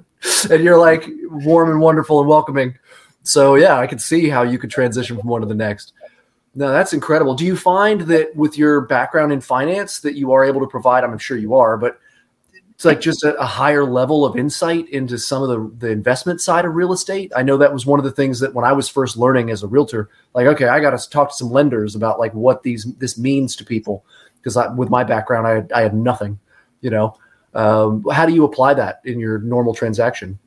and 0.50 0.64
you're 0.64 0.78
like 0.78 1.04
warm 1.30 1.70
and 1.70 1.80
wonderful 1.80 2.20
and 2.20 2.28
welcoming. 2.28 2.78
So 3.24 3.54
yeah, 3.56 3.78
I 3.78 3.87
could 3.87 4.00
see 4.00 4.28
how 4.28 4.42
you 4.42 4.58
could 4.58 4.70
transition 4.70 5.18
from 5.18 5.28
one 5.28 5.42
to 5.42 5.46
the 5.46 5.54
next. 5.54 5.92
No, 6.54 6.70
that's 6.70 6.92
incredible. 6.92 7.35
Do 7.35 7.46
you 7.46 7.56
find 7.56 8.02
that 8.02 8.35
with 8.37 8.58
your 8.58 8.82
background 8.82 9.32
in 9.32 9.40
finance 9.40 10.00
that 10.00 10.16
you 10.16 10.32
are 10.32 10.44
able 10.44 10.61
to 10.61 10.66
provide? 10.66 11.02
I'm 11.02 11.16
sure 11.18 11.37
you 11.37 11.54
are, 11.54 11.76
but 11.76 11.98
it's 12.82 12.84
like 12.84 13.00
just 13.00 13.22
a, 13.22 13.36
a, 13.40 13.46
higher 13.46 13.84
level 13.84 14.24
of 14.24 14.36
insight 14.36 14.88
into 14.88 15.16
some 15.16 15.40
of 15.40 15.48
the, 15.48 15.86
the 15.86 15.92
investment 15.92 16.40
side 16.40 16.64
of 16.64 16.74
real 16.74 16.92
estate. 16.92 17.30
I 17.36 17.44
know 17.44 17.56
that 17.58 17.72
was 17.72 17.86
one 17.86 18.00
of 18.00 18.04
the 18.04 18.10
things 18.10 18.40
that 18.40 18.54
when 18.54 18.64
I 18.64 18.72
was 18.72 18.88
first 18.88 19.16
learning 19.16 19.50
as 19.50 19.62
a 19.62 19.68
realtor, 19.68 20.10
like, 20.34 20.48
okay, 20.48 20.66
I 20.66 20.80
got 20.80 20.98
to 20.98 21.08
talk 21.08 21.30
to 21.30 21.36
some 21.36 21.52
lenders 21.52 21.94
about 21.94 22.18
like 22.18 22.34
what 22.34 22.64
these 22.64 22.84
this 22.98 23.16
means 23.16 23.54
to 23.56 23.64
people 23.64 24.04
because 24.42 24.58
with 24.76 24.90
my 24.90 25.04
background, 25.04 25.46
I 25.46 25.78
I 25.78 25.82
had 25.82 25.94
nothing. 25.94 26.40
You 26.80 26.90
know, 26.90 27.16
um, 27.54 28.04
how 28.10 28.26
do 28.26 28.34
you 28.34 28.42
apply 28.42 28.74
that 28.74 29.00
in 29.04 29.20
your 29.20 29.38
normal 29.38 29.74
transaction? 29.74 30.40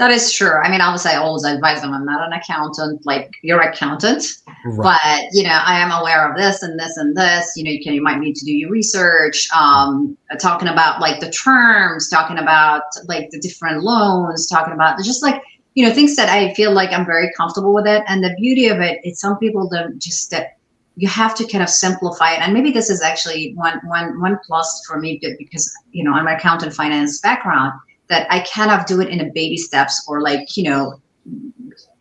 That 0.00 0.10
is 0.10 0.32
true. 0.32 0.54
I 0.54 0.70
mean, 0.70 0.80
obviously, 0.80 1.10
I 1.10 1.16
always 1.16 1.44
advise 1.44 1.82
them. 1.82 1.92
I'm 1.92 2.06
not 2.06 2.26
an 2.26 2.32
accountant 2.32 3.04
like 3.04 3.30
your 3.42 3.60
accountant, 3.60 4.24
right. 4.64 4.98
but 4.98 5.34
you 5.34 5.42
know, 5.42 5.60
I 5.62 5.78
am 5.78 5.92
aware 5.92 6.26
of 6.26 6.38
this 6.38 6.62
and 6.62 6.80
this 6.80 6.96
and 6.96 7.14
this. 7.14 7.52
You 7.54 7.64
know, 7.64 7.70
you 7.70 7.84
can 7.84 7.92
you 7.92 8.00
might 8.00 8.18
need 8.18 8.34
to 8.36 8.46
do 8.46 8.56
your 8.56 8.70
research. 8.70 9.46
Um, 9.52 10.16
talking 10.40 10.68
about 10.68 11.02
like 11.02 11.20
the 11.20 11.30
terms, 11.30 12.08
talking 12.08 12.38
about 12.38 12.84
like 13.08 13.28
the 13.28 13.38
different 13.40 13.82
loans, 13.82 14.46
talking 14.46 14.72
about 14.72 14.96
just 15.00 15.22
like 15.22 15.42
you 15.74 15.86
know 15.86 15.92
things 15.92 16.16
that 16.16 16.30
I 16.30 16.54
feel 16.54 16.72
like 16.72 16.92
I'm 16.92 17.04
very 17.04 17.30
comfortable 17.36 17.74
with 17.74 17.86
it. 17.86 18.02
And 18.08 18.24
the 18.24 18.34
beauty 18.38 18.68
of 18.68 18.80
it 18.80 19.00
is 19.04 19.20
some 19.20 19.36
people 19.36 19.68
don't 19.68 19.98
just 19.98 20.30
that 20.30 20.56
you 20.96 21.08
have 21.08 21.34
to 21.34 21.46
kind 21.46 21.62
of 21.62 21.68
simplify 21.68 22.32
it. 22.32 22.40
And 22.40 22.54
maybe 22.54 22.70
this 22.70 22.88
is 22.88 23.02
actually 23.02 23.52
one 23.54 23.78
one 23.84 24.18
one 24.18 24.38
plus 24.46 24.82
for 24.86 24.98
me 24.98 25.20
because 25.38 25.70
you 25.92 26.04
know 26.04 26.14
I'm 26.14 26.26
an 26.26 26.36
accountant 26.36 26.72
finance 26.72 27.20
background 27.20 27.74
that 28.10 28.26
I 28.30 28.40
cannot 28.40 28.86
do 28.86 29.00
it 29.00 29.08
in 29.08 29.20
a 29.20 29.30
baby 29.32 29.56
steps 29.56 30.04
or 30.06 30.20
like, 30.20 30.56
you 30.56 30.64
know, 30.64 31.00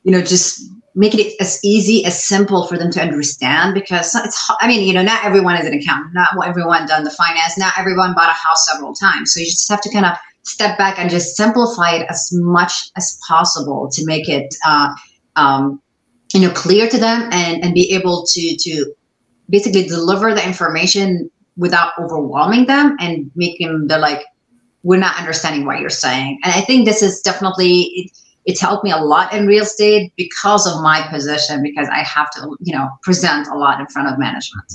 you 0.04 0.12
know, 0.12 0.22
just 0.22 0.70
make 0.96 1.14
it 1.14 1.34
as 1.40 1.60
easy 1.64 2.04
as 2.04 2.22
simple 2.22 2.68
for 2.68 2.78
them 2.78 2.92
to 2.92 3.02
understand 3.02 3.74
because 3.74 4.14
it's 4.16 4.52
i 4.60 4.68
mean 4.68 4.86
you 4.86 4.94
know 4.94 5.04
not 5.04 5.24
everyone 5.24 5.56
is 5.56 5.66
an 5.66 5.74
accountant. 5.74 6.14
Not 6.14 6.36
everyone 6.46 6.88
done 6.88 7.04
the 7.04 7.12
finance. 7.12 7.58
Not 7.58 7.74
everyone 7.78 8.14
bought 8.16 8.30
a 8.30 8.34
house 8.34 8.68
several 8.70 8.94
times. 8.94 9.34
So 9.34 9.40
you 9.40 9.46
just 9.46 9.70
have 9.70 9.82
to 9.82 9.92
kind 9.92 10.06
of 10.06 10.14
step 10.44 10.78
back 10.78 10.98
and 11.00 11.10
just 11.10 11.36
simplify 11.38 11.92
it 11.92 12.08
as 12.10 12.30
much 12.34 12.90
as 12.98 13.20
possible 13.28 13.90
to 13.92 14.06
make 14.06 14.28
it 14.28 14.54
uh, 14.66 14.90
um, 15.36 15.82
you 16.34 16.42
know 16.42 16.50
clear 16.52 16.90
to 16.90 16.98
them 16.98 17.30
and 17.32 17.64
and 17.64 17.74
be 17.74 17.94
able 17.94 18.26
to 18.26 18.56
to 18.58 18.94
basically 19.50 19.84
deliver 19.88 20.34
the 20.34 20.46
information 20.46 21.30
without 21.58 21.94
overwhelming 22.00 22.66
them 22.66 22.96
and 23.00 23.30
making 23.36 23.88
them 23.88 24.02
like 24.02 24.26
we're 24.84 25.00
not 25.00 25.18
understanding 25.18 25.66
what 25.66 25.80
you're 25.80 25.90
saying. 25.90 26.40
And 26.44 26.54
I 26.54 26.62
think 26.62 26.86
this 26.86 27.02
is 27.02 27.22
definitely 27.22 27.82
it, 27.82 28.12
it's 28.46 28.62
helped 28.62 28.84
me 28.84 28.92
a 28.92 28.98
lot 28.98 29.34
in 29.34 29.46
real 29.46 29.64
estate 29.64 30.14
because 30.16 30.66
of 30.66 30.82
my 30.82 31.06
position 31.10 31.62
because 31.62 31.88
I 31.90 32.00
have 32.00 32.32
to, 32.32 32.58
you 32.62 32.74
know, 32.74 32.90
present 33.04 33.48
a 33.48 33.56
lot 33.56 33.80
in 33.80 33.88
front 33.88 34.08
of 34.10 34.18
management. 34.18 34.74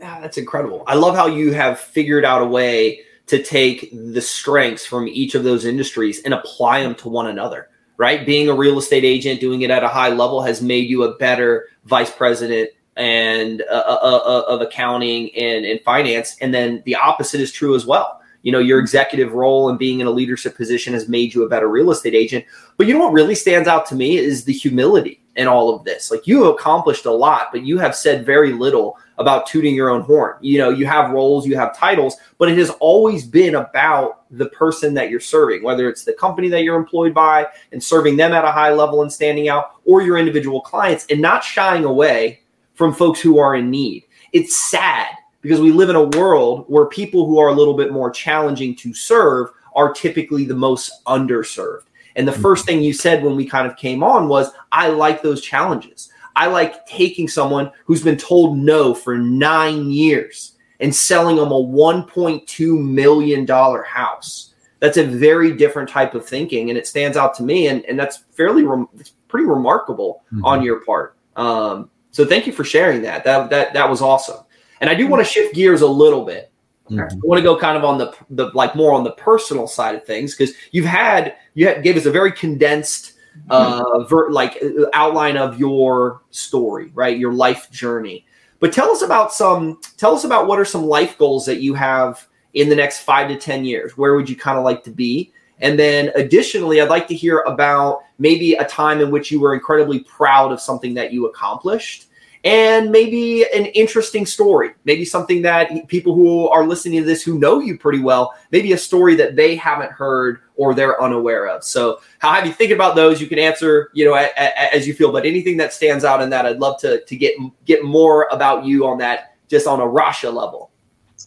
Yeah, 0.00 0.20
that's 0.20 0.38
incredible. 0.38 0.84
I 0.86 0.94
love 0.94 1.14
how 1.14 1.26
you 1.26 1.52
have 1.52 1.78
figured 1.78 2.24
out 2.24 2.42
a 2.42 2.46
way 2.46 3.00
to 3.26 3.42
take 3.42 3.90
the 3.92 4.20
strengths 4.20 4.84
from 4.84 5.06
each 5.08 5.34
of 5.34 5.44
those 5.44 5.64
industries 5.64 6.22
and 6.22 6.34
apply 6.34 6.82
them 6.82 6.94
to 6.96 7.08
one 7.08 7.26
another. 7.26 7.68
Right? 7.98 8.24
Being 8.26 8.48
a 8.48 8.54
real 8.54 8.78
estate 8.78 9.04
agent, 9.04 9.40
doing 9.40 9.62
it 9.62 9.70
at 9.70 9.84
a 9.84 9.88
high 9.88 10.08
level 10.08 10.42
has 10.42 10.60
made 10.60 10.88
you 10.88 11.04
a 11.04 11.14
better 11.18 11.68
vice 11.84 12.10
president 12.10 12.70
and 12.96 13.62
uh, 13.70 13.84
uh, 13.86 14.20
uh, 14.24 14.44
of 14.48 14.60
accounting 14.60 15.30
and, 15.36 15.64
and 15.64 15.80
finance. 15.82 16.36
And 16.40 16.52
then 16.52 16.82
the 16.84 16.96
opposite 16.96 17.40
is 17.40 17.52
true 17.52 17.76
as 17.76 17.86
well 17.86 18.21
you 18.42 18.52
know 18.52 18.58
your 18.58 18.78
executive 18.78 19.32
role 19.32 19.68
and 19.68 19.78
being 19.78 20.00
in 20.00 20.06
a 20.06 20.10
leadership 20.10 20.56
position 20.56 20.92
has 20.92 21.08
made 21.08 21.34
you 21.34 21.44
a 21.44 21.48
better 21.48 21.68
real 21.68 21.90
estate 21.90 22.14
agent. 22.14 22.44
But 22.76 22.86
you 22.86 22.94
know 22.94 23.00
what 23.00 23.12
really 23.12 23.34
stands 23.34 23.68
out 23.68 23.86
to 23.86 23.94
me 23.94 24.16
is 24.16 24.44
the 24.44 24.52
humility 24.52 25.20
in 25.36 25.48
all 25.48 25.74
of 25.74 25.84
this. 25.84 26.10
Like 26.10 26.26
you 26.26 26.44
have 26.44 26.54
accomplished 26.54 27.06
a 27.06 27.10
lot 27.10 27.48
but 27.52 27.62
you 27.62 27.78
have 27.78 27.96
said 27.96 28.26
very 28.26 28.52
little 28.52 28.98
about 29.18 29.46
tooting 29.46 29.74
your 29.74 29.90
own 29.90 30.02
horn. 30.02 30.36
You 30.40 30.58
know 30.58 30.70
you 30.70 30.86
have 30.86 31.10
roles 31.10 31.46
you 31.46 31.56
have 31.56 31.76
titles 31.76 32.16
but 32.38 32.50
it 32.50 32.58
has 32.58 32.70
always 32.80 33.26
been 33.26 33.54
about 33.54 34.24
the 34.30 34.46
person 34.46 34.94
that 34.94 35.10
you're 35.10 35.20
serving 35.20 35.62
whether 35.62 35.88
it's 35.88 36.04
the 36.04 36.12
company 36.12 36.48
that 36.48 36.62
you're 36.62 36.76
employed 36.76 37.14
by 37.14 37.46
and 37.70 37.82
serving 37.82 38.16
them 38.16 38.32
at 38.32 38.44
a 38.44 38.52
high 38.52 38.72
level 38.72 39.02
and 39.02 39.12
standing 39.12 39.48
out 39.48 39.76
or 39.84 40.02
your 40.02 40.18
individual 40.18 40.60
clients 40.60 41.06
and 41.10 41.20
not 41.20 41.44
shying 41.44 41.84
away 41.84 42.40
from 42.74 42.92
folks 42.92 43.20
who 43.20 43.38
are 43.38 43.54
in 43.54 43.70
need. 43.70 44.04
It's 44.32 44.56
sad 44.56 45.08
because 45.42 45.60
we 45.60 45.72
live 45.72 45.90
in 45.90 45.96
a 45.96 46.18
world 46.18 46.64
where 46.68 46.86
people 46.86 47.26
who 47.26 47.38
are 47.38 47.48
a 47.48 47.54
little 47.54 47.74
bit 47.74 47.92
more 47.92 48.10
challenging 48.10 48.74
to 48.76 48.94
serve 48.94 49.50
are 49.74 49.92
typically 49.92 50.44
the 50.44 50.54
most 50.54 51.04
underserved. 51.04 51.84
And 52.16 52.26
the 52.26 52.32
first 52.32 52.66
thing 52.66 52.82
you 52.82 52.92
said 52.92 53.22
when 53.22 53.36
we 53.36 53.46
kind 53.46 53.66
of 53.66 53.76
came 53.76 54.02
on 54.02 54.28
was, 54.28 54.50
I 54.70 54.88
like 54.88 55.22
those 55.22 55.40
challenges. 55.40 56.10
I 56.36 56.46
like 56.46 56.86
taking 56.86 57.28
someone 57.28 57.70
who's 57.84 58.02
been 58.02 58.16
told 58.16 58.56
no 58.56 58.94
for 58.94 59.18
nine 59.18 59.90
years 59.90 60.56
and 60.80 60.94
selling 60.94 61.36
them 61.36 61.52
a 61.52 61.62
$1.2 61.62 62.82
million 62.82 63.46
house. 63.46 64.54
That's 64.80 64.96
a 64.96 65.04
very 65.04 65.56
different 65.56 65.88
type 65.88 66.14
of 66.14 66.26
thinking, 66.26 66.68
and 66.68 66.78
it 66.78 66.86
stands 66.86 67.16
out 67.16 67.34
to 67.36 67.42
me. 67.42 67.68
And, 67.68 67.84
and 67.84 67.98
that's 67.98 68.24
fairly, 68.32 68.66
it's 68.98 69.10
pretty 69.28 69.46
remarkable 69.46 70.24
mm-hmm. 70.32 70.44
on 70.44 70.62
your 70.62 70.84
part. 70.84 71.16
Um, 71.36 71.88
so 72.10 72.26
thank 72.26 72.46
you 72.46 72.52
for 72.52 72.64
sharing 72.64 73.02
that. 73.02 73.24
That 73.24 73.50
that 73.50 73.72
that 73.72 73.88
was 73.88 74.02
awesome. 74.02 74.44
And 74.82 74.90
I 74.90 74.94
do 74.94 75.06
want 75.06 75.24
to 75.24 75.32
shift 75.32 75.54
gears 75.54 75.80
a 75.80 75.86
little 75.86 76.24
bit. 76.24 76.50
Mm-hmm. 76.90 77.00
I 77.00 77.20
want 77.22 77.38
to 77.38 77.42
go 77.42 77.56
kind 77.56 77.78
of 77.78 77.84
on 77.84 77.98
the 77.98 78.14
the 78.30 78.50
like 78.52 78.74
more 78.74 78.92
on 78.92 79.04
the 79.04 79.12
personal 79.12 79.68
side 79.68 79.94
of 79.94 80.04
things 80.04 80.34
because 80.36 80.54
you've 80.72 80.84
had 80.84 81.36
you 81.54 81.68
had, 81.68 81.84
gave 81.84 81.96
us 81.96 82.04
a 82.04 82.10
very 82.10 82.32
condensed 82.32 83.14
uh 83.48 84.02
ver, 84.04 84.30
like 84.30 84.58
uh, 84.62 84.86
outline 84.92 85.36
of 85.36 85.58
your 85.58 86.22
story, 86.30 86.90
right? 86.94 87.16
Your 87.16 87.32
life 87.32 87.70
journey. 87.70 88.26
But 88.58 88.72
tell 88.72 88.90
us 88.90 89.02
about 89.02 89.32
some 89.32 89.80
tell 89.96 90.14
us 90.14 90.24
about 90.24 90.48
what 90.48 90.58
are 90.58 90.64
some 90.64 90.84
life 90.84 91.16
goals 91.16 91.46
that 91.46 91.60
you 91.60 91.74
have 91.74 92.26
in 92.54 92.68
the 92.68 92.76
next 92.76 93.00
5 93.00 93.28
to 93.28 93.36
10 93.38 93.64
years. 93.64 93.96
Where 93.96 94.14
would 94.14 94.28
you 94.28 94.36
kind 94.36 94.58
of 94.58 94.64
like 94.64 94.82
to 94.84 94.90
be? 94.90 95.32
And 95.60 95.78
then 95.78 96.10
additionally, 96.16 96.80
I'd 96.80 96.90
like 96.90 97.06
to 97.08 97.14
hear 97.14 97.38
about 97.46 98.00
maybe 98.18 98.54
a 98.54 98.64
time 98.64 99.00
in 99.00 99.12
which 99.12 99.30
you 99.30 99.38
were 99.38 99.54
incredibly 99.54 100.00
proud 100.00 100.50
of 100.50 100.60
something 100.60 100.92
that 100.94 101.12
you 101.12 101.26
accomplished 101.26 102.08
and 102.44 102.90
maybe 102.90 103.44
an 103.54 103.66
interesting 103.66 104.26
story, 104.26 104.70
maybe 104.84 105.04
something 105.04 105.42
that 105.42 105.86
people 105.86 106.14
who 106.14 106.48
are 106.48 106.66
listening 106.66 107.00
to 107.00 107.06
this 107.06 107.22
who 107.22 107.38
know 107.38 107.60
you 107.60 107.78
pretty 107.78 108.00
well, 108.00 108.34
maybe 108.50 108.72
a 108.72 108.78
story 108.78 109.14
that 109.14 109.36
they 109.36 109.54
haven't 109.54 109.92
heard 109.92 110.40
or 110.56 110.74
they're 110.74 111.00
unaware 111.00 111.46
of. 111.46 111.62
So, 111.62 112.00
how 112.18 112.32
have 112.32 112.44
you 112.44 112.52
think 112.52 112.72
about 112.72 112.96
those? 112.96 113.20
You 113.20 113.28
can 113.28 113.38
answer, 113.38 113.90
you 113.94 114.04
know, 114.04 114.14
a, 114.14 114.28
a, 114.36 114.74
as 114.74 114.88
you 114.88 114.94
feel. 114.94 115.12
But 115.12 115.24
anything 115.24 115.56
that 115.58 115.72
stands 115.72 116.04
out 116.04 116.20
in 116.20 116.30
that, 116.30 116.44
I'd 116.44 116.58
love 116.58 116.80
to 116.80 117.04
to 117.04 117.16
get 117.16 117.34
get 117.64 117.84
more 117.84 118.26
about 118.32 118.64
you 118.64 118.86
on 118.86 118.98
that, 118.98 119.36
just 119.48 119.66
on 119.66 119.80
a 119.80 119.84
Rasha 119.84 120.32
level. 120.32 120.70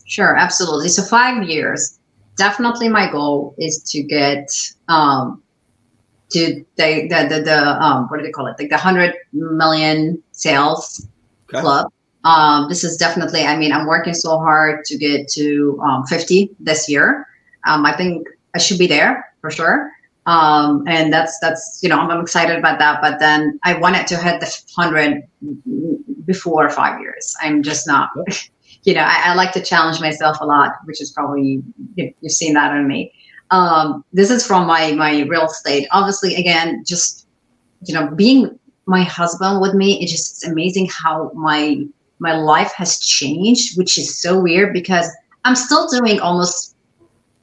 Sure, 0.06 0.36
absolutely. 0.36 0.90
So, 0.90 1.04
five 1.04 1.44
years. 1.44 2.00
Definitely, 2.38 2.90
my 2.90 3.10
goal 3.10 3.56
is 3.58 3.82
to 3.92 4.04
get 4.04 4.50
um, 4.90 5.42
to 6.32 6.66
the 6.76 7.08
the 7.08 7.28
the, 7.30 7.42
the 7.42 7.84
um, 7.84 8.08
what 8.08 8.18
do 8.18 8.24
they 8.24 8.32
call 8.32 8.48
it? 8.48 8.56
Like 8.60 8.70
the 8.70 8.78
hundred 8.78 9.16
million 9.34 10.22
sales 10.32 11.08
okay. 11.50 11.62
club. 11.62 11.92
Um, 12.24 12.70
this 12.70 12.84
is 12.84 12.98
definitely. 12.98 13.44
I 13.44 13.56
mean, 13.56 13.72
I'm 13.72 13.86
working 13.86 14.14
so 14.14 14.40
hard 14.40 14.84
to 14.86 14.98
get 14.98 15.28
to 15.34 15.80
um, 15.86 16.06
50 16.06 16.50
this 16.60 16.90
year. 16.90 17.28
Um, 17.68 17.86
I 17.86 17.96
think 17.96 18.28
I 18.56 18.58
should 18.58 18.80
be 18.80 18.88
there 18.88 19.32
for 19.42 19.52
sure. 19.52 19.92
Um, 20.26 20.84
and 20.88 21.14
that's 21.14 21.38
that's 21.40 21.80
you 21.84 21.90
know 21.90 22.00
I'm, 22.00 22.10
I'm, 22.10 22.22
excited 22.22 22.58
about 22.58 22.80
that. 22.80 23.00
But 23.00 23.20
then 23.20 23.60
I 23.64 23.78
wanted 23.78 24.08
to 24.08 24.18
hit 24.18 24.40
the 24.40 24.52
hundred 24.76 25.22
before 26.26 26.68
five 26.72 27.00
years. 27.00 27.36
I'm 27.42 27.64
just 27.64 27.88
not. 27.88 28.10
You 28.84 28.94
know, 28.94 29.02
I, 29.02 29.32
I 29.32 29.34
like 29.34 29.52
to 29.54 29.64
challenge 29.64 30.00
myself 30.00 30.38
a 30.42 30.46
lot, 30.46 30.74
which 30.84 31.02
is 31.02 31.10
probably 31.10 31.64
you've 31.96 32.32
seen 32.32 32.54
that 32.54 32.76
in 32.76 32.88
me. 32.88 33.12
Um, 33.52 34.04
this 34.14 34.32
is 34.32 34.46
from 34.46 34.68
my 34.68 34.92
my 34.94 35.22
real 35.24 35.46
estate. 35.46 35.88
Obviously, 35.92 36.36
again, 36.36 36.84
just 36.86 37.28
you 37.86 37.94
know, 37.94 38.08
being 38.08 38.60
my 38.86 39.04
husband 39.04 39.62
with 39.62 39.74
me, 39.74 40.02
it's 40.02 40.12
just 40.12 40.32
it's 40.32 40.48
amazing 40.48 40.88
how 40.88 41.32
my 41.34 41.86
my 42.20 42.36
life 42.36 42.72
has 42.74 43.00
changed, 43.00 43.78
which 43.78 43.98
is 43.98 44.22
so 44.22 44.40
weird 44.40 44.74
because 44.74 45.10
I'm 45.44 45.56
still 45.56 45.88
doing 45.88 46.20
almost 46.20 46.76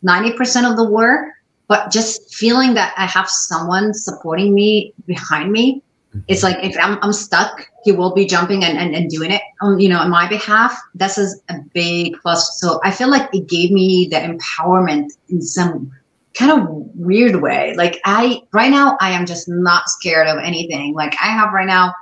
90% 0.04 0.68
of 0.68 0.76
the 0.76 0.88
work, 0.88 1.28
but 1.68 1.90
just 1.90 2.34
feeling 2.34 2.74
that 2.74 2.94
I 2.96 3.06
have 3.06 3.28
someone 3.28 3.94
supporting 3.94 4.54
me 4.54 4.92
behind 5.06 5.52
me. 5.52 5.82
It's 6.28 6.42
like 6.42 6.58
if 6.62 6.76
I'm, 6.78 6.98
I'm 7.02 7.12
stuck, 7.12 7.68
he 7.84 7.92
will 7.92 8.14
be 8.14 8.24
jumping 8.24 8.64
and, 8.64 8.78
and, 8.78 8.94
and 8.94 9.10
doing 9.10 9.30
it 9.30 9.42
on, 9.60 9.78
you 9.80 9.88
know, 9.88 9.98
on 9.98 10.10
my 10.10 10.28
behalf. 10.28 10.80
This 10.94 11.18
is 11.18 11.42
a 11.48 11.54
big 11.74 12.14
plus. 12.22 12.60
So 12.60 12.80
I 12.84 12.90
feel 12.90 13.10
like 13.10 13.28
it 13.34 13.48
gave 13.48 13.70
me 13.70 14.08
the 14.08 14.16
empowerment 14.16 15.10
in 15.28 15.42
some 15.42 15.90
kind 16.34 16.52
of 16.52 16.68
weird 16.94 17.42
way. 17.42 17.74
Like 17.76 18.00
I 18.04 18.42
right 18.52 18.70
now 18.70 18.96
I 19.00 19.10
am 19.10 19.26
just 19.26 19.48
not 19.48 19.88
scared 19.88 20.28
of 20.28 20.38
anything. 20.38 20.94
Like 20.94 21.14
I 21.20 21.26
have 21.26 21.52
right 21.52 21.66
now 21.66 21.94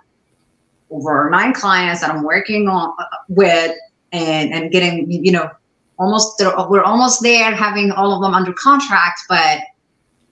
over 0.91 1.29
nine 1.31 1.53
clients 1.53 2.01
that 2.01 2.11
I'm 2.11 2.23
working 2.23 2.69
on 2.69 2.95
uh, 2.99 3.05
with 3.29 3.77
and 4.13 4.53
and 4.53 4.71
getting 4.71 5.11
you 5.11 5.33
know 5.33 5.51
almost 5.99 6.43
we're 6.69 6.83
almost 6.83 7.23
there 7.23 7.55
having 7.55 7.93
all 7.93 8.13
of 8.13 8.23
them 8.23 8.35
under 8.35 8.53
contract 8.53 9.21
but 9.29 9.61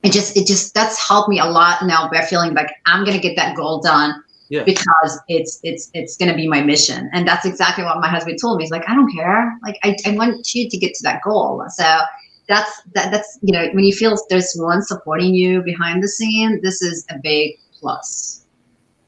it 0.02 0.12
just 0.12 0.36
it 0.36 0.46
just 0.46 0.74
that's 0.74 1.06
helped 1.06 1.28
me 1.28 1.38
a 1.38 1.44
lot 1.44 1.84
now 1.86 2.08
by 2.10 2.22
feeling 2.22 2.54
like 2.54 2.70
I'm 2.86 3.04
gonna 3.04 3.20
get 3.20 3.36
that 3.36 3.56
goal 3.56 3.80
done 3.80 4.22
yeah. 4.48 4.64
because 4.64 5.20
it's 5.28 5.60
it's 5.62 5.90
it's 5.94 6.16
going 6.16 6.30
to 6.30 6.36
be 6.36 6.48
my 6.48 6.60
mission 6.60 7.10
and 7.12 7.26
that's 7.26 7.44
exactly 7.44 7.84
what 7.84 8.00
my 8.00 8.08
husband 8.08 8.38
told 8.40 8.58
me 8.58 8.64
he's 8.64 8.70
like 8.70 8.88
i 8.88 8.94
don't 8.94 9.12
care 9.14 9.58
like 9.62 9.78
I, 9.82 9.96
I 10.06 10.12
want 10.12 10.54
you 10.54 10.68
to 10.68 10.76
get 10.76 10.94
to 10.94 11.02
that 11.04 11.22
goal 11.22 11.64
so 11.68 12.00
that's 12.48 12.82
that 12.94 13.10
that's 13.10 13.38
you 13.42 13.52
know 13.52 13.68
when 13.72 13.84
you 13.84 13.92
feel 13.92 14.16
there's 14.30 14.54
one 14.56 14.82
supporting 14.82 15.34
you 15.34 15.62
behind 15.62 16.02
the 16.02 16.08
scene 16.08 16.60
this 16.62 16.82
is 16.82 17.04
a 17.10 17.18
big 17.18 17.58
plus 17.78 18.44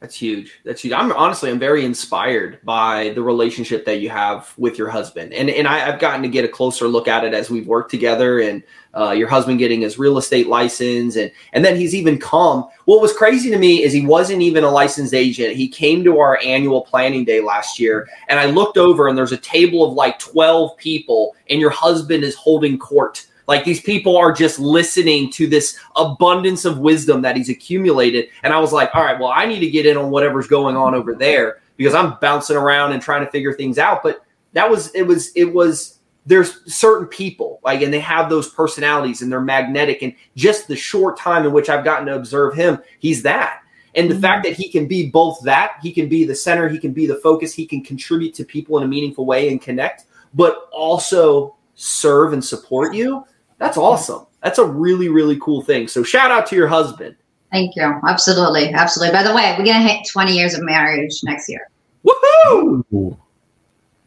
that's 0.01 0.17
huge. 0.17 0.59
That's 0.65 0.81
huge. 0.81 0.95
I'm 0.95 1.13
honestly, 1.13 1.51
I'm 1.51 1.59
very 1.59 1.85
inspired 1.85 2.59
by 2.65 3.11
the 3.11 3.23
relationship 3.23 3.85
that 3.85 4.01
you 4.01 4.09
have 4.09 4.55
with 4.57 4.79
your 4.79 4.89
husband, 4.89 5.35
and 5.35 5.51
and 5.51 5.69
I, 5.69 5.81
have 5.81 6.01
gotten 6.01 6.23
to 6.23 6.29
get 6.29 6.43
a 6.43 6.49
closer 6.49 6.89
look 6.89 7.07
at 7.07 7.23
it 7.23 7.35
as 7.35 7.51
we've 7.51 7.67
worked 7.67 7.91
together, 7.91 8.41
and 8.41 8.63
uh, 8.97 9.11
your 9.13 9.29
husband 9.29 9.59
getting 9.59 9.83
his 9.83 9.99
real 9.99 10.19
estate 10.19 10.47
license, 10.47 11.17
and 11.17 11.31
and 11.53 11.65
then 11.65 11.77
he's 11.77 11.95
even 11.95 12.19
come. 12.19 12.69
What 12.87 13.01
was 13.01 13.13
crazy 13.13 13.51
to 13.51 13.59
me 13.59 13.83
is 13.83 13.93
he 13.93 14.05
wasn't 14.05 14.43
even 14.43 14.65
a 14.65 14.71
licensed 14.71 15.15
agent. 15.15 15.57
He 15.57 15.69
came 15.69 16.03
to 16.05 16.19
our 16.19 16.39
annual 16.45 16.83
planning 16.83 17.25
day 17.25 17.41
last 17.41 17.79
year, 17.79 18.09
and 18.29 18.39
I 18.39 18.47
looked 18.47 18.79
over, 18.79 19.09
and 19.09 19.17
there's 19.17 19.33
a 19.33 19.37
table 19.37 19.85
of 19.85 19.95
like 19.95 20.19
12 20.19 20.77
people, 20.77 21.37
and 21.49 21.61
your 21.61 21.71
husband 21.71 22.25
is 22.25 22.35
holding 22.35 22.79
court 22.79 23.27
like 23.51 23.65
these 23.65 23.81
people 23.81 24.17
are 24.17 24.31
just 24.31 24.61
listening 24.61 25.29
to 25.33 25.49
this 25.49 25.77
abundance 25.97 26.65
of 26.65 26.79
wisdom 26.79 27.21
that 27.23 27.37
he's 27.37 27.49
accumulated. 27.49 28.29
And 28.45 28.53
I 28.53 28.61
was 28.61 28.73
like, 28.73 28.95
all 28.95 29.03
right, 29.03 29.19
well, 29.19 29.33
I 29.35 29.45
need 29.45 29.59
to 29.59 29.69
get 29.69 29.87
in 29.87 29.97
on 29.97 30.11
whatever's 30.11 30.47
going 30.47 30.77
on 30.77 30.95
over 30.95 31.15
there 31.15 31.61
because 31.77 31.93
I'm 31.93 32.17
bouncing 32.21 32.57
around 32.57 32.93
and 32.93 33.03
trying 33.03 33.25
to 33.25 33.31
figure 33.33 33.53
things 33.53 33.77
out. 33.77 34.05
But 34.05 34.25
that 34.53 34.71
was, 34.71 34.95
it 34.95 35.03
was, 35.03 35.33
it 35.35 35.53
was, 35.53 35.99
there's 36.27 36.73
certain 36.73 37.07
people 37.07 37.61
like, 37.65 37.83
and 37.83 37.93
they 37.93 38.01
have 38.01 38.29
those 38.29 38.49
personalities 38.49 39.23
and 39.23 39.33
they're 39.33 39.41
magnetic. 39.41 40.03
And 40.03 40.15
just 40.37 40.69
the 40.69 40.77
short 40.77 41.19
time 41.19 41.45
in 41.45 41.53
which 41.53 41.69
I've 41.69 41.85
gotten 41.85 42.07
to 42.07 42.15
observe 42.15 42.55
him, 42.55 42.79
he's 42.99 43.23
that. 43.23 43.63
And 43.95 44.09
the 44.09 44.15
mm-hmm. 44.15 44.23
fact 44.23 44.45
that 44.45 44.53
he 44.53 44.71
can 44.71 44.87
be 44.87 45.11
both 45.11 45.41
that, 45.43 45.73
he 45.83 45.93
can 45.93 46.09
be 46.09 46.25
the 46.25 46.35
center, 46.35 46.69
he 46.69 46.79
can 46.79 46.93
be 46.93 47.07
the 47.07 47.17
focus, 47.17 47.53
he 47.53 47.67
can 47.67 47.83
contribute 47.83 48.35
to 48.35 48.45
people 48.45 48.79
in 48.79 48.85
a 48.85 48.89
meaningful 48.89 49.27
way 49.27 49.49
and 49.49 49.61
connect, 49.61 50.05
but 50.35 50.69
also 50.73 51.57
serve 51.75 52.33
and 52.33 52.45
support 52.45 52.95
you. 52.95 53.25
That's 53.59 53.77
awesome. 53.77 54.27
That's 54.43 54.59
a 54.59 54.65
really, 54.65 55.09
really 55.09 55.39
cool 55.41 55.63
thing. 55.63 55.89
So 55.89 56.03
shout 56.03 56.31
out 56.31 56.47
to 56.47 56.57
your 56.57 56.69
husband. 56.69 57.17
Thank 57.51 57.75
you. 57.75 58.01
Absolutely. 58.07 58.73
Absolutely. 58.73 59.13
By 59.13 59.25
the 59.25 59.35
way, 59.35 59.55
we're 59.59 59.65
going 59.65 59.83
to 59.83 59.93
hit 59.93 60.07
20 60.11 60.33
years 60.33 60.55
of 60.55 60.63
marriage 60.63 61.21
next 61.25 61.49
year. 61.49 61.69
Woohoo! 62.07 63.17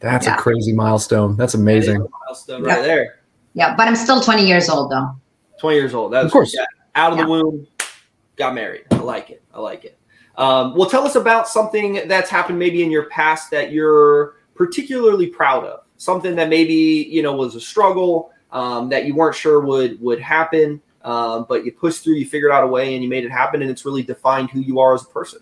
That's 0.04 0.26
yeah. 0.26 0.34
a 0.34 0.38
crazy 0.38 0.74
milestone. 0.74 1.34
That's 1.34 1.54
amazing. 1.54 2.00
That 2.00 2.10
milestone 2.26 2.62
right 2.62 2.82
there. 2.82 3.20
Yeah, 3.54 3.74
but 3.74 3.88
I'm 3.88 3.96
still 3.96 4.20
20 4.20 4.46
years 4.46 4.68
old 4.68 4.90
though. 4.90 5.16
20 5.60 5.76
years 5.76 5.94
old. 5.94 6.12
That's 6.12 6.26
of 6.26 6.32
course. 6.32 6.54
Yeah, 6.54 6.66
out 6.94 7.12
of 7.12 7.18
yeah. 7.18 7.24
the 7.24 7.30
womb, 7.30 7.66
got 8.36 8.54
married. 8.54 8.84
I 8.90 8.96
like 8.96 9.30
it. 9.30 9.42
I 9.54 9.60
like 9.60 9.86
it. 9.86 9.98
Um, 10.36 10.76
well, 10.76 10.90
tell 10.90 11.06
us 11.06 11.14
about 11.14 11.48
something 11.48 12.06
that's 12.06 12.28
happened 12.28 12.58
maybe 12.58 12.82
in 12.82 12.90
your 12.90 13.06
past 13.06 13.50
that 13.52 13.72
you're 13.72 14.34
particularly 14.54 15.28
proud 15.28 15.64
of. 15.64 15.80
Something 15.96 16.34
that 16.36 16.50
maybe 16.50 16.74
you 16.74 17.22
know 17.22 17.34
was 17.34 17.54
a 17.54 17.60
struggle 17.60 18.30
um, 18.52 18.90
that 18.90 19.06
you 19.06 19.14
weren't 19.14 19.34
sure 19.34 19.60
would 19.60 19.98
would 20.02 20.20
happen, 20.20 20.82
um, 21.02 21.46
but 21.48 21.64
you 21.64 21.72
pushed 21.72 22.04
through, 22.04 22.16
you 22.16 22.26
figured 22.26 22.52
out 22.52 22.62
a 22.62 22.66
way, 22.66 22.94
and 22.94 23.02
you 23.02 23.08
made 23.08 23.24
it 23.24 23.30
happen, 23.30 23.62
and 23.62 23.70
it's 23.70 23.86
really 23.86 24.02
defined 24.02 24.50
who 24.50 24.60
you 24.60 24.80
are 24.80 24.94
as 24.94 25.02
a 25.02 25.06
person. 25.06 25.40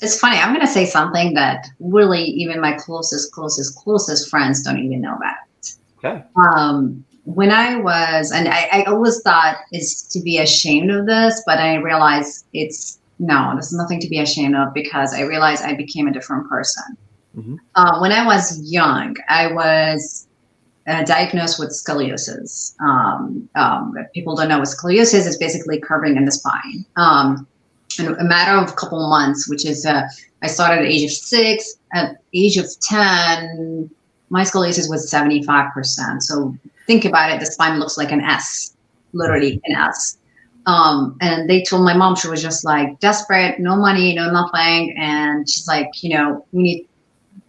It's 0.00 0.18
funny. 0.18 0.38
I'm 0.38 0.54
going 0.54 0.66
to 0.66 0.72
say 0.72 0.86
something 0.86 1.34
that 1.34 1.66
really 1.78 2.22
even 2.22 2.60
my 2.60 2.72
closest, 2.72 3.32
closest, 3.32 3.76
closest 3.76 4.28
friends 4.28 4.62
don't 4.62 4.78
even 4.78 5.00
know 5.00 5.16
about. 5.16 5.36
Okay. 5.98 6.24
Um, 6.36 7.04
when 7.24 7.50
I 7.50 7.76
was, 7.76 8.30
and 8.32 8.48
I, 8.48 8.68
I 8.72 8.82
always 8.84 9.20
thought 9.22 9.56
is 9.72 10.02
to 10.10 10.20
be 10.20 10.38
ashamed 10.38 10.90
of 10.90 11.06
this, 11.06 11.42
but 11.46 11.58
I 11.58 11.76
realized 11.76 12.46
it's 12.52 12.98
no, 13.18 13.50
there's 13.52 13.72
nothing 13.72 14.00
to 14.00 14.08
be 14.08 14.18
ashamed 14.18 14.56
of 14.56 14.74
because 14.74 15.14
I 15.14 15.22
realized 15.22 15.62
I 15.62 15.74
became 15.74 16.08
a 16.08 16.12
different 16.12 16.48
person. 16.48 16.96
Mm-hmm. 17.36 17.56
Uh, 17.74 17.98
when 18.00 18.12
I 18.12 18.26
was 18.26 18.60
young, 18.70 19.16
I 19.28 19.52
was 19.52 20.26
uh, 20.86 21.04
diagnosed 21.04 21.58
with 21.58 21.70
scoliosis. 21.70 22.74
Um, 22.80 23.48
um, 23.54 23.94
people 24.14 24.36
don't 24.36 24.48
know 24.48 24.58
what 24.58 24.68
scoliosis 24.68 25.26
is 25.26 25.38
basically 25.38 25.80
curving 25.80 26.16
in 26.16 26.24
the 26.24 26.32
spine. 26.32 26.84
Um, 26.96 27.46
in 27.98 28.14
a 28.14 28.24
matter 28.24 28.56
of 28.56 28.70
a 28.70 28.72
couple 28.74 29.08
months, 29.08 29.48
which 29.48 29.64
is, 29.64 29.86
uh, 29.86 30.02
I 30.42 30.46
started 30.46 30.84
at 30.84 30.90
age 30.90 31.04
of 31.04 31.10
six. 31.10 31.74
At 31.92 32.16
age 32.34 32.56
of 32.56 32.66
10, 32.80 33.90
my 34.30 34.42
scoliosis 34.42 34.88
was 34.88 35.10
75%. 35.10 36.22
So 36.22 36.56
think 36.86 37.04
about 37.04 37.30
it. 37.30 37.40
The 37.40 37.46
spine 37.46 37.78
looks 37.78 37.96
like 37.96 38.12
an 38.12 38.20
S, 38.20 38.76
literally 39.12 39.60
an 39.64 39.76
S. 39.76 40.18
Um, 40.66 41.16
and 41.20 41.48
they 41.48 41.62
told 41.62 41.84
my 41.84 41.94
mom 41.94 42.16
she 42.16 42.28
was 42.28 42.42
just 42.42 42.64
like 42.64 42.98
desperate, 43.00 43.60
no 43.60 43.76
money, 43.76 44.14
no 44.14 44.30
nothing. 44.30 44.96
And 44.98 45.48
she's 45.48 45.68
like, 45.68 46.02
you 46.02 46.10
know, 46.16 46.46
we 46.52 46.62
need, 46.62 46.88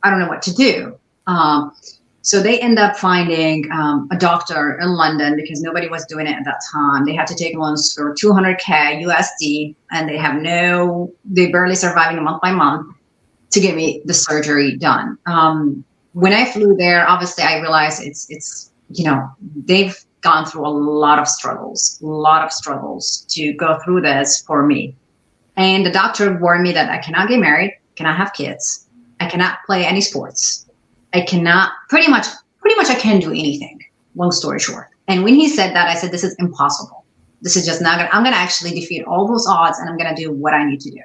I 0.03 0.09
don't 0.09 0.19
know 0.19 0.27
what 0.27 0.41
to 0.43 0.53
do. 0.53 0.97
Um, 1.27 1.73
so 2.25 2.41
they 2.41 2.59
end 2.59 2.79
up 2.79 2.97
finding 2.97 3.71
um, 3.71 4.07
a 4.11 4.17
doctor 4.17 4.79
in 4.79 4.89
London 4.89 5.35
because 5.35 5.61
nobody 5.61 5.87
was 5.87 6.03
doing 6.07 6.25
it 6.25 6.31
at 6.31 6.43
that 6.45 6.59
time. 6.71 7.05
They 7.05 7.13
had 7.13 7.27
to 7.27 7.35
take 7.35 7.55
loans 7.55 7.93
for 7.93 8.15
200k 8.15 9.03
USD, 9.03 9.75
and 9.91 10.09
they 10.09 10.17
have 10.17 10.41
no, 10.41 11.13
they 11.23 11.51
barely 11.51 11.75
surviving 11.75 12.23
month 12.23 12.41
by 12.41 12.51
month 12.51 12.95
to 13.51 13.59
get 13.59 13.75
me 13.75 14.01
the 14.05 14.13
surgery 14.15 14.75
done. 14.75 15.19
Um, 15.27 15.85
when 16.13 16.33
I 16.33 16.45
flew 16.45 16.75
there, 16.75 17.07
obviously 17.07 17.43
I 17.43 17.59
realized 17.59 18.01
it's 18.01 18.25
it's 18.31 18.71
you 18.89 19.05
know 19.05 19.29
they've 19.63 19.95
gone 20.21 20.47
through 20.47 20.65
a 20.65 20.69
lot 20.69 21.19
of 21.19 21.27
struggles, 21.27 21.99
a 22.01 22.07
lot 22.07 22.43
of 22.43 22.51
struggles 22.51 23.23
to 23.29 23.53
go 23.53 23.77
through 23.85 24.01
this 24.01 24.41
for 24.47 24.65
me. 24.65 24.95
And 25.57 25.85
the 25.85 25.91
doctor 25.91 26.35
warned 26.39 26.63
me 26.63 26.71
that 26.71 26.89
I 26.89 26.97
cannot 26.97 27.29
get 27.29 27.39
married, 27.39 27.77
cannot 27.95 28.17
have 28.17 28.33
kids, 28.33 28.87
I 29.19 29.29
cannot 29.29 29.59
play 29.67 29.85
any 29.85 30.01
sports 30.01 30.64
I 31.15 31.21
cannot 31.21 31.71
pretty 31.87 32.11
much 32.11 32.27
pretty 32.59 32.75
much 32.75 32.89
I 32.89 32.95
can 32.95 33.19
do 33.19 33.29
anything. 33.29 33.79
Long 34.15 34.31
story 34.31 34.59
short. 34.59 34.87
And 35.07 35.23
when 35.23 35.35
he 35.35 35.47
said 35.47 35.73
that, 35.75 35.87
I 35.87 35.95
said, 35.95 36.11
this 36.11 36.23
is 36.23 36.35
impossible. 36.39 37.05
This 37.41 37.55
is 37.55 37.65
just 37.65 37.81
not 37.81 37.97
gonna 37.97 38.09
I'm 38.11 38.23
gonna 38.23 38.35
actually 38.35 38.71
defeat 38.71 39.03
all 39.05 39.27
those 39.27 39.47
odds 39.47 39.79
and 39.79 39.89
I'm 39.89 39.97
gonna 39.97 40.15
do 40.15 40.31
what 40.31 40.53
I 40.53 40.69
need 40.69 40.81
to 40.81 40.91
do. 40.91 41.01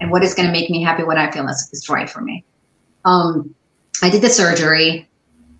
And 0.00 0.10
what 0.10 0.22
is 0.22 0.34
gonna 0.34 0.52
make 0.52 0.68
me 0.68 0.82
happy 0.82 1.04
when 1.04 1.16
I 1.16 1.30
feel 1.30 1.48
is, 1.48 1.70
is 1.72 1.88
right 1.88 2.08
for 2.08 2.20
me. 2.20 2.44
Um 3.04 3.54
I 4.02 4.10
did 4.10 4.20
the 4.20 4.28
surgery. 4.28 5.08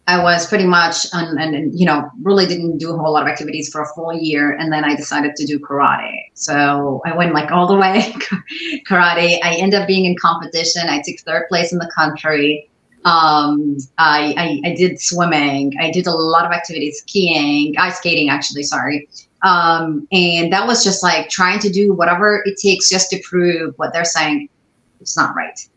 I 0.09 0.22
was 0.22 0.47
pretty 0.47 0.66
much 0.66 1.07
and, 1.12 1.38
and 1.38 1.78
you 1.78 1.86
know 1.86 2.11
really 2.22 2.47
didn't 2.47 2.78
do 2.78 2.92
a 2.92 2.99
whole 2.99 3.14
lot 3.14 3.22
of 3.22 3.28
activities 3.28 3.70
for 3.70 3.82
a 3.82 3.86
full 3.94 4.12
year, 4.12 4.53
and 4.53 4.72
then 4.72 4.84
I 4.84 4.94
decided 4.94 5.34
to 5.36 5.47
do 5.47 5.59
karate. 5.59 6.16
So 6.34 7.03
I 7.07 7.16
went 7.16 7.34
like 7.34 7.51
all 7.51 7.66
the 7.66 7.76
way 7.76 8.12
karate. 8.88 9.38
I 9.42 9.57
ended 9.59 9.80
up 9.80 9.88
being 9.88 10.05
in 10.05 10.16
competition. 10.16 10.82
I 10.88 11.03
took 11.03 11.18
third 11.20 11.49
place 11.49 11.72
in 11.72 11.78
the 11.78 11.90
country. 11.92 12.68
Um, 13.07 13.76
I, 13.98 14.34
I, 14.36 14.70
I, 14.70 14.74
did 14.74 15.00
swimming. 15.00 15.72
I 15.80 15.92
did 15.92 16.09
a 16.09 16.11
lot 16.11 16.44
of 16.44 16.50
activities, 16.50 16.98
skiing, 16.98 17.78
ice 17.78 17.98
skating, 17.98 18.30
actually, 18.30 18.64
sorry. 18.64 19.09
Um, 19.42 20.09
and 20.11 20.52
that 20.52 20.66
was 20.66 20.82
just 20.82 21.04
like 21.04 21.28
trying 21.28 21.61
to 21.61 21.70
do 21.70 21.92
whatever 21.92 22.42
it 22.44 22.59
takes 22.59 22.88
just 22.88 23.11
to 23.11 23.20
prove 23.22 23.74
what 23.76 23.92
they're 23.92 24.04
saying 24.04 24.48
it's 25.00 25.16
not 25.16 25.36
right. 25.36 25.68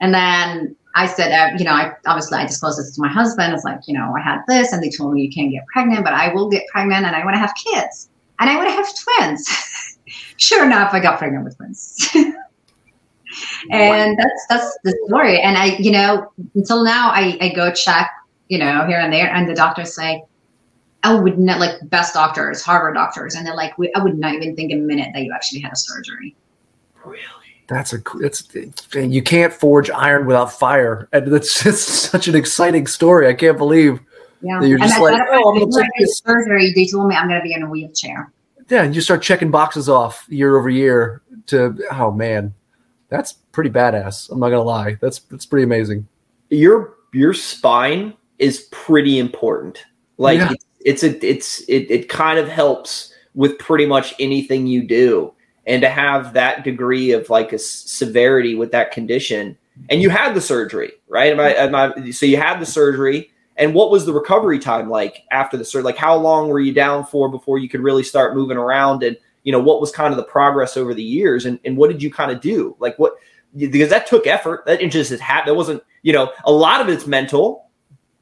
And 0.00 0.14
then 0.14 0.76
I 0.94 1.06
said, 1.06 1.32
uh, 1.32 1.56
you 1.58 1.64
know, 1.64 1.72
I 1.72 1.92
obviously 2.06 2.38
I 2.38 2.46
disclosed 2.46 2.78
this 2.78 2.94
to 2.94 3.02
my 3.02 3.08
husband. 3.08 3.52
It's 3.52 3.64
like, 3.64 3.80
you 3.86 3.94
know, 3.94 4.14
I 4.16 4.20
had 4.20 4.40
this, 4.48 4.72
and 4.72 4.82
they 4.82 4.90
told 4.90 5.12
me 5.12 5.22
you 5.22 5.30
can't 5.30 5.50
get 5.50 5.66
pregnant, 5.66 6.04
but 6.04 6.14
I 6.14 6.32
will 6.32 6.48
get 6.48 6.66
pregnant, 6.68 7.04
and 7.04 7.14
I 7.14 7.24
want 7.24 7.34
to 7.34 7.40
have 7.40 7.54
kids, 7.54 8.08
and 8.40 8.48
I 8.48 8.56
want 8.56 8.68
to 8.68 8.72
have 8.72 8.88
twins. 8.96 9.46
sure 10.38 10.64
enough, 10.64 10.94
I 10.94 11.00
got 11.00 11.18
pregnant 11.18 11.44
with 11.44 11.56
twins. 11.56 12.08
and 13.70 14.16
that's 14.18 14.46
that's 14.48 14.78
the 14.84 14.96
story. 15.06 15.40
And 15.40 15.56
I, 15.56 15.76
you 15.76 15.90
know, 15.90 16.30
until 16.54 16.84
now, 16.84 17.10
I, 17.10 17.36
I 17.40 17.48
go 17.54 17.72
check, 17.72 18.10
you 18.48 18.58
know, 18.58 18.86
here 18.86 18.98
and 18.98 19.12
there, 19.12 19.32
and 19.32 19.48
the 19.48 19.54
doctors 19.54 19.94
say, 19.94 20.22
I 21.02 21.14
would 21.14 21.38
not 21.38 21.60
like 21.60 21.76
best 21.84 22.14
doctors, 22.14 22.62
Harvard 22.62 22.94
doctors, 22.94 23.34
and 23.34 23.46
they're 23.46 23.54
like, 23.54 23.74
I 23.94 24.02
would 24.02 24.18
not 24.18 24.34
even 24.34 24.56
think 24.56 24.72
a 24.72 24.76
minute 24.76 25.10
that 25.14 25.22
you 25.22 25.32
actually 25.32 25.60
had 25.60 25.72
a 25.72 25.76
surgery. 25.76 26.34
Really? 27.04 27.18
That's 27.68 27.92
a 27.92 27.98
it's 28.20 28.48
you 28.94 29.22
can't 29.22 29.52
forge 29.52 29.90
iron 29.90 30.26
without 30.26 30.52
fire, 30.52 31.08
and 31.12 31.32
it's 31.32 31.62
just 31.62 31.88
such 31.88 32.26
an 32.26 32.34
exciting 32.34 32.86
story. 32.86 33.28
I 33.28 33.34
can't 33.34 33.58
believe. 33.58 34.00
Yeah, 34.40 34.62
you're 34.62 34.78
just 34.78 35.00
like, 35.00 35.20
oh, 35.32 35.50
I'm 35.50 35.58
going 35.58 35.70
to 35.70 35.80
take 35.80 35.90
this 35.98 36.22
surgery. 36.24 36.72
They 36.72 36.86
told 36.86 37.08
me 37.08 37.16
I'm 37.16 37.26
going 37.26 37.40
to 37.40 37.44
be 37.44 37.52
in 37.52 37.64
a 37.64 37.68
wheelchair. 37.68 38.32
Yeah, 38.68 38.84
and 38.84 38.94
you 38.94 39.00
start 39.00 39.20
checking 39.20 39.50
boxes 39.50 39.88
off 39.88 40.26
year 40.28 40.56
over 40.56 40.70
year. 40.70 41.22
To 41.46 41.76
oh 41.92 42.10
man, 42.12 42.54
that's 43.08 43.32
pretty 43.32 43.70
badass. 43.70 44.30
I'm 44.30 44.40
not 44.40 44.50
gonna 44.50 44.62
lie. 44.62 44.98
That's 45.00 45.20
that's 45.20 45.46
pretty 45.46 45.64
amazing. 45.64 46.06
Your 46.50 46.94
your 47.12 47.34
spine 47.34 48.14
is 48.38 48.68
pretty 48.70 49.18
important. 49.18 49.84
Like 50.16 50.38
yeah. 50.38 50.52
it's, 50.52 50.64
it's 50.80 51.02
a 51.02 51.26
it's 51.26 51.60
it, 51.62 51.90
it 51.90 52.08
kind 52.08 52.38
of 52.38 52.48
helps 52.48 53.12
with 53.34 53.58
pretty 53.58 53.86
much 53.86 54.14
anything 54.18 54.66
you 54.66 54.86
do. 54.86 55.32
And 55.66 55.82
to 55.82 55.88
have 55.90 56.32
that 56.32 56.64
degree 56.64 57.12
of 57.12 57.28
like 57.28 57.52
a 57.52 57.58
severity 57.58 58.54
with 58.54 58.72
that 58.72 58.90
condition, 58.90 59.58
and 59.90 60.00
you 60.00 60.08
had 60.08 60.34
the 60.34 60.40
surgery, 60.40 60.92
right? 61.08 61.30
Am 61.30 61.40
I, 61.40 61.54
am 61.54 61.74
I, 61.74 62.10
so 62.10 62.24
you 62.24 62.38
had 62.38 62.58
the 62.58 62.64
surgery, 62.64 63.30
and 63.56 63.74
what 63.74 63.90
was 63.90 64.06
the 64.06 64.14
recovery 64.14 64.58
time 64.58 64.88
like 64.88 65.24
after 65.30 65.58
the 65.58 65.66
surgery? 65.66 65.84
Like, 65.84 65.98
how 65.98 66.16
long 66.16 66.48
were 66.48 66.58
you 66.60 66.72
down 66.72 67.04
for 67.04 67.28
before 67.28 67.58
you 67.58 67.68
could 67.68 67.82
really 67.82 68.02
start 68.02 68.34
moving 68.34 68.56
around? 68.56 69.02
And 69.02 69.18
you 69.48 69.52
know, 69.52 69.60
what 69.60 69.80
was 69.80 69.90
kind 69.90 70.12
of 70.12 70.18
the 70.18 70.24
progress 70.24 70.76
over 70.76 70.92
the 70.92 71.02
years, 71.02 71.46
and 71.46 71.58
and 71.64 71.78
what 71.78 71.88
did 71.90 72.02
you 72.02 72.10
kind 72.12 72.30
of 72.30 72.42
do? 72.42 72.76
Like, 72.78 72.98
what 72.98 73.14
because 73.56 73.88
that 73.88 74.06
took 74.06 74.26
effort. 74.26 74.66
That 74.66 74.78
just 74.90 75.10
happened. 75.20 75.48
That 75.48 75.54
wasn't, 75.54 75.82
you 76.02 76.12
know, 76.12 76.30
a 76.44 76.52
lot 76.52 76.82
of 76.82 76.88
it's 76.90 77.06
mental, 77.06 77.70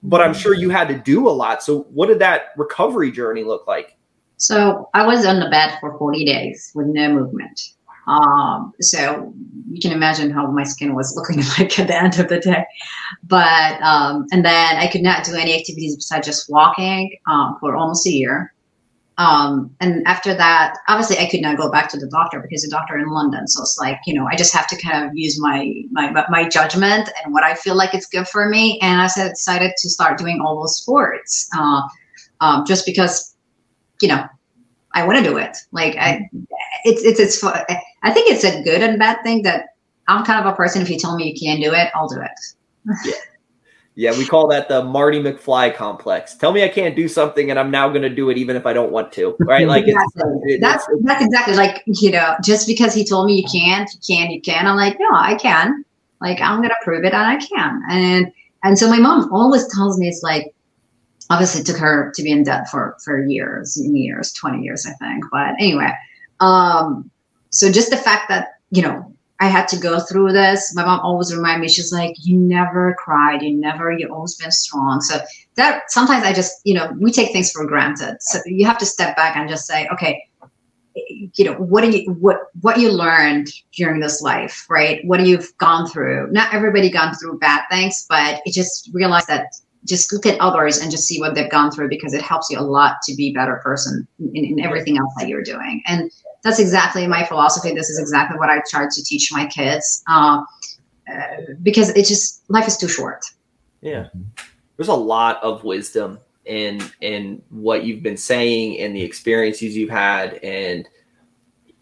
but 0.04 0.20
I'm 0.20 0.32
sure 0.32 0.54
you 0.54 0.70
had 0.70 0.86
to 0.86 0.94
do 0.94 1.28
a 1.28 1.30
lot. 1.30 1.64
So, 1.64 1.80
what 1.90 2.06
did 2.06 2.20
that 2.20 2.50
recovery 2.56 3.10
journey 3.10 3.42
look 3.42 3.66
like? 3.66 3.96
So, 4.36 4.88
I 4.94 5.04
was 5.04 5.26
on 5.26 5.40
the 5.40 5.50
bed 5.50 5.76
for 5.80 5.98
40 5.98 6.24
days 6.24 6.70
with 6.76 6.86
no 6.86 7.12
movement. 7.12 7.60
Um, 8.06 8.72
so 8.80 9.34
you 9.68 9.80
can 9.80 9.90
imagine 9.90 10.30
how 10.30 10.46
my 10.46 10.62
skin 10.62 10.94
was 10.94 11.12
looking 11.16 11.42
like 11.58 11.76
at 11.80 11.88
the 11.88 11.96
end 11.96 12.20
of 12.20 12.28
the 12.28 12.38
day. 12.38 12.64
But 13.24 13.82
um, 13.82 14.26
and 14.30 14.44
then 14.44 14.76
I 14.76 14.86
could 14.86 15.02
not 15.02 15.24
do 15.24 15.34
any 15.34 15.58
activities 15.58 15.96
besides 15.96 16.26
just 16.26 16.48
walking 16.48 17.16
um, 17.28 17.56
for 17.58 17.74
almost 17.74 18.06
a 18.06 18.10
year. 18.10 18.54
Um, 19.18 19.74
and 19.80 20.06
after 20.06 20.34
that, 20.34 20.76
obviously, 20.88 21.18
I 21.18 21.28
could 21.28 21.40
not 21.40 21.56
go 21.56 21.70
back 21.70 21.88
to 21.90 21.98
the 21.98 22.06
doctor 22.08 22.40
because 22.40 22.62
the 22.62 22.68
doctor 22.68 22.98
in 22.98 23.08
London. 23.08 23.48
So 23.48 23.62
it's 23.62 23.78
like 23.80 23.98
you 24.06 24.12
know, 24.12 24.28
I 24.30 24.36
just 24.36 24.52
have 24.54 24.66
to 24.68 24.76
kind 24.76 25.06
of 25.06 25.16
use 25.16 25.40
my 25.40 25.72
my 25.90 26.26
my 26.28 26.48
judgment 26.48 27.08
and 27.24 27.32
what 27.32 27.42
I 27.42 27.54
feel 27.54 27.74
like 27.74 27.94
it's 27.94 28.06
good 28.06 28.28
for 28.28 28.48
me. 28.48 28.78
And 28.82 29.00
I 29.00 29.06
decided 29.06 29.72
to 29.78 29.88
start 29.88 30.18
doing 30.18 30.40
all 30.40 30.60
those 30.60 30.76
sports, 30.76 31.48
uh, 31.56 31.82
um, 32.40 32.66
just 32.66 32.84
because 32.84 33.34
you 34.02 34.08
know 34.08 34.26
I 34.92 35.06
want 35.06 35.18
to 35.18 35.24
do 35.24 35.38
it. 35.38 35.56
Like 35.72 35.96
I, 35.96 36.28
it's 36.84 37.02
it's 37.02 37.20
it's. 37.20 37.44
I 37.44 38.12
think 38.12 38.30
it's 38.30 38.44
a 38.44 38.62
good 38.62 38.82
and 38.82 38.98
bad 38.98 39.22
thing 39.22 39.42
that 39.42 39.64
I'm 40.08 40.24
kind 40.24 40.44
of 40.44 40.52
a 40.52 40.56
person. 40.56 40.82
If 40.82 40.90
you 40.90 40.98
tell 40.98 41.16
me 41.16 41.32
you 41.32 41.40
can't 41.40 41.62
do 41.62 41.72
it, 41.72 41.90
I'll 41.94 42.08
do 42.08 42.20
it. 42.20 42.30
yeah. 43.04 43.14
Yeah, 43.99 44.16
we 44.16 44.26
call 44.26 44.47
that 44.49 44.68
the 44.68 44.84
Marty 44.84 45.22
McFly 45.22 45.74
complex. 45.74 46.34
Tell 46.34 46.53
me 46.53 46.62
I 46.62 46.68
can't 46.68 46.94
do 46.94 47.09
something, 47.09 47.49
and 47.49 47.59
I'm 47.59 47.70
now 47.70 47.88
going 47.88 48.03
to 48.03 48.11
do 48.11 48.28
it 48.28 48.36
even 48.36 48.55
if 48.55 48.66
I 48.66 48.74
don't 48.74 48.92
want 48.92 49.11
to. 49.12 49.34
Right? 49.40 49.66
Like 49.66 49.88
exactly. 49.88 50.59
that's 50.61 50.86
that's 51.01 51.24
exactly 51.24 51.55
like 51.55 51.82
you 51.86 52.11
know, 52.11 52.36
just 52.44 52.66
because 52.66 52.92
he 52.92 53.07
told 53.07 53.26
me 53.26 53.40
you 53.40 53.49
can't, 53.51 53.90
you 53.90 54.16
can, 54.16 54.30
you 54.30 54.40
can. 54.42 54.66
I'm 54.66 54.76
like, 54.76 54.99
no, 55.01 55.09
I 55.12 55.34
can. 55.36 55.82
Like 56.20 56.42
I'm 56.42 56.59
going 56.59 56.68
to 56.68 56.76
prove 56.84 57.05
it, 57.05 57.14
and 57.14 57.26
I 57.26 57.36
can. 57.36 57.82
And 57.88 58.32
and 58.64 58.78
so 58.78 58.90
my 58.90 58.99
mom 58.99 59.32
always 59.32 59.66
tells 59.74 59.99
me 59.99 60.09
it's 60.09 60.22
like, 60.22 60.55
obviously 61.30 61.62
it 61.62 61.66
took 61.66 61.78
her 61.78 62.12
to 62.16 62.22
be 62.22 62.30
in 62.30 62.42
debt 62.42 62.68
for 62.68 62.99
for 63.03 63.24
years, 63.24 63.80
years, 63.82 64.30
twenty 64.34 64.62
years, 64.62 64.84
I 64.86 64.92
think. 65.03 65.24
But 65.32 65.55
anyway, 65.59 65.90
um, 66.40 67.11
so 67.49 67.72
just 67.72 67.88
the 67.88 67.97
fact 67.97 68.28
that 68.28 68.59
you 68.70 68.82
know 68.82 69.15
I 69.41 69.49
had 69.49 69.68
to 69.68 69.78
go 69.78 70.01
through 70.01 70.32
this. 70.32 70.74
My 70.74 70.84
mom 70.84 71.01
always 71.01 71.34
remind 71.34 71.61
me, 71.61 71.68
she's 71.68 71.93
like, 71.93 72.14
you 72.18 72.39
never 72.39 72.97
cried, 72.99 73.43
you 73.43 73.55
never, 73.55 73.93
you 73.93 74.09
always 74.09 74.37
been 74.37 74.51
strong. 74.51 75.01
So 75.03 75.18
that 75.57 75.91
sometimes 75.91 76.24
I 76.24 76.32
just, 76.32 76.61
you 76.64 76.74
know, 76.74 76.93
we 76.99 77.12
take 77.12 77.32
things 77.32 77.51
for 77.53 77.66
granted. 77.66 78.16
So 78.20 78.39
you 78.47 78.64
have 78.66 78.78
to 78.78 78.87
step 78.87 79.16
back 79.16 79.37
and 79.37 79.49
just 79.49 79.66
say, 79.66 79.87
okay, 79.93 80.22
you 80.95 81.45
know, 81.45 81.53
what 81.55 81.82
do 81.82 81.91
you 81.91 82.11
what 82.12 82.39
what 82.62 82.78
you 82.78 82.91
learned 82.91 83.49
during 83.74 84.01
this 84.01 84.22
life, 84.22 84.64
right? 84.70 85.05
What 85.05 85.24
you've 85.26 85.57
gone 85.59 85.87
through. 85.87 86.30
Not 86.32 86.55
everybody 86.55 86.91
gone 86.91 87.14
through 87.14 87.39
bad 87.39 87.64
things, 87.70 88.07
but 88.09 88.41
you 88.47 88.53
just 88.53 88.91
realize 88.95 89.26
that 89.26 89.53
just 89.84 90.12
look 90.12 90.26
at 90.26 90.41
others 90.41 90.78
and 90.78 90.91
just 90.91 91.07
see 91.07 91.20
what 91.20 91.34
they've 91.34 91.51
gone 91.51 91.70
through 91.70 91.89
because 91.89 92.12
it 92.12 92.22
helps 92.22 92.51
you 92.51 92.59
a 92.59 92.61
lot 92.61 92.97
to 93.05 93.14
be 93.14 93.28
a 93.28 93.32
better 93.32 93.61
person 93.62 94.07
in, 94.18 94.45
in 94.45 94.61
everything 94.61 94.99
else 94.99 95.12
that 95.18 95.28
you're 95.28 95.43
doing. 95.43 95.82
And 95.87 96.11
that's 96.47 96.61
exactly 96.61 97.09
my 97.09 97.24
philosophy. 97.24 97.74
This 97.74 97.90
is 97.90 97.99
exactly 97.99 98.38
what 98.38 98.49
I 98.49 98.62
try 98.70 98.86
to 98.88 99.05
teach 99.05 99.32
my 99.32 99.47
kids 99.47 100.05
uh, 100.09 100.44
uh, 101.12 101.26
because 101.61 101.88
it 101.90 102.07
just 102.07 102.49
life 102.49 102.68
is 102.68 102.76
too 102.76 102.86
short. 102.86 103.24
Yeah, 103.80 104.07
there's 104.76 104.88
a 104.88 104.94
lot 104.94 105.42
of 105.42 105.64
wisdom 105.64 106.20
in 106.44 106.80
in 107.01 107.42
what 107.51 107.82
you've 107.84 108.03
been 108.05 108.16
saying 108.16 108.78
and 108.78 108.94
the 108.94 109.03
experiences 109.03 109.76
you've 109.76 109.90
had, 109.90 110.34
and 110.34 110.88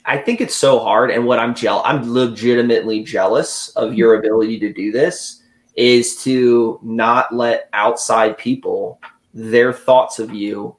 I 0.07 0.17
think 0.17 0.41
it's 0.41 0.57
so 0.57 0.79
hard. 0.79 1.11
And 1.11 1.27
what 1.27 1.39
I'm 1.39 1.55
jealous, 1.55 1.83
I'm 1.85 2.11
legitimately 2.11 3.03
jealous 3.03 3.69
of 3.71 3.93
your 3.93 4.15
ability 4.15 4.59
to 4.61 4.73
do 4.73 4.91
this 4.91 5.43
is 5.77 6.23
to 6.23 6.81
not 6.83 7.35
let 7.35 7.69
outside 7.75 8.39
people 8.39 8.99
their 9.35 9.75
thoughts 9.75 10.19
of 10.19 10.33
you 10.33 10.75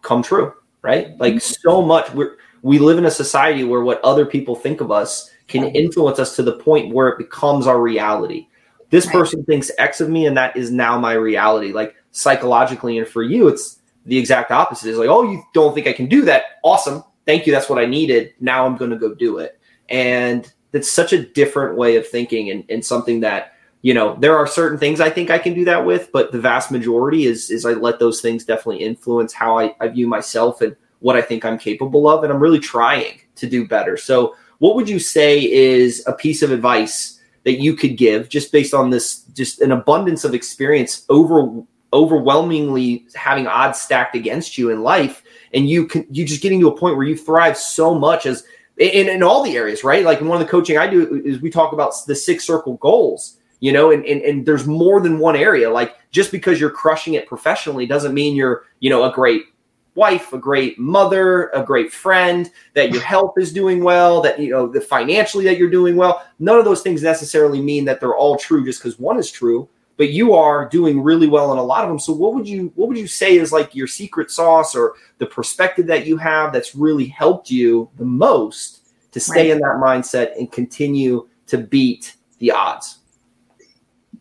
come 0.00 0.22
true 0.22 0.54
right 0.82 1.18
like 1.18 1.34
mm-hmm. 1.34 1.68
so 1.68 1.82
much 1.82 2.12
we 2.14 2.24
we 2.62 2.78
live 2.78 2.98
in 2.98 3.04
a 3.04 3.10
society 3.10 3.64
where 3.64 3.82
what 3.82 4.00
other 4.02 4.26
people 4.26 4.56
think 4.56 4.80
of 4.80 4.90
us 4.90 5.30
can 5.46 5.64
influence 5.74 6.18
us 6.18 6.36
to 6.36 6.42
the 6.42 6.52
point 6.52 6.94
where 6.94 7.08
it 7.08 7.18
becomes 7.18 7.66
our 7.66 7.80
reality. 7.80 8.46
This 8.90 9.06
right. 9.06 9.14
person 9.14 9.44
thinks 9.44 9.70
x 9.78 10.00
of 10.00 10.08
me 10.08 10.26
and 10.26 10.36
that 10.36 10.56
is 10.56 10.70
now 10.70 10.98
my 10.98 11.12
reality. 11.12 11.72
Like 11.72 11.94
psychologically 12.10 12.98
and 12.98 13.06
for 13.06 13.22
you 13.22 13.48
it's 13.48 13.80
the 14.06 14.18
exact 14.18 14.50
opposite. 14.50 14.90
Is 14.90 14.98
like 14.98 15.08
oh 15.08 15.30
you 15.30 15.42
don't 15.54 15.74
think 15.74 15.86
i 15.86 15.92
can 15.92 16.06
do 16.06 16.24
that? 16.24 16.44
Awesome. 16.62 17.02
Thank 17.26 17.46
you. 17.46 17.52
That's 17.52 17.68
what 17.68 17.78
i 17.78 17.86
needed. 17.86 18.34
Now 18.40 18.66
i'm 18.66 18.76
going 18.76 18.90
to 18.90 18.96
go 18.96 19.14
do 19.14 19.38
it. 19.38 19.58
And 19.88 20.50
that's 20.72 20.90
such 20.90 21.12
a 21.12 21.24
different 21.24 21.76
way 21.76 21.96
of 21.96 22.06
thinking 22.06 22.50
and, 22.50 22.64
and 22.68 22.84
something 22.84 23.20
that 23.20 23.54
you 23.82 23.94
know 23.94 24.16
there 24.18 24.36
are 24.36 24.46
certain 24.46 24.76
things 24.76 25.00
i 25.00 25.08
think 25.08 25.30
i 25.30 25.38
can 25.38 25.54
do 25.54 25.64
that 25.64 25.86
with 25.86 26.10
but 26.12 26.32
the 26.32 26.40
vast 26.40 26.72
majority 26.72 27.26
is 27.26 27.48
is 27.48 27.64
i 27.64 27.72
let 27.72 28.00
those 28.00 28.20
things 28.20 28.44
definitely 28.44 28.82
influence 28.82 29.32
how 29.32 29.56
i, 29.56 29.72
I 29.80 29.86
view 29.86 30.08
myself 30.08 30.60
and 30.60 30.74
what 31.00 31.16
i 31.16 31.22
think 31.22 31.44
i'm 31.44 31.58
capable 31.58 32.08
of 32.08 32.24
and 32.24 32.32
i'm 32.32 32.40
really 32.40 32.58
trying 32.58 33.20
to 33.34 33.46
do 33.46 33.66
better 33.66 33.96
so 33.96 34.34
what 34.58 34.74
would 34.74 34.88
you 34.88 34.98
say 34.98 35.40
is 35.40 36.02
a 36.06 36.12
piece 36.12 36.42
of 36.42 36.50
advice 36.50 37.20
that 37.44 37.60
you 37.60 37.74
could 37.74 37.96
give 37.96 38.28
just 38.28 38.52
based 38.52 38.74
on 38.74 38.90
this 38.90 39.20
just 39.34 39.60
an 39.60 39.72
abundance 39.72 40.24
of 40.24 40.34
experience 40.34 41.04
over 41.08 41.62
overwhelmingly 41.92 43.06
having 43.14 43.46
odds 43.46 43.80
stacked 43.80 44.14
against 44.14 44.58
you 44.58 44.70
in 44.70 44.82
life 44.82 45.22
and 45.54 45.68
you 45.70 45.86
can 45.86 46.06
you 46.10 46.24
just 46.24 46.42
getting 46.42 46.60
to 46.60 46.68
a 46.68 46.76
point 46.76 46.96
where 46.96 47.06
you 47.06 47.16
thrive 47.16 47.56
so 47.56 47.94
much 47.94 48.26
as 48.26 48.44
in, 48.78 49.08
in 49.08 49.22
all 49.22 49.42
the 49.42 49.56
areas, 49.56 49.84
right? 49.84 50.04
Like 50.04 50.20
in 50.20 50.28
one 50.28 50.40
of 50.40 50.46
the 50.46 50.50
coaching 50.50 50.78
I 50.78 50.86
do 50.86 51.22
is 51.24 51.40
we 51.40 51.50
talk 51.50 51.72
about 51.72 51.94
the 52.06 52.14
six 52.14 52.44
circle 52.44 52.74
goals, 52.74 53.38
you 53.60 53.72
know, 53.72 53.90
and, 53.90 54.04
and, 54.04 54.22
and 54.22 54.46
there's 54.46 54.66
more 54.66 55.00
than 55.00 55.18
one 55.18 55.36
area. 55.36 55.70
Like 55.70 55.96
just 56.10 56.30
because 56.30 56.60
you're 56.60 56.70
crushing 56.70 57.14
it 57.14 57.26
professionally 57.26 57.86
doesn't 57.86 58.14
mean 58.14 58.36
you're, 58.36 58.64
you 58.80 58.88
know, 58.88 59.04
a 59.04 59.12
great 59.12 59.42
wife, 59.98 60.32
a 60.32 60.38
great 60.38 60.78
mother, 60.78 61.48
a 61.48 61.62
great 61.62 61.92
friend, 61.92 62.50
that 62.74 62.90
your 62.90 63.02
health 63.02 63.34
is 63.36 63.52
doing 63.52 63.82
well, 63.82 64.22
that, 64.22 64.38
you 64.38 64.50
know, 64.50 64.68
the 64.68 64.80
financially 64.80 65.44
that 65.44 65.58
you're 65.58 65.68
doing 65.68 65.96
well. 65.96 66.24
None 66.38 66.58
of 66.58 66.64
those 66.64 66.82
things 66.82 67.02
necessarily 67.02 67.60
mean 67.60 67.84
that 67.86 67.98
they're 67.98 68.16
all 68.16 68.36
true 68.36 68.64
just 68.64 68.80
because 68.80 68.98
one 68.98 69.18
is 69.18 69.30
true 69.30 69.68
but 69.98 70.10
you 70.10 70.32
are 70.32 70.68
doing 70.68 71.02
really 71.02 71.26
well 71.26 71.52
in 71.52 71.58
a 71.58 71.62
lot 71.62 71.82
of 71.82 71.90
them. 71.90 71.98
So 71.98 72.12
what 72.12 72.32
would 72.32 72.48
you 72.48 72.72
what 72.76 72.88
would 72.88 72.96
you 72.96 73.08
say 73.08 73.36
is 73.36 73.52
like 73.52 73.74
your 73.74 73.88
secret 73.88 74.30
sauce 74.30 74.74
or 74.74 74.94
the 75.18 75.26
perspective 75.26 75.86
that 75.88 76.06
you 76.06 76.16
have 76.16 76.52
that's 76.52 76.74
really 76.74 77.06
helped 77.06 77.50
you 77.50 77.90
the 77.96 78.04
most 78.04 78.86
to 79.10 79.20
stay 79.20 79.48
right. 79.48 79.50
in 79.50 79.58
that 79.58 79.80
mindset 79.82 80.38
and 80.38 80.50
continue 80.50 81.28
to 81.48 81.58
beat 81.58 82.14
the 82.38 82.52
odds? 82.52 82.97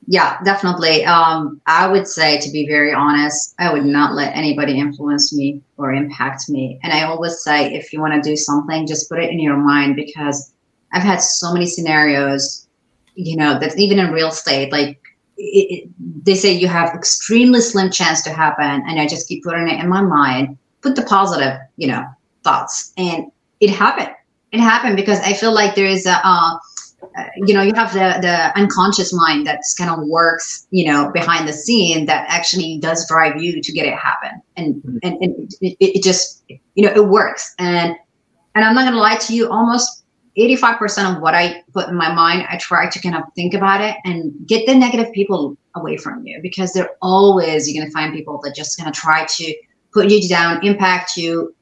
Yeah, 0.10 0.42
definitely. 0.44 1.04
Um, 1.04 1.62
I 1.66 1.86
would 1.88 2.08
say, 2.08 2.40
to 2.40 2.50
be 2.50 2.66
very 2.66 2.94
honest, 2.94 3.54
I 3.60 3.74
would 3.74 3.86
not 3.86 4.16
let 4.16 4.36
anybody 4.36 4.80
influence 4.80 5.36
me 5.36 5.62
or 5.76 5.94
impact 5.94 6.50
me. 6.50 6.80
And 6.82 6.94
I 6.94 7.04
always 7.04 7.42
say, 7.44 7.74
if 7.74 7.92
you 7.92 8.00
want 8.00 8.14
to 8.14 8.30
do 8.30 8.38
something, 8.38 8.88
just 8.88 9.10
put 9.10 9.20
it 9.20 9.30
in 9.30 9.40
your 9.40 9.58
mind 9.58 9.98
because 9.98 10.54
I've 10.94 11.04
had 11.04 11.22
so 11.22 11.52
many 11.52 11.66
scenarios, 11.66 12.68
you 13.16 13.36
know, 13.36 13.60
that 13.60 13.78
even 13.78 14.00
in 14.00 14.12
real 14.12 14.30
estate, 14.30 14.72
like 14.72 14.98
it, 15.38 15.90
they 16.24 16.36
say 16.36 16.52
you 16.52 16.68
have 16.68 16.94
extremely 16.96 17.62
slim 17.62 17.92
chance 17.92 18.22
to 18.24 18.32
happen 18.32 18.84
and 18.88 19.00
i 19.00 19.08
just 19.08 19.28
keep 19.28 19.44
putting 19.44 19.68
it 19.68 19.80
in 19.80 19.88
my 19.88 20.02
mind 20.02 20.58
put 20.82 20.96
the 20.96 21.04
positive 21.04 21.60
you 21.78 21.88
know 21.88 22.04
thoughts 22.44 22.92
and 22.98 23.32
it 23.60 23.70
happened 23.70 24.10
it 24.52 24.60
happened 24.60 24.96
because 24.96 25.20
i 25.20 25.34
feel 25.34 25.54
like 25.54 25.76
there 25.76 25.86
is 25.86 26.06
a 26.06 26.20
uh, 26.24 26.58
you 27.36 27.54
know 27.54 27.62
you 27.62 27.74
have 27.74 27.94
the 27.94 28.20
the 28.22 28.58
unconscious 28.60 29.14
mind 29.14 29.46
that's 29.46 29.74
kind 29.74 29.90
of 29.90 30.08
works 30.08 30.68
you 30.72 30.86
know 30.86 31.12
behind 31.14 31.48
the 31.48 31.54
scene 31.54 32.06
that 32.06 32.26
actually 32.30 32.78
does 32.80 33.08
drive 33.08 33.42
you 33.42 33.62
to 33.62 33.72
get 33.72 33.86
it 33.86 33.94
happen 33.96 34.42
and 34.56 34.76
mm-hmm. 34.76 34.98
and, 35.04 35.22
and 35.22 35.54
it, 35.62 35.78
it 35.80 36.04
just 36.04 36.44
you 36.48 36.84
know 36.86 36.92
it 36.92 37.08
works 37.08 37.56
and 37.60 37.96
and 38.56 38.66
i'm 38.66 38.76
not 38.76 38.86
gonna 38.86 38.98
lie 38.98 39.16
to 39.16 39.34
you 39.34 39.50
almost 39.50 40.04
85% 40.38 41.16
of 41.16 41.22
what 41.22 41.34
I 41.34 41.64
put 41.74 41.90
in 41.90 41.96
my 41.96 42.14
mind, 42.14 42.46
I 42.48 42.58
try 42.58 42.88
to 42.88 43.02
kind 43.02 43.16
of 43.16 43.24
think 43.36 43.56
about 43.56 43.82
it 43.82 43.96
and 44.06 44.32
get 44.46 44.68
the 44.68 44.76
negative 44.76 45.12
people 45.12 45.58
away 45.76 45.98
from 45.98 46.26
you 46.28 46.40
because 46.44 46.74
they're 46.74 46.92
always, 47.02 47.68
you're 47.68 47.82
going 47.82 47.90
to 47.90 47.94
find 47.94 48.14
people 48.14 48.40
that 48.44 48.54
just 48.54 48.78
to 48.78 48.92
try 48.92 49.26
to 49.26 49.56
put 49.92 50.12
you 50.12 50.30
down, 50.30 50.64
impact 50.64 51.18
you. 51.18 51.56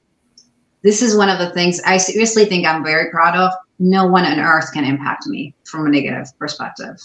This 0.84 1.02
is 1.02 1.16
one 1.16 1.30
of 1.30 1.40
the 1.40 1.52
things 1.52 1.80
I 1.86 1.98
seriously 1.98 2.46
think 2.46 2.68
I'm 2.68 2.84
very 2.84 3.10
proud 3.12 3.38
of. 3.38 3.54
No 3.80 4.08
one 4.08 4.26
on 4.26 4.40
earth 4.40 4.72
can 4.74 4.86
impact 4.86 5.28
me 5.28 5.54
from 5.66 5.86
a 5.86 5.90
negative 5.90 6.28
perspective. 6.40 6.98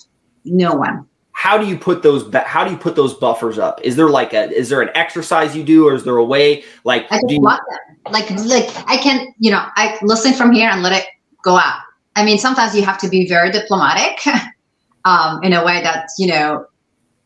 No 0.44 0.74
one. 0.74 1.06
how 1.32 1.56
do 1.56 1.66
you 1.66 1.78
put 1.78 2.02
those 2.02 2.32
how 2.44 2.64
do 2.64 2.70
you 2.70 2.76
put 2.76 2.94
those 2.94 3.14
buffers 3.14 3.58
up 3.58 3.80
is 3.82 3.96
there 3.96 4.10
like 4.10 4.34
a 4.34 4.50
is 4.50 4.68
there 4.68 4.82
an 4.82 4.90
exercise 4.94 5.56
you 5.56 5.64
do 5.64 5.86
or 5.88 5.94
is 5.94 6.04
there 6.04 6.18
a 6.18 6.24
way 6.24 6.62
like 6.84 7.06
I 7.10 7.16
just 7.16 7.30
you, 7.30 7.40
block 7.40 7.62
them. 7.70 8.12
Like 8.12 8.30
like 8.44 8.68
I 8.86 8.98
can 8.98 9.32
you 9.38 9.50
know 9.50 9.64
I 9.76 9.98
listen 10.02 10.34
from 10.34 10.52
here 10.52 10.68
and 10.68 10.82
let 10.82 10.92
it 10.92 11.06
go 11.42 11.56
out. 11.56 11.80
I 12.14 12.24
mean 12.24 12.38
sometimes 12.38 12.74
you 12.74 12.82
have 12.82 12.98
to 12.98 13.08
be 13.08 13.26
very 13.26 13.50
diplomatic 13.50 14.20
um, 15.06 15.42
in 15.42 15.54
a 15.54 15.64
way 15.64 15.82
that 15.82 16.08
you 16.18 16.26
know 16.26 16.66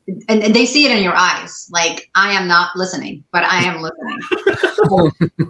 and, 0.07 0.42
and, 0.42 0.55
they 0.55 0.66
see 0.66 0.84
it 0.84 0.96
in 0.96 1.02
your 1.02 1.16
eyes. 1.16 1.68
Like 1.70 2.11
i 2.14 2.32
am 2.32 2.46
not 2.46 2.76
listening 2.76 3.24
but 3.32 3.44
i 3.44 3.62
am 3.64 3.80
listening. 3.80 4.20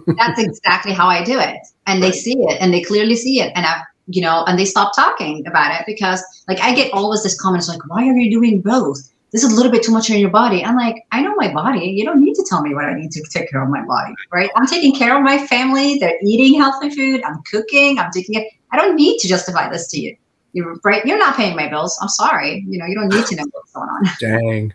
That's 0.17 0.41
exactly 0.41 0.93
how 0.93 1.07
i 1.07 1.23
do 1.23 1.39
it. 1.39 1.59
And 1.87 2.01
they 2.01 2.11
see 2.11 2.35
it 2.39 2.57
and 2.61 2.73
they 2.73 2.81
clearly 2.81 3.15
see 3.15 3.41
it. 3.41 3.51
And 3.55 3.65
i've 3.65 3.83
you 4.07 4.21
know 4.21 4.43
and 4.45 4.59
they 4.59 4.65
stop 4.65 4.95
talking 4.95 5.45
about 5.47 5.79
it 5.79 5.85
because 5.87 6.23
like 6.47 6.59
i 6.59 6.73
get 6.73 6.93
always 6.93 7.23
this 7.23 7.39
comments 7.39 7.67
like 7.67 7.85
why 7.89 8.07
are 8.07 8.17
you 8.17 8.29
doing 8.29 8.61
both? 8.61 9.11
This 9.31 9.43
is 9.43 9.51
a 9.51 9.55
little 9.55 9.71
bit 9.71 9.83
too 9.83 9.91
much 9.91 10.09
on 10.11 10.19
your 10.19 10.29
body. 10.29 10.63
I'm 10.63 10.77
like 10.77 10.95
i 11.11 11.21
know 11.21 11.35
my 11.35 11.51
body. 11.53 11.87
You 11.87 12.05
don't 12.05 12.23
need 12.23 12.35
to 12.35 12.45
tell 12.47 12.61
me 12.61 12.73
what 12.73 12.85
i 12.85 12.93
need 12.93 13.11
to 13.11 13.23
take 13.29 13.49
care 13.49 13.63
of 13.63 13.69
my 13.69 13.83
body 13.83 14.13
right? 14.31 14.49
I'm 14.55 14.67
taking 14.67 14.95
care 14.95 15.17
of 15.17 15.23
my 15.23 15.45
family. 15.47 15.97
They're 15.97 16.17
eating 16.23 16.59
healthy 16.59 16.89
food. 16.89 17.23
I'm 17.23 17.41
cooking. 17.43 17.99
I'm 17.99 18.11
taking 18.11 18.35
it. 18.35 18.47
I 18.71 18.77
don't 18.77 18.95
need 18.95 19.19
to 19.19 19.27
justify 19.27 19.69
this 19.69 19.87
to 19.89 19.99
you 19.99 20.15
you're 20.55 20.79
right. 20.85 21.05
You're 21.05 21.19
not 21.19 21.35
paying 21.35 21.53
my 21.53 21.67
bills. 21.67 21.99
I'm 22.01 22.07
sorry. 22.07 22.65
You 22.67 22.79
know, 22.79 22.85
you 22.85 22.95
don't 22.95 23.09
need 23.13 23.25
to 23.25 23.35
know 23.35 23.43
what's 23.51 23.73
going 23.73 23.89
on. 23.89 24.03
Dang. 24.19 24.73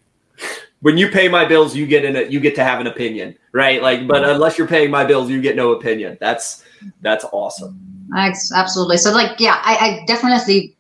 When 0.82 0.98
you 0.98 1.08
pay 1.08 1.26
my 1.26 1.46
bills, 1.46 1.74
you 1.74 1.86
get 1.86 2.04
in 2.04 2.16
it. 2.16 2.30
You 2.30 2.38
get 2.38 2.54
to 2.56 2.64
have 2.64 2.80
an 2.80 2.86
opinion, 2.86 3.36
right? 3.52 3.82
Like, 3.82 4.06
but 4.06 4.22
unless 4.22 4.58
you're 4.58 4.66
paying 4.66 4.90
my 4.90 5.04
bills, 5.04 5.30
you 5.30 5.40
get 5.40 5.56
no 5.56 5.72
opinion. 5.72 6.18
That's 6.20 6.64
that's 7.00 7.24
awesome. 7.32 7.80
That's 8.10 8.52
Absolutely. 8.52 8.98
So, 8.98 9.10
like, 9.12 9.40
yeah, 9.40 9.60
I, 9.64 9.76
I 9.76 10.04
definitely, 10.06 10.76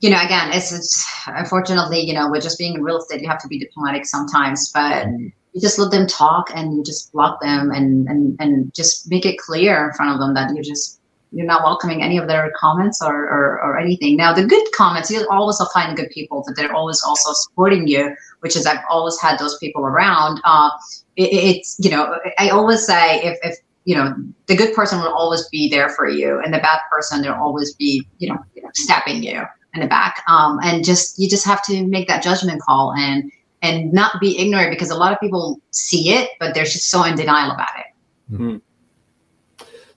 you 0.00 0.10
know, 0.10 0.20
again, 0.20 0.50
it's, 0.52 0.72
it's 0.72 1.06
unfortunately, 1.26 2.00
you 2.00 2.14
know, 2.14 2.28
with 2.28 2.42
just 2.42 2.58
being 2.58 2.74
in 2.74 2.82
real 2.82 2.98
estate, 2.98 3.20
you 3.20 3.28
have 3.28 3.42
to 3.42 3.48
be 3.48 3.58
diplomatic 3.58 4.06
sometimes, 4.06 4.72
but 4.72 5.06
you 5.52 5.60
just 5.60 5.78
let 5.78 5.92
them 5.92 6.06
talk 6.08 6.50
and 6.54 6.76
you 6.76 6.82
just 6.82 7.12
block 7.12 7.40
them 7.42 7.70
and 7.70 8.08
and 8.08 8.36
and 8.40 8.74
just 8.74 9.08
make 9.10 9.24
it 9.24 9.38
clear 9.38 9.88
in 9.88 9.92
front 9.94 10.10
of 10.12 10.18
them 10.18 10.34
that 10.34 10.54
you 10.56 10.62
just 10.62 11.01
you're 11.32 11.46
not 11.46 11.62
welcoming 11.62 12.02
any 12.02 12.18
of 12.18 12.28
their 12.28 12.52
comments 12.56 13.02
or, 13.02 13.14
or, 13.14 13.60
or 13.62 13.78
anything. 13.78 14.16
Now, 14.16 14.32
the 14.32 14.44
good 14.44 14.64
comments, 14.74 15.10
you 15.10 15.26
always 15.30 15.60
find 15.72 15.96
good 15.96 16.10
people 16.10 16.44
that 16.46 16.54
they're 16.56 16.74
always 16.74 17.02
also 17.02 17.32
supporting 17.32 17.88
you, 17.88 18.14
which 18.40 18.54
is 18.56 18.66
I've 18.66 18.84
always 18.90 19.18
had 19.20 19.38
those 19.38 19.56
people 19.58 19.84
around. 19.84 20.40
Uh, 20.44 20.70
it, 21.16 21.32
it's, 21.32 21.76
you 21.80 21.90
know, 21.90 22.18
I 22.38 22.50
always 22.50 22.86
say 22.86 23.22
if, 23.22 23.38
if, 23.42 23.58
you 23.84 23.96
know, 23.96 24.14
the 24.46 24.54
good 24.54 24.74
person 24.74 25.00
will 25.00 25.12
always 25.12 25.48
be 25.48 25.68
there 25.68 25.88
for 25.88 26.08
you 26.08 26.38
and 26.44 26.52
the 26.54 26.58
bad 26.58 26.78
person, 26.92 27.22
they'll 27.22 27.32
always 27.32 27.74
be, 27.74 28.06
you 28.18 28.28
know, 28.28 28.38
stabbing 28.74 29.22
you 29.22 29.42
in 29.74 29.80
the 29.80 29.88
back. 29.88 30.22
Um, 30.28 30.58
and 30.62 30.84
just, 30.84 31.18
you 31.18 31.28
just 31.28 31.46
have 31.46 31.64
to 31.64 31.86
make 31.86 32.06
that 32.08 32.22
judgment 32.22 32.60
call 32.60 32.92
and, 32.92 33.32
and 33.62 33.92
not 33.92 34.20
be 34.20 34.38
ignorant 34.38 34.70
because 34.70 34.90
a 34.90 34.96
lot 34.96 35.12
of 35.12 35.20
people 35.20 35.60
see 35.70 36.10
it, 36.10 36.30
but 36.38 36.54
they're 36.54 36.64
just 36.64 36.90
so 36.90 37.02
in 37.04 37.16
denial 37.16 37.52
about 37.52 37.70
it. 37.78 38.34
Mm-hmm. 38.34 38.56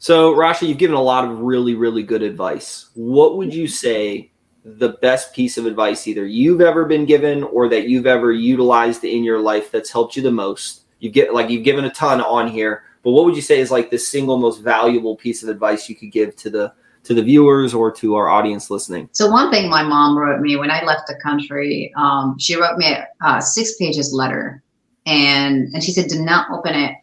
So, 0.06 0.36
Rasha, 0.36 0.68
you've 0.68 0.78
given 0.78 0.96
a 0.96 1.02
lot 1.02 1.26
of 1.26 1.40
really, 1.40 1.74
really 1.74 2.04
good 2.04 2.22
advice. 2.22 2.92
What 2.94 3.38
would 3.38 3.52
you 3.52 3.68
say 3.68 4.32
the 4.64 4.90
best 5.02 5.34
piece 5.34 5.58
of 5.58 5.66
advice 5.66 6.08
either 6.08 6.28
you've 6.28 6.62
ever 6.62 6.86
been 6.86 7.06
given 7.06 7.42
or 7.42 7.68
that 7.70 7.90
you've 7.90 8.06
ever 8.06 8.32
utilized 8.32 9.04
in 9.04 9.24
your 9.24 9.40
life 9.40 9.72
that's 9.72 9.92
helped 9.92 10.16
you 10.16 10.22
the 10.22 10.30
most? 10.30 10.84
You 11.00 11.10
get 11.10 11.34
like 11.34 11.50
you've 11.50 11.64
given 11.64 11.86
a 11.86 11.90
ton 11.90 12.22
on 12.22 12.48
here, 12.48 12.84
but 13.02 13.14
what 13.14 13.26
would 13.26 13.36
you 13.36 13.42
say 13.42 13.60
is 13.60 13.72
like 13.72 13.90
the 13.90 13.98
single 13.98 14.38
most 14.38 14.62
valuable 14.62 15.16
piece 15.16 15.42
of 15.42 15.50
advice 15.50 15.90
you 15.90 15.96
could 15.96 16.12
give 16.12 16.36
to 16.36 16.52
the 16.52 16.72
to 17.06 17.16
the 17.16 17.24
viewers 17.24 17.74
or 17.74 17.92
to 17.94 18.14
our 18.14 18.30
audience 18.30 18.70
listening? 18.70 19.10
So 19.12 19.28
one 19.28 19.50
thing 19.50 19.72
my 19.72 19.82
mom 19.82 20.16
wrote 20.16 20.40
me 20.40 20.56
when 20.56 20.70
I 20.70 20.84
left 20.84 21.08
the 21.08 21.20
country, 21.24 21.92
um, 21.98 22.38
she 22.38 22.62
wrote 22.62 22.78
me 22.78 22.94
a, 22.94 23.08
a 23.26 23.42
six 23.42 23.76
pages 23.78 24.14
letter, 24.14 24.62
and 25.08 25.74
and 25.74 25.84
she 25.84 25.92
said, 25.92 26.10
"Do 26.10 26.24
not 26.24 26.52
open 26.52 26.76
it 26.76 26.94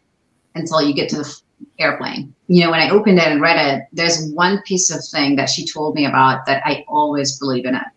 until 0.55 0.81
you 0.81 0.93
get 0.93 1.09
to 1.09 1.17
the 1.17 1.43
airplane. 1.79 2.33
You 2.53 2.63
know, 2.63 2.69
when 2.69 2.81
I 2.81 2.91
opened 2.91 3.17
it 3.17 3.27
and 3.27 3.41
read 3.41 3.57
it, 3.57 3.87
there's 3.93 4.29
one 4.31 4.61
piece 4.61 4.91
of 4.91 5.03
thing 5.03 5.37
that 5.37 5.49
she 5.49 5.65
told 5.65 5.95
me 5.95 6.05
about 6.05 6.45
that 6.45 6.61
I 6.63 6.85
always 6.87 7.39
believe 7.39 7.65
in 7.65 7.73
it. 7.73 7.87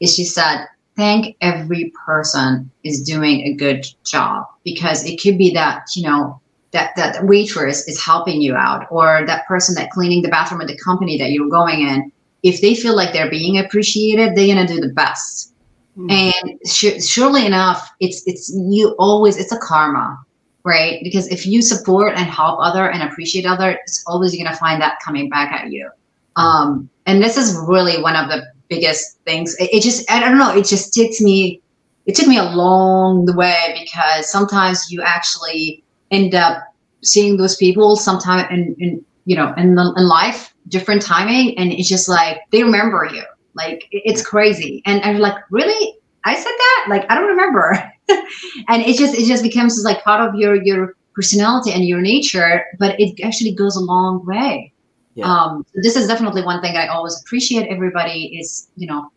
Is 0.00 0.14
she 0.14 0.26
said, 0.26 0.66
thank 0.96 1.34
every 1.40 1.94
person 2.04 2.70
is 2.84 3.02
doing 3.02 3.40
a 3.40 3.54
good 3.54 3.86
job 4.04 4.44
because 4.64 5.02
it 5.06 5.18
could 5.22 5.38
be 5.38 5.50
that, 5.54 5.86
you 5.96 6.02
know, 6.02 6.38
that, 6.72 6.94
that 6.96 7.24
waitress 7.24 7.88
is 7.88 8.04
helping 8.04 8.42
you 8.42 8.54
out 8.54 8.86
or 8.90 9.24
that 9.24 9.46
person 9.46 9.74
that 9.76 9.88
cleaning 9.92 10.20
the 10.20 10.28
bathroom 10.28 10.60
at 10.60 10.66
the 10.66 10.76
company 10.76 11.16
that 11.16 11.30
you're 11.30 11.48
going 11.48 11.80
in. 11.80 12.12
If 12.42 12.60
they 12.60 12.74
feel 12.74 12.94
like 12.94 13.14
they're 13.14 13.30
being 13.30 13.58
appreciated, 13.58 14.36
they're 14.36 14.54
going 14.54 14.66
to 14.66 14.74
do 14.74 14.80
the 14.82 14.92
best. 14.92 15.54
Mm-hmm. 15.96 16.10
And 16.10 16.68
sh- 16.70 17.02
surely 17.02 17.46
enough, 17.46 17.90
it's, 18.00 18.22
it's, 18.26 18.52
you 18.54 18.94
always, 18.98 19.38
it's 19.38 19.52
a 19.52 19.58
karma 19.58 20.22
right? 20.66 20.98
Because 21.04 21.28
if 21.28 21.46
you 21.46 21.62
support 21.62 22.14
and 22.16 22.26
help 22.26 22.58
other 22.60 22.90
and 22.90 23.00
appreciate 23.04 23.46
other, 23.46 23.78
it's 23.84 24.02
always 24.04 24.32
going 24.32 24.50
to 24.50 24.56
find 24.56 24.82
that 24.82 24.98
coming 25.02 25.30
back 25.30 25.52
at 25.52 25.70
you. 25.70 25.88
Um, 26.34 26.90
and 27.06 27.22
this 27.22 27.36
is 27.36 27.56
really 27.68 28.02
one 28.02 28.16
of 28.16 28.28
the 28.28 28.44
biggest 28.68 29.20
things. 29.20 29.54
It, 29.60 29.70
it, 29.72 29.82
just, 29.82 30.10
I 30.10 30.18
don't 30.18 30.36
know, 30.36 30.52
it 30.52 30.66
just 30.66 30.92
takes 30.92 31.20
me, 31.20 31.62
it 32.06 32.16
took 32.16 32.26
me 32.26 32.36
a 32.36 32.42
long 32.42 33.26
way 33.36 33.78
because 33.80 34.28
sometimes 34.28 34.90
you 34.90 35.02
actually 35.02 35.84
end 36.10 36.34
up 36.34 36.64
seeing 37.00 37.36
those 37.36 37.54
people 37.56 37.94
sometime 37.94 38.52
in, 38.52 38.74
in 38.80 39.04
you 39.24 39.36
know, 39.36 39.54
in, 39.56 39.76
the, 39.76 39.94
in 39.96 40.08
life, 40.08 40.52
different 40.66 41.00
timing. 41.00 41.56
And 41.58 41.72
it's 41.72 41.88
just 41.88 42.08
like, 42.08 42.40
they 42.50 42.64
remember 42.64 43.08
you. 43.12 43.22
Like, 43.54 43.86
it's 43.92 44.26
crazy. 44.26 44.82
And 44.84 45.00
I'm 45.02 45.18
like, 45.18 45.36
really? 45.48 45.96
I 46.24 46.34
said 46.34 46.44
that? 46.44 46.86
Like, 46.88 47.08
I 47.08 47.14
don't 47.14 47.28
remember. 47.28 47.92
and 48.68 48.82
it 48.82 48.96
just 48.96 49.14
it 49.14 49.26
just 49.26 49.42
becomes 49.42 49.82
like 49.84 50.02
part 50.04 50.26
of 50.26 50.34
your 50.34 50.62
your 50.62 50.94
personality 51.14 51.72
and 51.72 51.84
your 51.84 52.00
nature 52.00 52.64
but 52.78 52.98
it 53.00 53.18
actually 53.24 53.52
goes 53.52 53.76
a 53.76 53.80
long 53.80 54.24
way 54.26 54.72
yeah. 55.14 55.26
um 55.26 55.64
this 55.74 55.96
is 55.96 56.06
definitely 56.06 56.42
one 56.42 56.60
thing 56.60 56.76
i 56.76 56.86
always 56.86 57.20
appreciate 57.22 57.66
everybody 57.68 58.38
is 58.38 58.68
you 58.76 58.86
know 58.86 59.10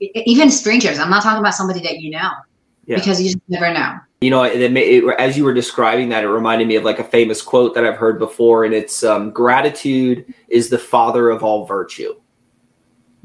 even 0.00 0.50
strangers 0.50 0.98
i'm 0.98 1.10
not 1.10 1.22
talking 1.22 1.38
about 1.38 1.54
somebody 1.54 1.80
that 1.80 2.00
you 2.00 2.10
know 2.10 2.30
yeah. 2.86 2.96
because 2.96 3.20
you 3.20 3.28
just 3.28 3.38
never 3.48 3.72
know 3.72 3.96
you 4.20 4.30
know 4.30 4.42
it, 4.42 4.60
it, 4.60 5.04
as 5.18 5.36
you 5.36 5.44
were 5.44 5.54
describing 5.54 6.08
that 6.08 6.24
it 6.24 6.28
reminded 6.28 6.66
me 6.66 6.76
of 6.76 6.84
like 6.84 6.98
a 6.98 7.04
famous 7.04 7.40
quote 7.40 7.74
that 7.74 7.84
i've 7.86 7.96
heard 7.96 8.18
before 8.18 8.64
and 8.64 8.74
it's 8.74 9.04
um, 9.04 9.30
gratitude 9.30 10.32
is 10.48 10.68
the 10.68 10.78
father 10.78 11.30
of 11.30 11.44
all 11.44 11.64
virtue 11.64 12.14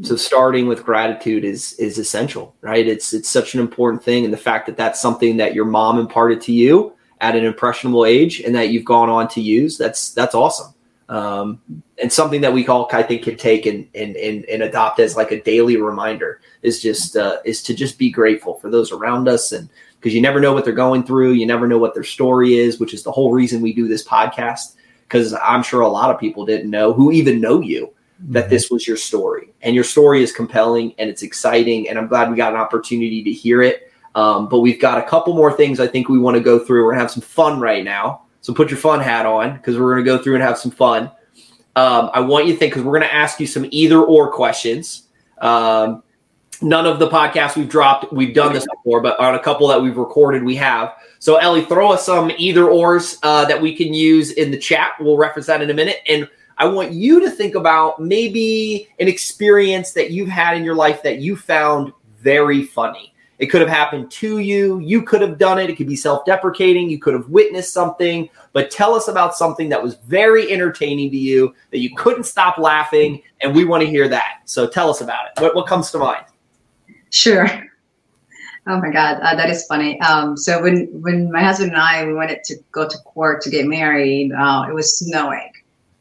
so 0.04 0.16
starting 0.16 0.68
with 0.68 0.84
gratitude 0.84 1.44
is 1.44 1.74
is 1.74 1.98
essential 1.98 2.56
right? 2.62 2.88
It's 2.88 3.14
it's 3.14 3.30
such 3.30 3.54
an 3.54 3.60
important 3.60 4.04
thing. 4.04 4.26
And 4.26 4.34
the 4.34 4.38
fact 4.38 4.66
that 4.66 4.78
that's 4.78 5.02
something 5.02 5.38
that 5.38 5.54
your 5.54 5.66
mom 5.66 6.00
imparted 6.00 6.42
to 6.42 6.52
you 6.52 6.94
at 7.20 7.36
an 7.36 7.46
impressionable 7.46 8.06
age 8.06 8.40
and 8.42 8.56
that 8.56 8.70
you've 8.70 8.86
gone 8.86 9.10
on 9.10 9.28
to 9.30 9.42
use 9.42 9.78
that's 9.78 10.12
that's 10.14 10.36
awesome. 10.36 10.74
Um, 11.10 11.62
and 12.02 12.12
something 12.12 12.40
that 12.40 12.54
we 12.54 12.66
all 12.68 12.88
i 12.94 13.04
think 13.04 13.24
can 13.24 13.36
take 13.36 13.66
and, 13.66 13.86
and 13.94 14.16
and 14.16 14.46
and 14.46 14.64
adopt 14.64 15.00
as 15.00 15.18
like 15.18 15.32
a 15.32 15.42
daily 15.42 15.76
reminder 15.76 16.40
is 16.62 16.82
just 16.82 17.18
uh, 17.18 17.38
is 17.44 17.62
to 17.64 17.74
just 17.74 17.98
be 17.98 18.10
grateful 18.10 18.56
for 18.56 18.70
those 18.70 18.92
around 18.92 19.28
us. 19.28 19.52
And 19.52 19.70
because 20.00 20.16
you 20.16 20.22
never 20.22 20.40
know 20.40 20.54
what 20.54 20.66
they're 20.66 20.74
going 20.74 21.04
through. 21.04 21.34
You 21.34 21.46
never 21.46 21.68
know 21.68 21.78
what 21.78 21.94
their 21.94 22.04
story 22.04 22.56
is 22.58 22.80
which 22.80 22.94
is 22.94 23.04
the 23.04 23.12
whole 23.12 23.32
reason 23.32 23.62
we 23.62 23.74
do 23.74 23.88
this 23.88 24.06
podcast. 24.06 24.76
Because 25.04 25.34
i'm 25.44 25.64
sure 25.64 25.82
a 25.82 25.90
lot 25.90 26.10
of 26.10 26.20
people 26.20 26.46
didn't 26.46 26.70
know 26.70 26.94
who 26.94 27.12
even 27.12 27.42
know 27.42 27.60
you 27.60 27.94
that 28.30 28.50
this 28.50 28.70
was 28.70 28.88
your 28.88 28.98
story. 28.98 29.54
And 29.62 29.76
your 29.76 29.84
story 29.84 30.24
is 30.24 30.32
compelling 30.32 30.94
and 30.98 31.10
it's 31.10 31.24
exciting 31.24 31.90
and 31.90 31.98
i'm 31.98 32.08
glad 32.08 32.30
we 32.30 32.36
got 32.36 32.54
an 32.54 32.60
opportunity 32.60 33.24
to 33.24 33.32
hear 33.32 33.62
it. 33.62 33.92
Um, 34.14 34.50
but 34.50 34.60
we've 34.60 34.80
got 34.80 34.98
a 34.98 35.04
couple 35.04 35.34
more 35.34 35.54
things 35.54 35.80
i 35.80 35.88
think 35.88 36.10
we 36.10 36.20
want 36.20 36.36
to 36.36 36.44
go 36.44 36.60
through. 36.60 36.84
We're 36.84 36.92
going 36.92 37.00
to 37.00 37.04
have 37.04 37.12
some 37.12 37.22
fun 37.22 37.60
right 37.60 37.84
now. 37.84 38.24
So 38.42 38.54
put 38.54 38.70
your 38.70 38.80
fun 38.80 39.00
hat 39.00 39.26
on 39.26 39.58
because 39.58 39.78
we're 39.78 39.94
going 39.94 40.04
to 40.06 40.12
go 40.12 40.22
through 40.22 40.36
and 40.36 40.44
have 40.44 40.58
some 40.58 40.72
fun. 40.72 41.12
Um, 41.76 42.10
i 42.14 42.20
want 42.20 42.48
you 42.48 42.54
to 42.54 42.60
think 42.60 42.74
because 42.74 42.84
we're 42.84 42.98
going 42.98 43.10
to 43.10 43.14
ask 43.14 43.40
you 43.40 43.48
some 43.48 43.66
either 43.72 44.02
or 44.02 44.32
questions. 44.32 45.08
Um, 45.40 46.04
none 46.62 46.86
of 46.86 47.00
the 47.00 47.10
podcasts 47.10 47.56
we've 47.56 47.70
dropped 47.70 48.14
we've 48.14 48.36
done 48.36 48.54
this 48.54 48.68
before 48.68 49.02
but 49.02 49.20
on 49.20 49.34
a 49.34 49.40
couple 49.40 49.68
that 49.68 49.82
we've 49.82 49.98
recorded 49.98 50.44
we 50.44 50.56
have. 50.56 50.94
So 51.20 51.38
ellie 51.38 51.66
throw 51.66 51.92
us 51.92 52.06
some 52.06 52.32
either 52.38 52.70
ors 52.70 53.18
uh, 53.24 53.46
that 53.46 53.60
we 53.60 53.76
can 53.76 53.94
use 53.94 54.32
in 54.32 54.52
the 54.52 54.58
chat. 54.58 54.92
We'll 55.00 55.18
reference 55.18 55.48
that 55.48 55.62
in 55.62 55.70
a 55.70 55.74
minute. 55.74 55.98
And 56.08 56.30
I 56.62 56.66
want 56.66 56.92
you 56.92 57.20
to 57.22 57.30
think 57.32 57.56
about 57.56 58.00
maybe 58.00 58.88
an 59.00 59.08
experience 59.08 59.94
that 59.94 60.12
you've 60.12 60.30
had 60.30 60.56
in 60.56 60.64
your 60.64 60.76
life 60.76 61.02
that 61.02 61.18
you 61.18 61.36
found 61.36 61.92
very 62.20 62.64
funny. 62.64 63.16
It 63.40 63.48
could 63.48 63.62
have 63.62 63.70
happened 63.70 64.12
to 64.12 64.38
you. 64.38 64.78
You 64.78 65.02
could 65.02 65.22
have 65.22 65.40
done 65.40 65.58
it. 65.58 65.72
It 65.72 65.76
could 65.76 65.88
be 65.88 65.96
self 65.96 66.24
deprecating. 66.24 66.88
You 66.88 67.00
could 67.00 67.16
have 67.16 67.28
witnessed 67.30 67.74
something, 67.74 68.30
but 68.54 68.70
tell 68.70 68.94
us 68.94 69.08
about 69.08 69.36
something 69.36 69.70
that 69.70 69.82
was 69.82 69.96
very 70.06 70.52
entertaining 70.54 71.10
to 71.10 71.18
you 71.18 71.56
that 71.72 71.80
you 71.80 71.96
couldn't 71.96 72.26
stop 72.26 72.60
laughing. 72.60 73.24
And 73.42 73.56
we 73.56 73.66
want 73.66 73.82
to 73.82 73.90
hear 73.90 74.08
that. 74.10 74.42
So 74.46 74.68
tell 74.68 74.92
us 74.92 75.02
about 75.02 75.26
it. 75.26 75.42
What, 75.42 75.56
what 75.56 75.66
comes 75.66 75.90
to 75.92 75.98
mind? 75.98 76.26
Sure. 77.10 77.48
Oh 78.68 78.80
my 78.80 78.92
God, 78.92 79.18
uh, 79.24 79.36
that 79.36 79.50
is 79.50 79.66
funny. 79.66 80.00
Um, 80.02 80.38
so 80.38 80.62
when 80.62 80.86
when 81.02 81.32
my 81.32 81.42
husband 81.42 81.72
and 81.72 81.82
I 81.82 82.06
we 82.06 82.14
wanted 82.14 82.44
to 82.44 82.58
go 82.72 82.88
to 82.88 82.98
court 83.00 83.42
to 83.42 83.50
get 83.50 83.66
married, 83.66 84.32
uh, 84.34 84.68
it 84.70 84.74
was 84.74 85.00
snowing, 85.00 85.52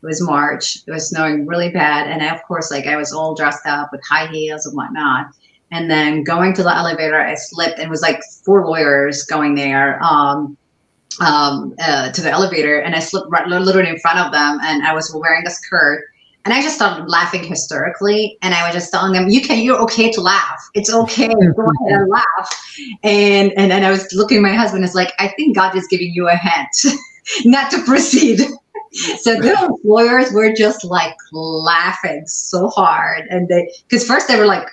it 0.03 0.07
was 0.07 0.23
March. 0.23 0.79
It 0.87 0.91
was 0.91 1.09
snowing 1.11 1.47
really 1.47 1.71
bad, 1.71 2.09
and 2.09 2.23
I, 2.23 2.35
of 2.35 2.43
course, 2.45 2.71
like 2.71 2.87
I 2.87 2.97
was 2.97 3.13
all 3.13 3.35
dressed 3.35 3.67
up 3.67 3.91
with 3.93 4.01
high 4.09 4.27
heels 4.27 4.67
and 4.67 4.77
whatnot. 4.77 5.27
and 5.73 5.91
then 5.91 6.25
going 6.25 6.53
to 6.55 6.63
the 6.65 6.75
elevator, 6.77 7.21
I 7.21 7.35
slipped 7.35 7.79
and 7.79 7.91
was 7.91 8.03
like 8.03 8.21
four 8.45 8.67
lawyers 8.67 9.25
going 9.25 9.55
there. 9.55 10.03
Um, 10.03 10.57
um, 11.21 11.75
uh, 11.81 12.11
to 12.13 12.23
the 12.23 12.31
elevator 12.31 12.79
and 12.81 12.95
I 12.95 13.01
slipped 13.01 13.31
right, 13.31 13.47
literally 13.47 13.91
in 13.91 13.99
front 13.99 14.19
of 14.19 14.33
them 14.33 14.59
and 14.63 14.87
I 14.87 14.95
was 14.95 15.15
wearing 15.15 15.47
a 15.47 15.51
skirt 15.51 16.07
and 16.45 16.55
I 16.55 16.63
just 16.63 16.77
started 16.77 17.07
laughing 17.09 17.45
hysterically 17.45 18.39
and 18.41 18.55
I 18.55 18.65
was 18.65 18.75
just 18.75 18.91
telling 18.91 19.13
them, 19.13 19.29
you 19.29 19.43
can, 19.43 19.63
you're 19.63 19.81
okay 19.83 20.11
to 20.13 20.21
laugh. 20.21 20.59
It's 20.75 20.93
okay. 20.93 21.29
Go 21.57 21.63
ahead 21.63 22.01
and 22.01 22.09
laugh. 22.09 22.65
And, 23.03 23.53
and 23.59 23.71
then 23.71 23.85
I 23.85 23.91
was 23.91 24.11
looking 24.15 24.39
at 24.39 24.43
my 24.43 24.55
husband, 24.55 24.85
it's 24.85 24.95
like, 24.95 25.13
I 25.19 25.29
think 25.29 25.55
God 25.55 25.77
is 25.77 25.87
giving 25.89 26.15
you 26.15 26.29
a 26.29 26.37
hint 26.37 26.97
not 27.45 27.71
to 27.73 27.83
proceed. 27.83 28.41
So 28.93 29.41
those 29.41 29.71
lawyers 29.85 30.33
were 30.33 30.53
just 30.53 30.85
like 30.85 31.17
laughing 31.33 32.27
so 32.27 32.69
hard 32.69 33.27
and 33.31 33.49
they, 33.49 33.73
cause 33.91 34.05
first 34.07 34.29
they 34.29 34.39
were 34.39 34.47
like, 34.47 34.67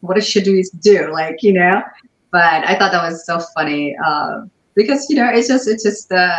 what 0.00 0.22
should 0.22 0.46
we 0.46 0.64
do? 0.80 1.12
Like, 1.12 1.42
you 1.42 1.52
know, 1.52 1.82
but 2.30 2.64
I 2.66 2.78
thought 2.78 2.92
that 2.92 3.02
was 3.02 3.26
so 3.26 3.40
funny. 3.54 3.96
Uh, 4.04 4.42
because 4.74 5.06
you 5.10 5.16
know 5.16 5.28
it's 5.30 5.48
just 5.48 5.68
it's 5.68 5.82
just 5.82 6.12
uh, 6.12 6.36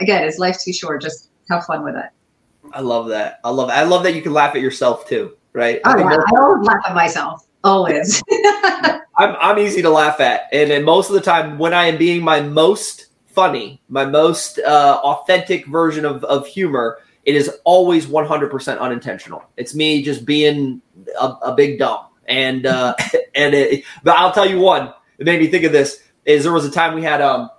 again 0.00 0.24
it's 0.24 0.38
life 0.38 0.56
too 0.62 0.72
short 0.72 1.00
just 1.00 1.30
have 1.48 1.64
fun 1.66 1.84
with 1.84 1.96
it 1.96 2.10
i 2.72 2.80
love 2.80 3.06
that 3.08 3.40
i 3.44 3.50
love 3.50 3.70
i 3.70 3.82
love 3.82 4.02
that 4.02 4.14
you 4.14 4.22
can 4.22 4.32
laugh 4.32 4.54
at 4.54 4.60
yourself 4.60 5.08
too 5.08 5.36
right 5.52 5.80
oh, 5.84 5.90
I, 5.90 5.98
yeah. 5.98 6.16
I 6.16 6.40
always 6.40 6.66
laugh 6.66 6.82
at 6.86 6.94
myself 6.94 7.46
always 7.64 8.22
I'm, 9.18 9.34
I'm 9.40 9.58
easy 9.58 9.82
to 9.82 9.90
laugh 9.90 10.20
at 10.20 10.42
and, 10.52 10.70
and 10.70 10.84
most 10.84 11.08
of 11.08 11.14
the 11.14 11.20
time 11.20 11.58
when 11.58 11.72
i 11.72 11.86
am 11.86 11.96
being 11.96 12.22
my 12.22 12.40
most 12.40 13.05
funny 13.36 13.80
my 13.88 14.04
most 14.04 14.58
uh, 14.58 14.98
authentic 15.04 15.66
version 15.66 16.04
of, 16.04 16.24
of 16.24 16.46
humor 16.46 16.98
it 17.24 17.34
is 17.34 17.50
always 17.64 18.06
100% 18.06 18.78
unintentional 18.78 19.44
it's 19.58 19.74
me 19.74 20.02
just 20.02 20.24
being 20.24 20.80
a, 21.20 21.26
a 21.42 21.54
big 21.54 21.78
dumb 21.78 22.06
and 22.26 22.66
uh 22.66 22.94
and 23.34 23.54
it, 23.54 23.84
but 24.02 24.16
i'll 24.16 24.32
tell 24.32 24.48
you 24.48 24.58
one 24.58 24.92
it 25.18 25.26
made 25.26 25.38
me 25.38 25.46
think 25.48 25.64
of 25.64 25.70
this 25.70 26.02
is 26.24 26.42
there 26.42 26.52
was 26.52 26.64
a 26.64 26.70
time 26.70 26.94
we 26.94 27.02
had 27.02 27.20
um 27.20 27.50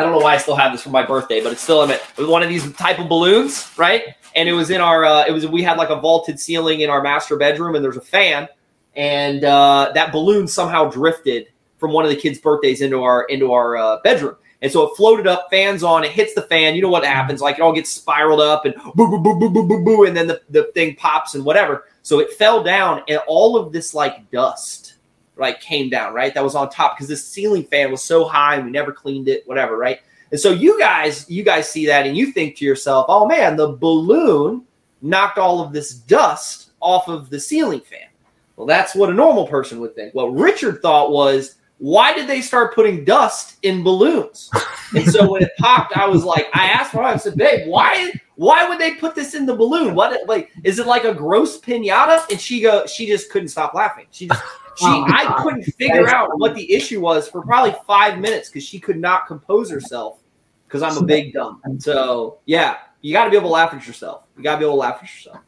I 0.00 0.02
don't 0.02 0.12
know 0.12 0.18
why 0.18 0.32
I 0.32 0.38
still 0.38 0.56
have 0.56 0.72
this 0.72 0.80
for 0.82 0.88
my 0.88 1.04
birthday, 1.04 1.42
but 1.42 1.52
it's 1.52 1.60
still 1.60 1.82
in 1.82 1.90
it. 1.90 2.00
One 2.16 2.42
of 2.42 2.48
these 2.48 2.72
type 2.72 2.98
of 2.98 3.10
balloons, 3.10 3.70
right? 3.76 4.02
And 4.34 4.48
it 4.48 4.54
was 4.54 4.70
in 4.70 4.80
our, 4.80 5.04
uh, 5.04 5.26
it 5.28 5.32
was, 5.32 5.46
we 5.46 5.62
had 5.62 5.76
like 5.76 5.90
a 5.90 6.00
vaulted 6.00 6.40
ceiling 6.40 6.80
in 6.80 6.88
our 6.88 7.02
master 7.02 7.36
bedroom 7.36 7.74
and 7.74 7.84
there's 7.84 7.98
a 7.98 8.00
fan. 8.00 8.48
And 8.96 9.44
uh, 9.44 9.92
that 9.94 10.10
balloon 10.10 10.48
somehow 10.48 10.88
drifted 10.88 11.48
from 11.76 11.92
one 11.92 12.06
of 12.06 12.10
the 12.10 12.16
kids' 12.16 12.38
birthdays 12.38 12.80
into 12.80 13.02
our, 13.02 13.24
into 13.24 13.52
our 13.52 13.76
uh, 13.76 13.98
bedroom. 14.02 14.36
And 14.62 14.70
so 14.70 14.86
it 14.86 14.96
floated 14.96 15.26
up, 15.26 15.48
fans 15.50 15.82
on, 15.82 16.04
it 16.04 16.10
hits 16.10 16.34
the 16.34 16.42
fan. 16.42 16.74
You 16.74 16.82
know 16.82 16.90
what 16.90 17.04
happens? 17.04 17.40
Like 17.40 17.56
it 17.56 17.62
all 17.62 17.72
gets 17.72 17.90
spiraled 17.90 18.40
up 18.40 18.66
and 18.66 18.74
boo, 18.94 19.08
boo, 19.08 19.18
boo, 19.18 19.38
boo, 19.38 19.50
boo, 19.50 19.66
boo, 19.66 19.84
boo, 19.84 20.04
and 20.04 20.16
then 20.16 20.26
the, 20.26 20.42
the 20.50 20.64
thing 20.74 20.96
pops 20.96 21.34
and 21.34 21.44
whatever. 21.44 21.86
So 22.02 22.18
it 22.18 22.32
fell 22.34 22.62
down 22.62 23.02
and 23.08 23.20
all 23.26 23.56
of 23.56 23.72
this 23.72 23.94
like 23.94 24.30
dust 24.30 24.94
like 25.36 25.60
came 25.60 25.88
down, 25.88 26.12
right? 26.12 26.34
That 26.34 26.44
was 26.44 26.54
on 26.54 26.68
top 26.68 26.96
because 26.96 27.08
this 27.08 27.26
ceiling 27.26 27.64
fan 27.64 27.90
was 27.90 28.02
so 28.02 28.26
high 28.26 28.56
and 28.56 28.66
we 28.66 28.70
never 28.70 28.92
cleaned 28.92 29.28
it, 29.28 29.46
whatever, 29.46 29.76
right? 29.76 30.00
And 30.30 30.38
so 30.38 30.50
you 30.52 30.78
guys, 30.78 31.28
you 31.28 31.42
guys 31.42 31.68
see 31.68 31.86
that 31.86 32.06
and 32.06 32.16
you 32.16 32.30
think 32.32 32.56
to 32.56 32.64
yourself, 32.64 33.06
oh 33.08 33.26
man, 33.26 33.56
the 33.56 33.72
balloon 33.72 34.64
knocked 35.02 35.38
all 35.38 35.62
of 35.62 35.72
this 35.72 35.94
dust 35.94 36.72
off 36.80 37.08
of 37.08 37.30
the 37.30 37.40
ceiling 37.40 37.80
fan. 37.80 38.08
Well, 38.56 38.66
that's 38.66 38.94
what 38.94 39.10
a 39.10 39.14
normal 39.14 39.46
person 39.46 39.80
would 39.80 39.94
think. 39.94 40.14
What 40.14 40.34
Richard 40.34 40.82
thought 40.82 41.10
was, 41.10 41.56
why 41.80 42.12
did 42.12 42.28
they 42.28 42.42
start 42.42 42.74
putting 42.74 43.04
dust 43.04 43.56
in 43.62 43.82
balloons? 43.82 44.50
And 44.94 45.10
so 45.10 45.30
when 45.30 45.42
it 45.42 45.52
popped, 45.58 45.96
I 45.96 46.06
was 46.06 46.24
like, 46.24 46.48
I 46.52 46.66
asked 46.66 46.92
her, 46.92 47.02
I 47.02 47.16
said, 47.16 47.36
babe, 47.36 47.68
why 47.68 48.12
why 48.36 48.68
would 48.68 48.78
they 48.78 48.94
put 48.94 49.14
this 49.14 49.34
in 49.34 49.46
the 49.46 49.56
balloon? 49.56 49.94
What 49.94 50.28
like 50.28 50.50
is 50.62 50.78
it 50.78 50.86
like 50.86 51.04
a 51.04 51.14
gross 51.14 51.58
pinata? 51.58 52.28
And 52.30 52.38
she 52.38 52.60
go, 52.60 52.86
she 52.86 53.06
just 53.06 53.30
couldn't 53.30 53.48
stop 53.48 53.72
laughing. 53.72 54.06
She 54.10 54.28
just 54.28 54.42
she, 54.76 54.86
oh, 54.86 55.04
I 55.08 55.40
couldn't 55.42 55.62
figure 55.62 56.08
out 56.08 56.38
what 56.38 56.54
the 56.54 56.70
issue 56.70 57.00
was 57.00 57.28
for 57.28 57.42
probably 57.42 57.74
five 57.86 58.18
minutes 58.18 58.50
because 58.50 58.64
she 58.64 58.78
could 58.78 58.98
not 58.98 59.26
compose 59.26 59.70
herself 59.70 60.18
because 60.66 60.82
I'm 60.82 60.96
a 61.02 61.06
big 61.06 61.32
dumb. 61.32 61.62
So 61.78 62.40
yeah, 62.44 62.76
you 63.00 63.14
got 63.14 63.24
to 63.24 63.30
be 63.30 63.36
able 63.36 63.48
to 63.48 63.54
laugh 63.54 63.72
at 63.72 63.86
yourself. 63.86 64.24
You 64.36 64.42
got 64.42 64.54
to 64.54 64.58
be 64.58 64.64
able 64.64 64.74
to 64.74 64.80
laugh 64.80 64.98
at 65.02 65.14
yourself. 65.14 65.38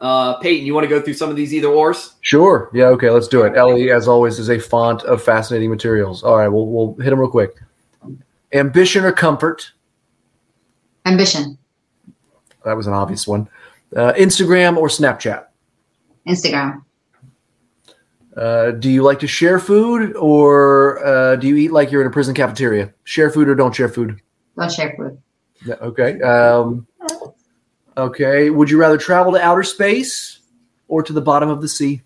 Uh, 0.00 0.38
Peyton, 0.38 0.66
you 0.66 0.74
want 0.74 0.84
to 0.84 0.88
go 0.88 1.00
through 1.00 1.14
some 1.14 1.30
of 1.30 1.36
these 1.36 1.54
either 1.54 1.68
ors? 1.68 2.16
Sure. 2.20 2.70
Yeah. 2.74 2.86
Okay. 2.86 3.10
Let's 3.10 3.28
do 3.28 3.42
it. 3.42 3.56
Ellie, 3.56 3.90
as 3.90 4.08
always, 4.08 4.38
is 4.38 4.50
a 4.50 4.58
font 4.58 5.02
of 5.04 5.22
fascinating 5.22 5.70
materials. 5.70 6.22
All 6.22 6.36
right. 6.36 6.48
We'll 6.48 6.66
we'll 6.66 6.94
hit 6.96 7.10
them 7.10 7.20
real 7.20 7.30
quick. 7.30 7.54
Ambition 8.52 9.04
or 9.04 9.12
comfort? 9.12 9.72
Ambition. 11.06 11.58
That 12.64 12.76
was 12.76 12.86
an 12.86 12.92
obvious 12.92 13.26
one. 13.26 13.48
Uh, 13.94 14.12
Instagram 14.14 14.76
or 14.76 14.88
Snapchat? 14.88 15.46
Instagram. 16.26 16.82
Uh, 18.36 18.72
do 18.72 18.90
you 18.90 19.02
like 19.02 19.18
to 19.20 19.26
share 19.26 19.58
food 19.58 20.14
or 20.16 21.04
uh, 21.06 21.36
do 21.36 21.48
you 21.48 21.56
eat 21.56 21.72
like 21.72 21.90
you're 21.90 22.02
in 22.02 22.06
a 22.06 22.10
prison 22.10 22.34
cafeteria? 22.34 22.92
Share 23.04 23.30
food 23.30 23.48
or 23.48 23.54
don't 23.54 23.74
share 23.74 23.88
food? 23.88 24.20
Don't 24.58 24.70
share 24.70 24.94
food. 24.96 25.18
Yeah, 25.64 25.74
okay. 25.76 26.20
Um, 26.20 26.86
okay. 27.96 28.50
Would 28.50 28.70
you 28.70 28.78
rather 28.78 28.98
travel 28.98 29.32
to 29.32 29.40
outer 29.40 29.62
space 29.62 30.40
or 30.88 31.02
to 31.02 31.12
the 31.12 31.20
bottom 31.20 31.48
of 31.48 31.60
the 31.60 31.68
sea? 31.68 32.02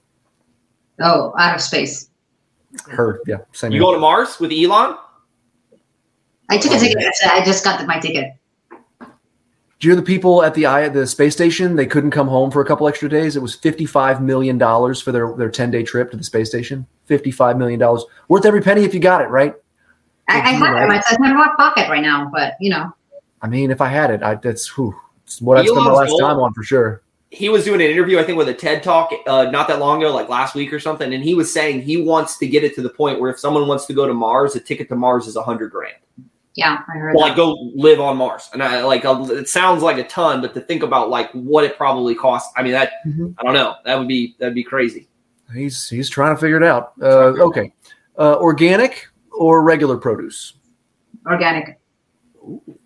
Oh, 1.01 1.32
outer 1.38 1.59
space. 1.59 2.09
Her, 2.88 3.20
yeah. 3.26 3.38
Same. 3.53 3.72
You 3.72 3.80
go 3.80 3.93
to 3.93 3.99
Mars 3.99 4.38
with 4.38 4.53
Elon? 4.53 4.97
I 6.49 6.59
took 6.59 6.72
a 6.72 6.74
um, 6.74 6.80
ticket. 6.80 7.05
I 7.24 7.45
just 7.45 7.64
got 7.64 7.84
my 7.86 7.99
ticket. 7.99 8.34
Do 9.80 9.88
you 9.88 9.95
hear 9.95 9.97
the 9.97 10.07
people 10.07 10.43
at 10.43 10.53
the 10.53 10.66
at 10.66 10.93
the 10.93 11.07
space 11.07 11.32
station? 11.32 11.74
They 11.74 11.86
couldn't 11.86 12.11
come 12.11 12.28
home 12.28 12.51
for 12.51 12.61
a 12.61 12.66
couple 12.66 12.86
extra 12.86 13.09
days. 13.09 13.34
It 13.34 13.41
was 13.41 13.55
fifty 13.55 13.86
five 13.86 14.20
million 14.20 14.59
dollars 14.59 15.01
for 15.01 15.11
their 15.11 15.32
their 15.36 15.51
ten 15.51 15.70
day 15.70 15.82
trip 15.82 16.11
to 16.11 16.18
the 16.18 16.24
space 16.24 16.51
station. 16.51 16.86
Fifty 17.07 17.30
five 17.30 17.57
million 17.57 17.80
dollars, 17.80 18.05
worth 18.28 18.45
every 18.45 18.61
penny 18.61 18.84
if 18.84 18.93
you 18.93 19.01
got 19.01 19.22
it 19.22 19.28
right. 19.28 19.55
I, 20.28 20.41
I 20.41 20.51
have 20.51 20.61
right. 20.61 20.97
it. 20.97 20.99
It's 20.99 21.12
in 21.12 21.34
my 21.34 21.55
pocket 21.57 21.88
right 21.88 22.03
now, 22.03 22.30
but 22.30 22.55
you 22.61 22.68
know. 22.70 22.93
I 23.41 23.49
mean, 23.49 23.70
if 23.70 23.80
I 23.80 23.88
had 23.88 24.11
it, 24.11 24.22
I 24.22 24.34
that's 24.34 24.76
whew, 24.76 24.95
it's 25.09 25.09
what 25.41 25.59
I 25.59 25.64
spent 25.64 25.76
my 25.76 25.93
last 25.93 26.16
time 26.18 26.39
on 26.39 26.53
for 26.53 26.62
sure. 26.62 27.03
He 27.33 27.49
was 27.49 27.64
doing 27.64 27.81
an 27.81 27.87
interview, 27.89 28.18
I 28.18 28.24
think, 28.24 28.39
with 28.39 28.49
a 28.49 28.55
TED 28.55 28.83
talk 28.83 29.12
uh, 29.26 29.45
not 29.51 29.68
that 29.68 29.78
long 29.78 30.03
ago, 30.03 30.12
like 30.12 30.28
last 30.28 30.57
week 30.57 30.72
or 30.72 30.81
something, 30.81 31.14
and 31.14 31.22
he 31.22 31.35
was 31.35 31.53
saying 31.53 31.83
he 31.83 32.03
wants 32.03 32.39
to 32.39 32.47
get 32.49 32.64
it 32.64 32.74
to 32.74 32.83
the 32.83 32.91
point 32.91 33.20
where 33.20 33.31
if 33.31 33.39
someone 33.39 33.68
wants 33.68 33.87
to 33.87 33.93
go 33.93 34.07
to 34.07 34.14
Mars, 34.14 34.57
a 34.57 34.61
ticket 34.61 34.89
to 34.89 34.97
Mars 34.97 35.28
is 35.28 35.37
a 35.37 35.43
hundred 35.43 35.70
grand. 35.70 35.95
Yeah, 36.55 36.83
I 36.93 36.99
heard. 36.99 37.14
Like 37.14 37.37
go 37.37 37.53
live 37.74 38.01
on 38.01 38.16
Mars, 38.16 38.51
and 38.53 38.62
I 38.62 38.83
like 38.83 39.03
it 39.05 39.49
sounds 39.49 39.83
like 39.83 39.99
a 39.99 40.05
ton, 40.09 40.41
but 40.41 40.55
to 40.55 40.61
think 40.61 40.83
about 40.83 41.09
like 41.09 41.31
what 41.33 41.62
it 41.62 41.76
probably 41.76 42.16
costs, 42.16 42.53
I 42.57 42.62
mean 42.62 42.72
that 42.72 42.95
mm-hmm. 43.07 43.28
I 43.39 43.45
don't 43.45 43.55
know. 43.55 43.76
That 43.85 43.99
would 43.99 44.09
be 44.09 44.35
that'd 44.39 44.55
be 44.55 44.64
crazy. 44.64 45.09
He's 45.55 45.89
he's 45.89 46.11
trying 46.11 46.35
to 46.35 46.41
figure 46.41 46.57
it 46.57 46.64
out. 46.64 46.95
Uh, 47.01 47.35
okay, 47.47 47.72
uh, 48.18 48.37
organic 48.39 49.07
or 49.31 49.62
regular 49.62 49.97
produce? 49.97 50.55
Organic. 51.26 51.78
okay. 52.45 52.80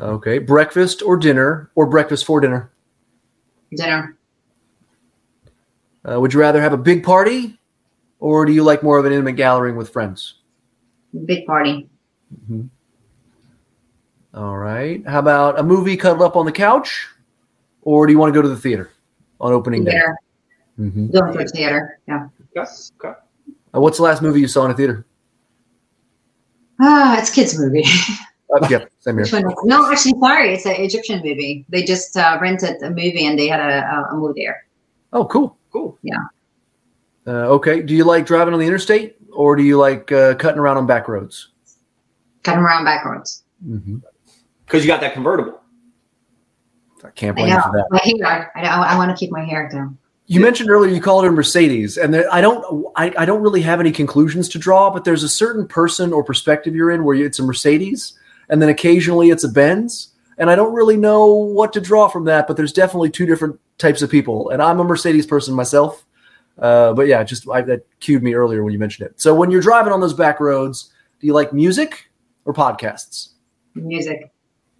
Okay, 0.00 0.38
breakfast 0.38 1.02
or 1.02 1.16
dinner 1.16 1.70
or 1.74 1.86
breakfast 1.86 2.24
for 2.24 2.40
dinner? 2.40 2.70
Dinner. 3.74 4.16
Uh, 6.08 6.20
would 6.20 6.32
you 6.32 6.40
rather 6.40 6.60
have 6.60 6.72
a 6.72 6.78
big 6.78 7.04
party, 7.04 7.58
or 8.18 8.44
do 8.44 8.52
you 8.52 8.62
like 8.62 8.82
more 8.82 8.98
of 8.98 9.04
an 9.04 9.12
intimate 9.12 9.36
gathering 9.36 9.76
with 9.76 9.90
friends? 9.90 10.34
Big 11.26 11.46
party. 11.46 11.88
Mm-hmm. 12.34 12.62
All 14.34 14.56
right. 14.56 15.06
How 15.06 15.18
about 15.18 15.58
a 15.58 15.62
movie 15.62 15.96
cuddled 15.96 16.22
up 16.22 16.36
on 16.36 16.46
the 16.46 16.52
couch, 16.52 17.06
or 17.82 18.06
do 18.06 18.12
you 18.12 18.18
want 18.18 18.32
to 18.32 18.36
go 18.36 18.42
to 18.42 18.48
the 18.48 18.56
theater 18.56 18.90
on 19.40 19.52
opening 19.52 19.84
theater. 19.84 20.18
day? 20.78 20.84
Mm-hmm. 20.84 21.06
Go 21.08 21.32
to 21.32 21.38
the 21.38 21.44
theater. 21.44 22.00
Yeah. 22.08 22.28
Yes. 22.56 22.92
Okay. 22.98 23.18
Uh, 23.74 23.80
what's 23.80 23.98
the 23.98 24.02
last 24.02 24.22
movie 24.22 24.40
you 24.40 24.48
saw 24.48 24.64
in 24.64 24.70
a 24.70 24.74
theater? 24.74 25.04
Ah, 26.80 27.14
uh, 27.14 27.18
it's 27.20 27.30
kids 27.30 27.58
movie. 27.58 27.84
uh, 28.52 28.68
yeah, 28.70 28.84
same 29.00 29.16
here. 29.18 29.26
No, 29.64 29.90
actually, 29.90 30.14
sorry, 30.20 30.54
it's 30.54 30.66
an 30.66 30.76
Egyptian 30.76 31.18
movie. 31.18 31.64
They 31.68 31.82
just 31.82 32.16
uh, 32.16 32.38
rented 32.40 32.82
a 32.82 32.90
movie 32.90 33.26
and 33.26 33.38
they 33.38 33.48
had 33.48 33.60
a, 33.60 34.08
a 34.10 34.16
movie 34.16 34.42
there. 34.42 34.64
Oh, 35.12 35.24
cool, 35.26 35.56
cool. 35.72 35.98
Yeah. 36.02 36.16
Uh, 37.26 37.48
okay. 37.54 37.82
Do 37.82 37.94
you 37.94 38.04
like 38.04 38.26
driving 38.26 38.54
on 38.54 38.60
the 38.60 38.66
interstate, 38.66 39.16
or 39.32 39.56
do 39.56 39.62
you 39.62 39.78
like 39.78 40.10
uh, 40.12 40.34
cutting 40.34 40.58
around 40.58 40.76
on 40.78 40.86
back 40.86 41.08
roads? 41.08 41.48
Cutting 42.42 42.62
around 42.62 42.84
back 42.84 43.04
roads. 43.04 43.44
Mm-hmm 43.66 43.98
because 44.72 44.84
you 44.84 44.88
got 44.88 45.02
that 45.02 45.12
convertible. 45.12 45.60
I 47.04 47.10
can't 47.10 47.36
blame 47.36 47.52
I 47.52 47.56
you 47.56 47.62
for 47.62 47.72
that. 47.72 47.86
My 47.90 48.00
hair, 48.02 48.50
I, 48.56 48.94
I, 48.94 48.96
want 48.96 49.10
to 49.10 49.16
keep 49.16 49.30
my 49.30 49.44
hair 49.44 49.68
down. 49.68 49.98
You 50.26 50.40
mentioned 50.40 50.70
earlier 50.70 50.94
you 50.94 51.00
called 51.00 51.24
her 51.24 51.30
a 51.30 51.32
Mercedes, 51.32 51.98
and 51.98 52.14
there, 52.14 52.32
I 52.32 52.40
don't, 52.40 52.86
I, 52.96 53.12
I 53.18 53.24
don't 53.26 53.42
really 53.42 53.60
have 53.60 53.80
any 53.80 53.92
conclusions 53.92 54.48
to 54.50 54.58
draw, 54.58 54.88
but 54.88 55.04
there's 55.04 55.24
a 55.24 55.28
certain 55.28 55.66
person 55.66 56.12
or 56.12 56.24
perspective 56.24 56.74
you're 56.74 56.90
in 56.90 57.04
where 57.04 57.16
it's 57.16 57.38
a 57.38 57.42
Mercedes, 57.42 58.14
and 58.48 58.60
then 58.62 58.68
occasionally 58.68 59.30
it's 59.30 59.44
a 59.44 59.48
Benz, 59.48 60.08
and 60.38 60.50
I 60.50 60.54
don't 60.54 60.74
really 60.74 60.96
know 60.96 61.26
what 61.26 61.72
to 61.74 61.80
draw 61.80 62.08
from 62.08 62.24
that. 62.24 62.46
But 62.46 62.56
there's 62.56 62.72
definitely 62.72 63.10
two 63.10 63.26
different 63.26 63.58
types 63.78 64.02
of 64.02 64.10
people, 64.10 64.50
and 64.50 64.62
I'm 64.62 64.80
a 64.80 64.84
Mercedes 64.84 65.26
person 65.26 65.54
myself. 65.54 66.04
Uh, 66.58 66.92
but 66.92 67.06
yeah, 67.06 67.22
just 67.24 67.48
I, 67.48 67.62
that 67.62 67.86
cued 68.00 68.22
me 68.22 68.34
earlier 68.34 68.62
when 68.62 68.72
you 68.72 68.78
mentioned 68.78 69.06
it. 69.08 69.20
So 69.20 69.34
when 69.34 69.50
you're 69.50 69.62
driving 69.62 69.92
on 69.92 70.00
those 70.00 70.14
back 70.14 70.38
roads, 70.38 70.92
do 71.20 71.26
you 71.26 71.32
like 71.32 71.52
music 71.52 72.10
or 72.44 72.52
podcasts? 72.52 73.30
Music. 73.74 74.30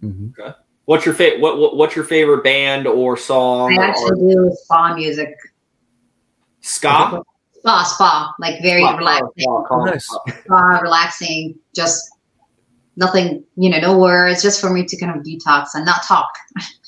Mm-hmm. 0.03 0.39
Okay. 0.39 0.53
What's 0.85 1.05
your 1.05 1.15
favorite? 1.15 1.41
What, 1.41 1.57
what, 1.57 1.77
What's 1.77 1.95
your 1.95 2.05
favorite 2.05 2.43
band 2.43 2.85
or 2.85 3.17
song? 3.17 3.77
I 3.79 3.83
actually 3.87 4.21
or- 4.21 4.33
do 4.49 4.55
spa 4.63 4.93
music. 4.95 5.33
Ska. 6.61 7.21
Spa, 7.59 7.83
spa, 7.83 8.33
like 8.39 8.61
very 8.61 8.81
Spa, 8.81 8.95
relaxing. 8.97 9.29
spa, 9.39 9.63
spa, 9.65 9.85
Nice. 9.85 10.05
spa. 10.05 10.23
Spa, 10.43 10.79
relaxing, 10.81 11.55
just 11.73 12.09
nothing, 12.95 13.43
you 13.55 13.69
know, 13.69 13.79
no 13.79 13.97
words, 13.97 14.41
just 14.41 14.61
for 14.61 14.69
me 14.69 14.85
to 14.85 14.97
kind 14.97 15.17
of 15.17 15.23
detox 15.25 15.67
and 15.73 15.85
not 15.85 16.03
talk. 16.03 16.29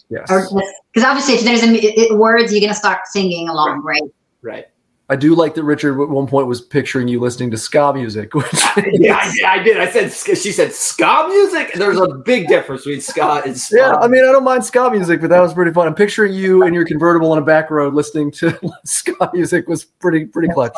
Yes. 0.10 0.28
Because 0.30 1.03
obviously, 1.03 1.36
if 1.36 1.43
there's 1.43 1.64
a, 1.64 1.68
it, 1.74 2.12
it- 2.12 2.18
words, 2.18 2.51
you're 2.51 2.62
gonna 2.62 2.74
start 2.74 2.99
singing 3.08 3.49
along, 3.49 3.82
right? 3.84 4.01
Right. 4.41 4.66
I 5.08 5.16
do 5.16 5.36
like 5.36 5.53
that 5.53 5.64
Richard 5.64 6.01
at 6.01 6.10
one 6.10 6.26
point 6.26 6.47
was 6.47 6.62
picturing 6.62 7.08
you 7.08 7.20
listening 7.20 7.51
to 7.51 7.58
ska 7.58 7.93
music. 7.93 8.34
Which 8.34 8.45
yeah, 8.93 9.18
I, 9.22 9.60
I 9.60 9.64
did. 9.64 9.78
I 9.78 9.89
said 9.91 10.12
she 10.36 10.51
said 10.51 10.74
ska 10.74 11.28
music. 11.30 11.74
There's 11.74 11.99
a 11.99 12.08
big 12.08 12.47
difference 12.47 12.84
between 12.84 13.01
ska 13.01 13.43
and 13.45 13.56
ska. 13.58 13.76
yeah, 13.78 13.95
I 13.95 14.08
mean, 14.08 14.24
I 14.24 14.32
don't 14.32 14.43
mind 14.43 14.66
ska 14.66 14.89
music, 14.89 15.22
but 15.22 15.30
that 15.30 15.41
was 15.41 15.53
pretty 15.53 15.72
fun. 15.74 15.88
I'm 15.88 15.93
picturing 15.95 16.34
you 16.34 16.66
in 16.66 16.74
your 16.74 16.86
convertible 16.86 17.32
on 17.32 17.38
a 17.38 17.41
back 17.43 17.70
road 17.70 17.93
listening 17.93 18.32
to 18.32 18.58
ska 18.86 19.30
music 19.34 19.68
was 19.68 19.86
pretty 19.86 20.26
pretty 20.26 20.49
clutch. 20.53 20.76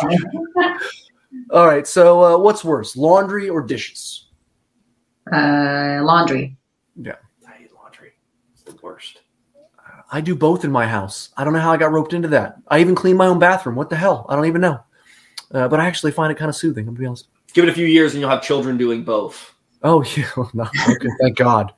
All 1.51 1.65
right, 1.65 1.87
so 1.87 2.23
uh, 2.23 2.37
what's 2.37 2.63
worse, 2.65 2.97
laundry 2.97 3.49
or 3.49 3.61
dishes? 3.61 4.26
Uh, 5.31 6.03
laundry. 6.03 6.57
Yeah. 6.95 7.15
I 7.47 7.51
hate 7.51 7.73
laundry. 7.73 8.13
It's 8.53 8.63
the 8.63 8.75
worst. 8.81 9.21
I 10.11 10.21
do 10.21 10.35
both 10.35 10.63
in 10.63 10.71
my 10.71 10.87
house. 10.87 11.31
I 11.35 11.43
don't 11.43 11.53
know 11.53 11.59
how 11.59 11.71
I 11.71 11.77
got 11.77 11.91
roped 11.91 12.13
into 12.13 12.29
that. 12.29 12.57
I 12.67 12.79
even 12.79 12.95
clean 12.95 13.17
my 13.17 13.27
own 13.27 13.39
bathroom. 13.39 13.75
What 13.75 13.89
the 13.89 13.97
hell? 13.97 14.25
I 14.29 14.35
don't 14.35 14.45
even 14.45 14.61
know. 14.61 14.79
Uh, 15.51 15.67
but 15.67 15.79
I 15.79 15.85
actually 15.85 16.11
find 16.11 16.31
it 16.31 16.37
kind 16.37 16.49
of 16.49 16.55
soothing. 16.55 16.87
I'm 16.87 16.93
gonna 16.93 16.99
be 16.99 17.05
honest. 17.05 17.27
Give 17.53 17.65
it 17.65 17.69
a 17.69 17.73
few 17.73 17.85
years 17.85 18.13
and 18.13 18.21
you'll 18.21 18.29
have 18.29 18.41
children 18.41 18.77
doing 18.77 19.03
both. 19.03 19.53
Oh 19.83 20.03
yeah, 20.15 20.29
no, 20.53 20.63
okay, 20.63 21.09
thank 21.21 21.37
God. 21.37 21.73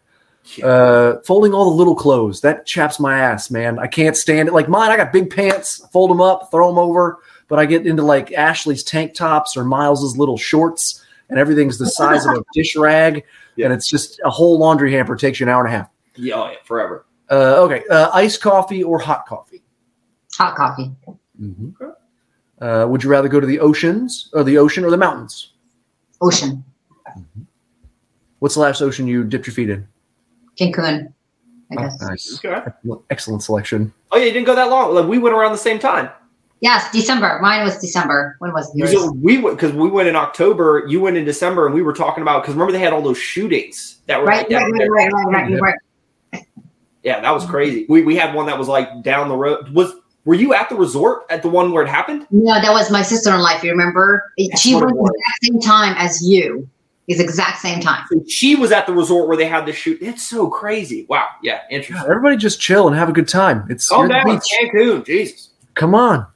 Uh, 0.64 1.18
folding 1.26 1.54
all 1.54 1.70
the 1.70 1.76
little 1.76 1.95
clothes 1.95 2.41
that 2.41 2.66
chaps 2.66 3.00
my 3.00 3.20
ass, 3.20 3.52
man. 3.52 3.78
I 3.78 3.88
can't 3.88 4.18
stand 4.18 4.47
it. 4.47 4.54
Like 4.54 4.68
mine, 4.68 4.89
I 4.89 4.97
got 4.97 5.14
big 5.14 5.30
pants. 5.30 5.86
Fold 5.91 6.10
them 6.10 6.22
up, 6.22 6.50
throw 6.50 6.70
them 6.70 6.80
over. 6.80 7.20
But 7.47 7.60
I 7.60 7.66
get 7.66 7.86
into 7.86 8.04
like 8.04 8.32
Ashley's 8.32 8.84
tank 8.84 9.14
tops 9.14 9.58
or 9.58 9.64
Miles's 9.64 10.18
little 10.18 10.38
shorts, 10.38 11.04
and 11.30 11.39
everything's 11.39 11.77
the 11.77 11.88
size 11.89 12.25
of 12.25 12.36
a 12.38 12.43
dish 12.53 12.75
rag, 12.75 13.23
Yeah. 13.55 13.65
and 13.65 13.73
it's 13.73 13.88
just 13.89 14.19
a 14.23 14.30
whole 14.30 14.57
laundry 14.59 14.91
hamper 14.91 15.15
takes 15.15 15.39
you 15.39 15.45
an 15.45 15.49
hour 15.49 15.63
and 15.65 15.73
a 15.73 15.77
half. 15.77 15.89
Yeah, 16.15 16.36
oh, 16.36 16.49
yeah 16.51 16.57
forever. 16.65 17.05
Uh, 17.32 17.61
okay, 17.63 17.84
uh, 17.89 18.09
iced 18.13 18.41
coffee 18.41 18.84
or 18.84 18.99
hot 18.99 19.25
coffee? 19.27 19.61
Hot 20.38 20.55
coffee. 20.55 20.91
Uh, 22.61 22.86
would 22.89 23.03
you 23.03 23.09
rather 23.09 23.27
go 23.30 23.39
to 23.39 23.47
the 23.47 23.59
oceans 23.59 24.30
or 24.34 24.43
the 24.43 24.57
ocean 24.57 24.84
or 24.84 24.89
the 24.91 24.97
mountains? 24.97 25.53
Ocean. 26.21 26.63
What's 28.39 28.55
the 28.55 28.61
last 28.61 28.82
ocean 28.82 29.07
you 29.07 29.23
dipped 29.23 29.47
your 29.47 29.53
feet 29.53 29.69
in? 29.69 29.88
Cancun. 30.59 31.13
I 31.71 31.75
Oh, 31.77 31.82
guess. 31.84 32.01
nice, 32.01 32.41
Okay. 32.43 32.71
excellent 33.11 33.43
selection. 33.43 33.93
Oh 34.11 34.17
yeah, 34.17 34.25
you 34.25 34.32
didn't 34.34 34.47
go 34.47 34.55
that 34.55 34.69
long. 34.69 34.95
Like 34.95 35.07
we 35.07 35.19
went 35.19 35.36
around 35.36 35.51
the 35.51 35.57
same 35.57 35.77
time. 35.77 36.09
Yes, 36.62 36.91
December. 36.91 37.39
Mine 37.41 37.64
was 37.64 37.78
December. 37.80 38.36
When 38.39 38.51
was 38.51 38.70
yours? 38.76 38.91
So 38.91 39.12
we 39.14 39.38
went 39.38 39.57
because 39.57 39.74
we 39.74 39.89
went 39.89 40.10
in 40.10 40.16
October. 40.16 40.84
You 40.88 40.99
went 40.99 41.16
in 41.16 41.24
December, 41.24 41.66
and 41.66 41.74
we 41.74 41.82
were 41.82 41.93
talking 41.93 42.22
about 42.22 42.41
because 42.43 42.53
remember 42.55 42.74
they 42.74 42.80
had 42.80 42.91
all 42.91 43.01
those 43.01 43.18
shootings 43.18 43.99
that 44.07 44.20
were 44.20 44.26
Right, 44.26 44.49
like, 44.49 44.62
right, 44.62 44.72
right, 44.72 44.78
there. 44.78 44.91
right, 44.91 45.12
right, 45.12 45.51
right, 45.62 45.62
right. 46.34 46.45
Yeah, 47.03 47.22
that 47.22 47.32
was 47.32 47.45
crazy. 47.45 47.86
We 47.88 48.01
we 48.03 48.16
had 48.18 48.36
one 48.36 48.45
that 48.47 48.57
was 48.57 48.68
like 48.68 49.03
down 49.03 49.30
the 49.30 49.36
road. 49.38 49.70
Was 49.74 49.93
were 50.26 50.36
you 50.36 50.53
at 50.53 50.68
the 50.68 50.76
resort 50.76 51.24
at 51.30 51.41
the 51.41 51.49
one 51.49 51.72
where 51.72 51.82
it 51.84 51.88
happened? 51.89 52.28
No, 52.30 52.53
that 52.62 52.72
was 52.72 52.91
my 52.91 53.01
sister-in-law. 53.03 53.55
If 53.55 53.64
you 53.64 53.72
remember, 53.72 54.32
That's 54.38 54.62
she 54.62 54.76
what 54.76 54.82
went 54.84 54.91
it 54.91 54.95
the 54.97 55.01
was. 55.03 55.12
exact 55.16 55.43
same 55.45 55.62
time 55.62 55.95
as 55.97 56.22
you. 56.22 56.70
Is 57.07 57.20
exact 57.20 57.60
same 57.60 57.80
time. 57.80 58.05
She 58.28 58.55
was 58.55 58.72
at 58.72 58.86
the 58.86 58.93
resort 58.93 59.28
where 59.28 59.36
they 59.36 59.47
had 59.47 59.66
the 59.66 59.74
shoot. 59.74 59.97
It's 59.99 60.22
so 60.22 60.47
crazy. 60.47 61.07
Wow. 61.10 61.28
Yeah, 61.41 61.57
God, 61.57 61.66
interesting. 61.72 62.07
everybody 62.12 62.38
just 62.38 62.62
chill 62.62 62.88
and 62.88 62.95
have 62.95 63.10
a 63.10 63.14
good 63.14 63.28
time. 63.28 63.66
It's 63.68 63.89
Calm 63.89 64.10
down, 64.10 64.28
the. 64.28 64.36
Cancun. 64.36 65.03
Jesus. 65.05 65.49
Come 65.74 65.95
on. 65.95 66.28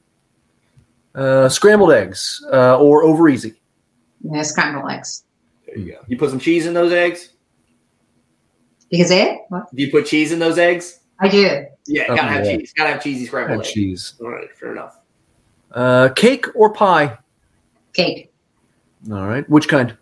Uh, 1.16 1.48
scrambled 1.50 1.92
eggs 1.92 2.44
uh, 2.52 2.78
or 2.80 3.04
over 3.04 3.30
easy. 3.30 3.54
Yeah, 4.22 4.42
scrambled 4.42 4.90
eggs. 4.92 5.24
There 5.66 5.78
you 5.78 5.92
go. 5.94 6.00
You 6.08 6.18
put 6.18 6.30
some 6.32 6.40
cheese 6.40 6.66
in 6.66 6.74
those 6.74 6.92
eggs. 6.92 7.30
Because 8.90 9.12
it? 9.12 9.40
What? 9.50 9.74
Do 9.76 9.82
you 9.82 9.92
put 9.92 10.06
cheese 10.06 10.32
in 10.32 10.40
those 10.40 10.58
eggs? 10.58 11.00
I 11.20 11.28
do. 11.28 11.66
Yeah, 11.88 12.06
Oh, 12.10 12.16
gotta 12.16 12.28
have 12.30 12.46
yeah. 12.46 12.58
cheese. 12.58 12.74
Gotta 12.76 12.92
have 12.94 13.04
cheesy 13.04 13.26
scrambled 13.26 13.60
eggs. 13.62 13.72
cheese. 13.72 14.14
All 14.22 14.30
right, 14.30 14.50
fair 14.58 14.72
enough. 14.72 14.98
Uh, 15.72 16.10
cake 16.16 16.46
or 16.56 16.72
pie? 16.74 17.18
Cake. 17.94 18.32
All 19.12 19.28
right. 19.28 19.48
Which 19.50 19.68
kind? 19.68 19.96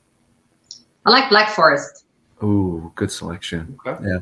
I 1.05 1.09
like 1.09 1.30
Black 1.30 1.49
Forest. 1.49 2.05
Ooh, 2.43 2.91
good 2.95 3.12
selection. 3.12 3.78
Okay. 3.86 4.03
Yeah. 4.07 4.18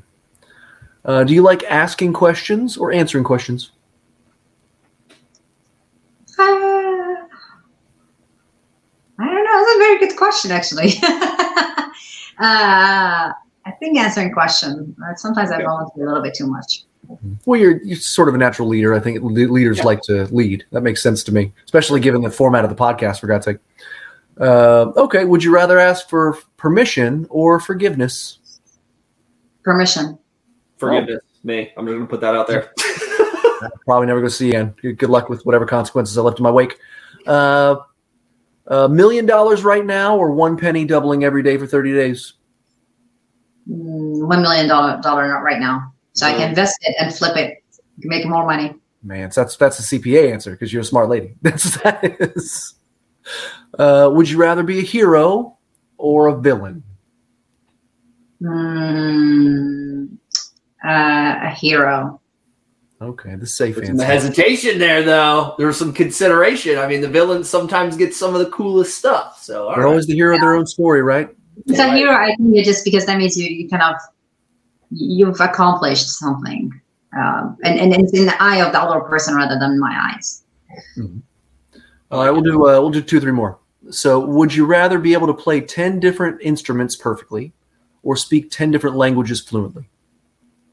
Uh, 1.05 1.23
do 1.23 1.33
you 1.33 1.41
like 1.41 1.63
asking 1.63 2.13
questions 2.13 2.77
or 2.77 2.91
answering 2.91 3.23
questions? 3.23 3.71
Uh, 6.37 6.43
I 6.43 7.25
don't 9.25 9.43
know. 9.43 9.65
That's 9.65 9.68
a 9.68 9.68
very 9.79 9.99
good 9.99 10.17
question, 10.17 10.51
actually. 10.51 10.93
uh, 11.03 11.07
I 13.65 13.71
think 13.79 13.97
answering 13.97 14.31
questions. 14.31 14.95
Uh, 15.03 15.15
Sometimes 15.15 15.51
I 15.51 15.55
Okay. 15.55 15.65
volunteer 15.65 16.05
a 16.05 16.07
little 16.07 16.23
bit 16.23 16.33
too 16.33 16.47
much. 16.47 16.83
Well, 17.45 17.59
you're, 17.59 17.81
you're 17.83 17.97
sort 17.97 18.29
of 18.29 18.35
a 18.35 18.37
natural 18.37 18.67
leader. 18.67 18.93
I 18.93 18.99
think 18.99 19.19
leaders 19.23 19.79
Yeah. 19.79 19.83
like 19.85 20.01
to 20.03 20.25
lead. 20.25 20.65
That 20.71 20.81
makes 20.81 21.01
sense 21.01 21.23
to 21.23 21.33
me, 21.33 21.51
especially 21.65 21.99
given 21.99 22.21
the 22.21 22.29
format 22.29 22.63
of 22.63 22.69
the 22.69 22.75
podcast, 22.75 23.19
for 23.19 23.27
God's 23.27 23.45
sake. 23.45 23.57
Uh, 24.39 24.91
okay. 24.95 25.25
Would 25.25 25.43
you 25.43 25.53
rather 25.53 25.79
ask 25.79 26.07
for 26.07 26.37
permission 26.57 27.25
or 27.29 27.59
forgiveness? 27.59 28.37
Permission. 29.63 30.17
Forgiveness. 30.77 31.21
Me. 31.43 31.71
I'm 31.77 31.85
just 31.85 31.95
gonna 31.95 32.05
put 32.07 32.21
that 32.21 32.35
out 32.35 32.47
there. 32.47 32.71
Probably 33.85 34.07
never 34.07 34.21
go 34.21 34.27
see 34.27 34.45
you 34.47 34.51
again. 34.51 34.75
Good, 34.81 34.97
good 34.97 35.09
luck 35.09 35.29
with 35.29 35.45
whatever 35.45 35.65
consequences 35.65 36.17
I 36.17 36.21
left 36.21 36.39
in 36.39 36.43
my 36.43 36.51
wake. 36.51 36.77
Uh, 37.27 37.77
a 38.69 38.87
million 38.87 39.25
dollars 39.25 39.63
right 39.63 39.85
now 39.85 40.15
or 40.17 40.31
one 40.31 40.55
penny 40.57 40.85
doubling 40.85 41.23
every 41.23 41.43
day 41.43 41.57
for 41.57 41.67
30 41.67 41.93
days? 41.93 42.33
Mm, 43.69 44.27
One 44.27 44.41
million 44.41 44.67
dollar 44.67 44.99
dollar 45.01 45.43
right 45.43 45.59
now, 45.59 45.93
so 46.13 46.25
I 46.25 46.31
can 46.33 46.49
invest 46.49 46.77
it 46.81 46.95
and 46.99 47.13
flip 47.13 47.35
it, 47.37 47.63
make 47.99 48.25
more 48.25 48.45
money. 48.45 48.73
Man, 49.03 49.31
so 49.31 49.41
that's 49.41 49.55
that's 49.57 49.79
a 49.79 49.99
CPA 49.99 50.31
answer 50.31 50.51
because 50.51 50.73
you're 50.73 50.81
a 50.81 50.85
smart 50.85 51.07
lady. 51.09 51.35
That's 51.41 51.81
that 51.81 52.03
is. 52.19 52.73
Uh, 53.77 54.09
would 54.11 54.29
you 54.29 54.37
rather 54.37 54.63
be 54.63 54.79
a 54.79 54.81
hero 54.81 55.57
or 55.97 56.27
a 56.27 56.37
villain? 56.37 56.83
Mm, 58.41 60.17
uh, 60.83 60.87
a 61.43 61.49
hero. 61.49 62.18
Okay, 63.01 63.35
the 63.35 63.47
safe 63.47 63.75
There's 63.75 63.87
some 63.87 63.99
answer. 64.01 64.05
hesitation 64.05 64.77
there, 64.77 65.03
though. 65.03 65.55
There's 65.57 65.77
some 65.77 65.93
consideration. 65.93 66.77
I 66.77 66.85
mean, 66.85 66.99
the 66.99 67.07
villains 67.07 67.49
sometimes 67.49 67.95
get 67.95 68.13
some 68.13 68.35
of 68.35 68.39
the 68.39 68.51
coolest 68.51 68.97
stuff. 68.97 69.41
So, 69.41 69.67
all 69.69 69.75
They're 69.75 69.85
right. 69.85 69.89
always 69.89 70.05
the 70.05 70.15
hero 70.15 70.35
of 70.35 70.41
their 70.41 70.53
own 70.53 70.65
story, 70.67 71.01
right? 71.01 71.29
It's 71.67 71.79
a 71.79 71.83
Right. 71.87 71.95
hero. 71.97 72.11
I 72.13 72.35
think 72.35 72.55
it 72.57 72.65
just 72.65 72.83
because 72.83 73.05
that 73.05 73.17
means 73.17 73.37
you 73.37 73.45
you 73.49 73.69
kind 73.69 73.83
of 73.83 73.95
you've 74.91 75.39
accomplished 75.39 76.09
something, 76.09 76.73
um, 77.17 77.57
and 77.63 77.79
and 77.79 77.93
it's 77.93 78.11
in 78.13 78.25
the 78.25 78.41
eye 78.43 78.57
of 78.65 78.73
the 78.73 78.81
other 78.81 78.99
person 79.01 79.35
rather 79.35 79.57
than 79.57 79.79
my 79.79 80.11
eyes. 80.13 80.43
All 82.11 82.23
right, 82.25 82.31
we'll 82.31 82.41
do 82.41 82.67
uh, 82.67 82.79
we'll 82.81 82.89
do 82.89 83.01
two, 83.01 83.19
three 83.21 83.31
more. 83.31 83.59
So, 83.91 84.19
would 84.19 84.53
you 84.53 84.65
rather 84.65 84.99
be 84.99 85.13
able 85.13 85.27
to 85.27 85.33
play 85.33 85.61
ten 85.61 85.99
different 85.99 86.41
instruments 86.41 86.95
perfectly, 86.95 87.53
or 88.03 88.15
speak 88.17 88.51
ten 88.51 88.71
different 88.71 88.95
languages 88.97 89.39
fluently? 89.41 89.87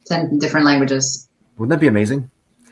Ten 0.07 0.39
different 0.39 0.67
languages. 0.67 1.26
Wouldn't 1.57 1.71
that 1.71 1.81
be 1.81 1.87
amazing? 1.89 2.31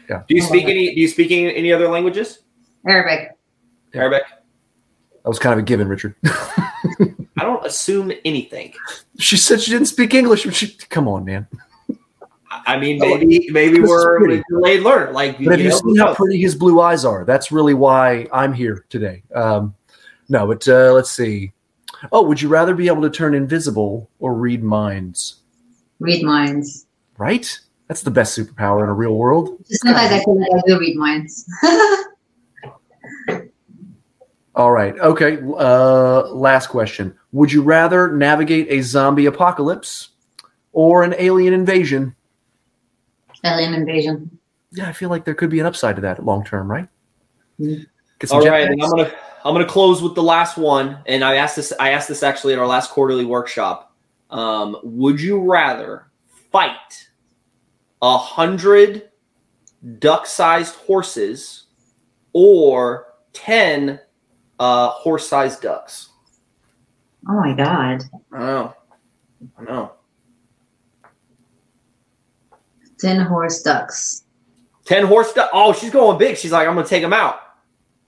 Yeah. 0.08 0.22
Do 0.28 0.34
you 0.34 0.42
speak 0.42 0.64
any? 0.64 0.94
Do 0.94 1.00
you 1.00 1.08
speak 1.08 1.30
any, 1.30 1.54
any 1.54 1.72
other 1.72 1.88
languages? 1.88 2.40
Arabic. 2.86 3.30
Yeah. 3.94 4.00
Arabic. 4.02 4.22
That 5.22 5.28
was 5.28 5.38
kind 5.38 5.54
of 5.54 5.60
a 5.60 5.62
given, 5.62 5.88
Richard. 5.88 6.14
I 6.24 7.40
don't 7.42 7.64
assume 7.64 8.12
anything. 8.24 8.74
she 9.18 9.36
said 9.36 9.60
she 9.60 9.70
didn't 9.70 9.86
speak 9.86 10.12
English. 10.14 10.44
But 10.44 10.54
she, 10.54 10.76
come 10.90 11.08
on, 11.08 11.24
man. 11.24 11.46
I 12.66 12.78
mean, 12.78 12.98
maybe 12.98 13.50
maybe 13.50 13.80
This 13.80 13.88
we're 13.88 14.18
pretty. 14.20 14.42
delayed 14.48 14.82
learner. 14.82 15.12
Like, 15.12 15.38
But 15.38 15.52
have 15.52 15.60
you 15.60 15.70
know, 15.70 15.76
seen 15.78 15.96
how 15.96 16.14
pretty 16.14 16.40
his 16.40 16.54
blue 16.54 16.80
eyes 16.80 17.04
are? 17.04 17.24
That's 17.24 17.50
really 17.50 17.74
why 17.74 18.28
I'm 18.32 18.52
here 18.52 18.84
today. 18.90 19.22
Um, 19.34 19.74
no, 20.28 20.46
but 20.46 20.66
uh, 20.68 20.92
let's 20.92 21.10
see. 21.10 21.52
Oh, 22.12 22.22
would 22.22 22.40
you 22.40 22.48
rather 22.48 22.74
be 22.74 22.86
able 22.88 23.02
to 23.02 23.10
turn 23.10 23.34
invisible 23.34 24.10
or 24.18 24.34
read 24.34 24.62
minds? 24.62 25.40
Read 26.00 26.22
minds. 26.22 26.86
Right? 27.18 27.58
That's 27.94 28.02
the 28.02 28.10
best 28.10 28.36
superpower 28.36 28.82
in 28.82 28.88
a 28.88 28.92
real 28.92 29.14
world. 29.14 29.56
Sometimes 29.66 30.10
I 30.10 30.18
feel 30.24 30.36
like 30.36 30.50
I 30.52 30.60
do 30.66 30.80
read 30.80 30.96
minds. 30.96 31.48
All 34.56 34.72
right. 34.72 34.98
Okay. 34.98 35.38
Uh, 35.40 36.26
last 36.30 36.70
question. 36.70 37.16
Would 37.30 37.52
you 37.52 37.62
rather 37.62 38.10
navigate 38.10 38.66
a 38.68 38.80
zombie 38.80 39.26
apocalypse 39.26 40.08
or 40.72 41.04
an 41.04 41.14
alien 41.18 41.54
invasion? 41.54 42.16
Alien 43.44 43.74
invasion. 43.74 44.40
Yeah, 44.72 44.88
I 44.88 44.92
feel 44.92 45.08
like 45.08 45.24
there 45.24 45.36
could 45.36 45.50
be 45.50 45.60
an 45.60 45.66
upside 45.66 45.94
to 45.94 46.02
that 46.02 46.24
long 46.24 46.44
term, 46.44 46.68
right? 46.68 46.88
Mhm. 47.60 47.86
Get 48.18 48.28
some 48.28 48.40
All 48.40 48.48
right, 48.48 48.68
and. 48.68 48.82
I'm 48.82 48.90
gonna 48.90 49.12
I'm 49.44 49.54
gonna 49.54 49.66
close 49.66 50.02
with 50.02 50.16
the 50.16 50.22
last 50.24 50.56
one, 50.56 50.98
and 51.06 51.22
I 51.22 51.36
asked 51.36 51.54
this 51.54 51.72
I 51.78 51.90
asked 51.90 52.08
this 52.08 52.24
actually 52.24 52.54
at 52.54 52.58
our 52.58 52.66
last 52.66 52.90
quarterly 52.90 53.24
workshop. 53.24 53.94
Um, 54.30 54.78
would 54.82 55.20
you 55.20 55.38
rather 55.48 56.08
fight 56.50 57.08
a 58.04 58.18
hundred 58.18 59.10
duck-sized 59.98 60.74
horses 60.74 61.64
or 62.34 63.06
10 63.32 63.98
uh, 64.58 64.88
horse 64.90 65.26
sized 65.26 65.62
ducks? 65.62 66.10
Oh 67.26 67.32
my 67.32 67.54
god. 67.54 68.02
I 68.30 68.38
know. 68.38 68.74
I 69.58 69.62
know. 69.62 69.92
10 72.98 73.20
horse 73.20 73.62
ducks. 73.62 74.24
10 74.84 75.06
horse 75.06 75.32
ducks. 75.32 75.50
Oh, 75.54 75.72
she's 75.72 75.90
going 75.90 76.18
big. 76.18 76.36
She's 76.36 76.52
like, 76.52 76.68
I'm 76.68 76.74
going 76.74 76.84
to 76.84 76.90
take 76.90 77.02
them 77.02 77.14
out. 77.14 77.40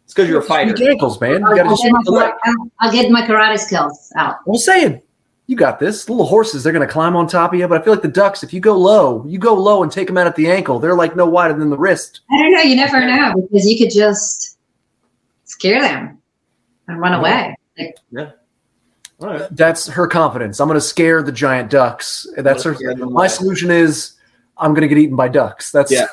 It's 0.04 0.12
because 0.12 0.28
you're 0.28 0.40
a 0.40 0.44
fighter. 0.44 0.74
Weak 0.74 0.90
ankles, 0.90 1.18
man. 1.22 1.40
You 1.40 1.46
I'll, 1.46 1.56
gotta 1.56 1.70
I'll 1.70 1.76
get 1.76 1.90
my, 1.92 2.00
leg. 2.06 2.32
I'll- 2.44 2.70
I'll 2.80 2.92
get 2.92 3.10
my 3.10 3.22
karate 3.22 3.58
skills 3.58 4.12
out. 4.16 4.36
I'm 4.46 4.54
saying, 4.56 5.00
you 5.46 5.56
got 5.56 5.78
this. 5.78 6.08
Little 6.08 6.26
horses, 6.26 6.62
they're 6.62 6.72
going 6.72 6.86
to 6.86 6.92
climb 6.92 7.14
on 7.14 7.28
top 7.28 7.52
of 7.52 7.58
you. 7.58 7.68
But 7.68 7.80
I 7.80 7.84
feel 7.84 7.92
like 7.92 8.02
the 8.02 8.08
ducks, 8.08 8.42
if 8.42 8.52
you 8.52 8.60
go 8.60 8.76
low, 8.76 9.24
you 9.26 9.38
go 9.38 9.54
low 9.54 9.82
and 9.82 9.92
take 9.92 10.08
them 10.08 10.18
out 10.18 10.26
at 10.26 10.36
the 10.36 10.50
ankle. 10.50 10.78
They're 10.78 10.96
like 10.96 11.14
no 11.16 11.26
wider 11.26 11.54
than 11.54 11.70
the 11.70 11.78
wrist. 11.78 12.20
I 12.30 12.42
don't 12.42 12.52
know. 12.52 12.62
You 12.62 12.76
never 12.76 13.06
know 13.06 13.34
because 13.48 13.66
you 13.66 13.78
could 13.78 13.92
just 13.92 14.58
scare 15.44 15.80
them 15.80 16.20
and 16.88 17.00
run 17.00 17.14
away. 17.14 17.56
Like, 17.78 17.96
All 19.20 19.28
right. 19.28 19.48
That's 19.50 19.86
her 19.86 20.08
confidence. 20.08 20.60
I'm 20.60 20.68
going 20.68 20.76
to 20.76 20.86
scare 20.86 21.22
the 21.22 21.32
giant 21.32 21.70
ducks. 21.70 22.26
That's 22.36 22.64
her. 22.64 22.76
My 22.96 23.28
solution 23.28 23.70
is 23.70 24.14
I'm 24.58 24.72
going 24.72 24.82
to 24.82 24.88
get 24.88 24.98
eaten 24.98 25.16
by 25.16 25.28
ducks. 25.28 25.70
That's 25.70 25.92
Yeah. 25.92 26.06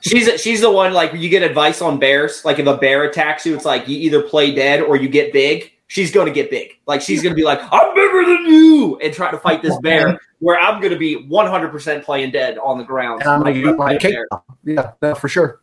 She's 0.00 0.40
she's 0.40 0.60
the 0.62 0.70
one 0.70 0.92
like 0.92 1.12
you 1.12 1.28
get 1.28 1.44
advice 1.44 1.80
on 1.80 2.00
bears. 2.00 2.44
Like 2.44 2.58
if 2.58 2.66
a 2.66 2.76
bear 2.76 3.04
attacks 3.04 3.46
you, 3.46 3.54
it's 3.54 3.64
like 3.64 3.86
you 3.86 3.96
either 3.96 4.20
play 4.20 4.52
dead 4.52 4.80
or 4.80 4.96
you 4.96 5.08
get 5.08 5.32
big. 5.32 5.72
She's 5.88 6.10
going 6.10 6.26
to 6.26 6.32
get 6.32 6.50
big. 6.50 6.78
Like 6.86 7.00
she's 7.00 7.22
going 7.22 7.32
to 7.32 7.36
be 7.36 7.44
like, 7.44 7.60
I'm 7.70 7.94
bigger 7.94 8.24
than 8.24 8.46
you, 8.46 8.98
and 9.02 9.12
try 9.14 9.30
to 9.30 9.38
fight 9.38 9.62
this 9.62 9.78
bear. 9.80 10.18
Where 10.40 10.58
I'm 10.58 10.80
going 10.80 10.92
to 10.92 10.98
be 10.98 11.14
100 11.28 11.68
percent 11.70 12.04
playing 12.04 12.32
dead 12.32 12.58
on 12.58 12.78
the 12.78 12.84
ground. 12.84 13.22
And 13.22 13.30
I'm 13.30 13.42
going 13.42 13.62
to 13.62 13.74
my 13.76 13.96
cake. 13.96 14.16
Yeah, 14.64 14.92
no, 15.00 15.14
for 15.14 15.28
sure. 15.28 15.60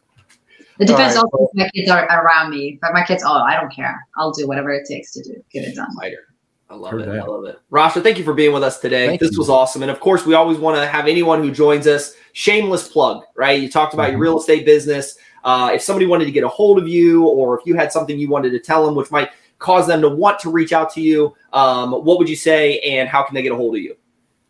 it 0.79 0.87
depends 0.87 1.15
All 1.17 1.23
right, 1.23 1.29
also 1.33 1.43
if 1.43 1.49
my 1.55 1.69
kids 1.75 1.89
are 1.91 2.05
around 2.07 2.49
me. 2.51 2.79
But 2.81 2.93
my 2.93 3.03
kids, 3.03 3.21
oh, 3.25 3.33
I 3.33 3.59
don't 3.59 3.71
care. 3.73 4.05
I'll 4.17 4.31
do 4.31 4.47
whatever 4.47 4.71
it 4.71 4.87
takes 4.87 5.11
to 5.13 5.23
do 5.23 5.43
get 5.51 5.65
it 5.65 5.75
done. 5.75 5.93
Fighter. 5.99 6.27
I 6.69 6.75
love 6.75 6.91
True 6.91 7.01
it. 7.01 7.09
I 7.09 7.23
love 7.23 7.45
it. 7.45 7.59
Rasha, 7.71 8.01
thank 8.01 8.17
you 8.17 8.23
for 8.23 8.33
being 8.33 8.51
with 8.53 8.63
us 8.63 8.79
today. 8.79 9.05
Thank 9.07 9.19
this 9.19 9.33
you. 9.33 9.37
was 9.39 9.49
awesome. 9.49 9.83
And 9.83 9.91
of 9.91 9.99
course, 9.99 10.25
we 10.25 10.33
always 10.33 10.57
want 10.57 10.75
to 10.77 10.87
have 10.87 11.05
anyone 11.07 11.43
who 11.43 11.51
joins 11.51 11.85
us 11.85 12.15
shameless 12.31 12.87
plug, 12.87 13.23
right? 13.35 13.61
You 13.61 13.69
talked 13.69 13.93
about 13.93 14.09
your 14.09 14.17
Mhm. 14.17 14.23
real 14.23 14.39
estate 14.39 14.65
business. 14.65 15.17
Uh, 15.43 15.71
if 15.75 15.81
somebody 15.83 16.07
wanted 16.07 16.25
to 16.25 16.31
get 16.31 16.43
a 16.43 16.47
hold 16.47 16.79
of 16.79 16.87
you, 16.87 17.25
or 17.27 17.59
if 17.59 17.65
you 17.67 17.75
had 17.75 17.91
something 17.91 18.17
you 18.17 18.29
wanted 18.29 18.51
to 18.51 18.59
tell 18.59 18.83
them, 18.85 18.95
which 18.95 19.11
might 19.11 19.29
cause 19.63 19.87
them 19.87 20.01
to 20.01 20.09
want 20.09 20.39
to 20.39 20.51
reach 20.51 20.73
out 20.73 20.93
to 20.93 21.01
you, 21.01 21.33
um, 21.53 21.91
what 21.91 22.19
would 22.19 22.29
you 22.29 22.35
say, 22.35 22.79
and 22.79 23.09
how 23.09 23.23
can 23.23 23.33
they 23.33 23.41
get 23.41 23.51
a 23.51 23.55
hold 23.55 23.75
of 23.75 23.81
you? 23.81 23.95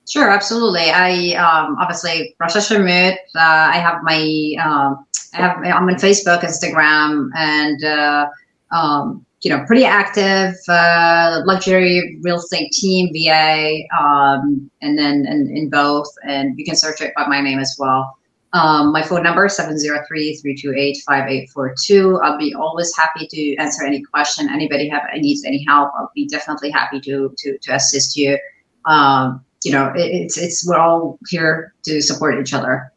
Sure, 0.10 0.30
absolutely. 0.30 0.90
I 0.92 1.34
um, 1.36 1.78
obviously 1.80 2.36
Rasha. 2.42 3.14
Uh, 3.14 3.16
I 3.36 3.78
have 3.78 4.04
my 4.04 4.56
um, 4.62 5.06
I 5.34 5.38
have 5.38 5.58
I'm 5.60 5.88
on 5.88 5.96
Facebook, 5.96 6.42
Instagram, 6.42 7.30
and 7.36 7.84
uh, 7.84 8.28
um, 8.72 9.26
you 9.42 9.50
know 9.50 9.64
pretty 9.66 9.86
active 9.86 10.56
uh, 10.68 11.42
luxury 11.46 12.20
real 12.22 12.36
estate 12.36 12.72
team 12.74 13.14
VA, 13.14 13.84
um, 13.98 14.70
and 14.82 15.00
then 15.00 15.26
in, 15.26 15.56
in 15.56 15.70
both. 15.70 16.08
And 16.28 16.58
you 16.60 16.66
can 16.66 16.76
search 16.76 17.00
it 17.00 17.14
by 17.16 17.26
my 17.28 17.40
name 17.40 17.60
as 17.60 17.76
well. 17.80 18.18
Um, 18.54 18.92
my 18.92 19.02
phone 19.02 19.24
number 19.24 19.48
is 19.48 19.58
703-328-5842. 19.58 22.20
I'll 22.24 22.38
be 22.38 22.54
always 22.54 22.96
happy 22.96 23.28
to 23.28 23.56
answer 23.56 23.84
any 23.84 24.04
question. 24.04 24.48
Anybody 24.50 24.88
have 24.90 25.02
needs 25.16 25.44
any 25.44 25.64
help, 25.68 25.92
I'll 25.98 26.12
be 26.14 26.28
definitely 26.28 26.70
happy 26.70 27.02
to 27.02 27.34
to, 27.38 27.58
to 27.58 27.76
assist 27.76 28.16
you. 28.16 28.38
Um, 28.86 29.44
you 29.64 29.72
know, 29.72 29.92
it, 29.96 30.02
it's 30.02 30.38
it's 30.38 30.68
we're 30.68 30.78
all 30.78 31.18
here 31.30 31.74
to 31.86 32.02
support 32.02 32.40
each 32.40 32.54
other. 32.54 32.92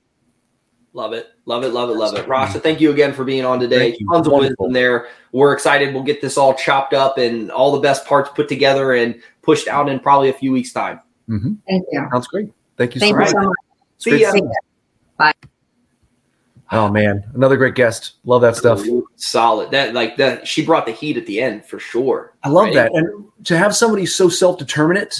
Love 0.92 1.12
it. 1.12 1.28
Love 1.44 1.62
it. 1.62 1.68
Love 1.68 1.90
it. 1.90 1.96
Love 1.96 2.14
it. 2.16 2.26
Rasha, 2.26 2.60
thank 2.62 2.80
you 2.80 2.90
again 2.90 3.12
for 3.12 3.22
being 3.24 3.44
on 3.44 3.60
today. 3.60 3.90
Tons 3.92 4.26
of 4.26 4.32
Wonderful. 4.32 4.38
wisdom 4.40 4.72
there. 4.72 5.08
We're 5.32 5.52
excited. 5.52 5.92
We'll 5.92 6.02
get 6.02 6.22
this 6.22 6.38
all 6.38 6.54
chopped 6.54 6.94
up 6.94 7.18
and 7.18 7.50
all 7.50 7.72
the 7.72 7.80
best 7.80 8.06
parts 8.06 8.30
put 8.34 8.48
together 8.48 8.94
and 8.94 9.20
pushed 9.42 9.68
out 9.68 9.88
in 9.90 10.00
probably 10.00 10.30
a 10.30 10.32
few 10.32 10.52
weeks' 10.52 10.72
time. 10.72 11.00
hmm 11.28 11.54
Thank 11.68 11.84
you. 11.92 12.08
Sounds 12.10 12.26
great. 12.28 12.50
Thank 12.78 12.94
you 12.94 13.00
Thank 13.00 13.14
so 13.14 13.18
you 13.18 13.24
much. 13.24 13.30
so 13.30 13.40
much. 13.40 13.56
It's 13.96 14.04
great 14.04 14.20
ya. 14.20 14.32
seeing 14.32 14.44
you. 14.44 14.54
Bye. 15.18 15.32
Oh 16.72 16.88
man, 16.88 17.22
another 17.34 17.56
great 17.56 17.74
guest. 17.76 18.14
Love 18.24 18.42
that 18.42 18.56
stuff. 18.56 18.82
Solid. 19.16 19.70
That 19.70 19.94
like 19.94 20.16
that. 20.16 20.46
She 20.48 20.64
brought 20.64 20.84
the 20.86 20.92
heat 20.92 21.16
at 21.16 21.26
the 21.26 21.40
end 21.40 21.64
for 21.64 21.78
sure. 21.78 22.34
I 22.42 22.48
love 22.48 22.66
Right? 22.66 22.74
that. 22.74 22.92
And 22.92 23.24
to 23.44 23.56
have 23.56 23.74
somebody 23.76 24.04
so 24.04 24.28
self 24.28 24.58
determinate 24.58 25.16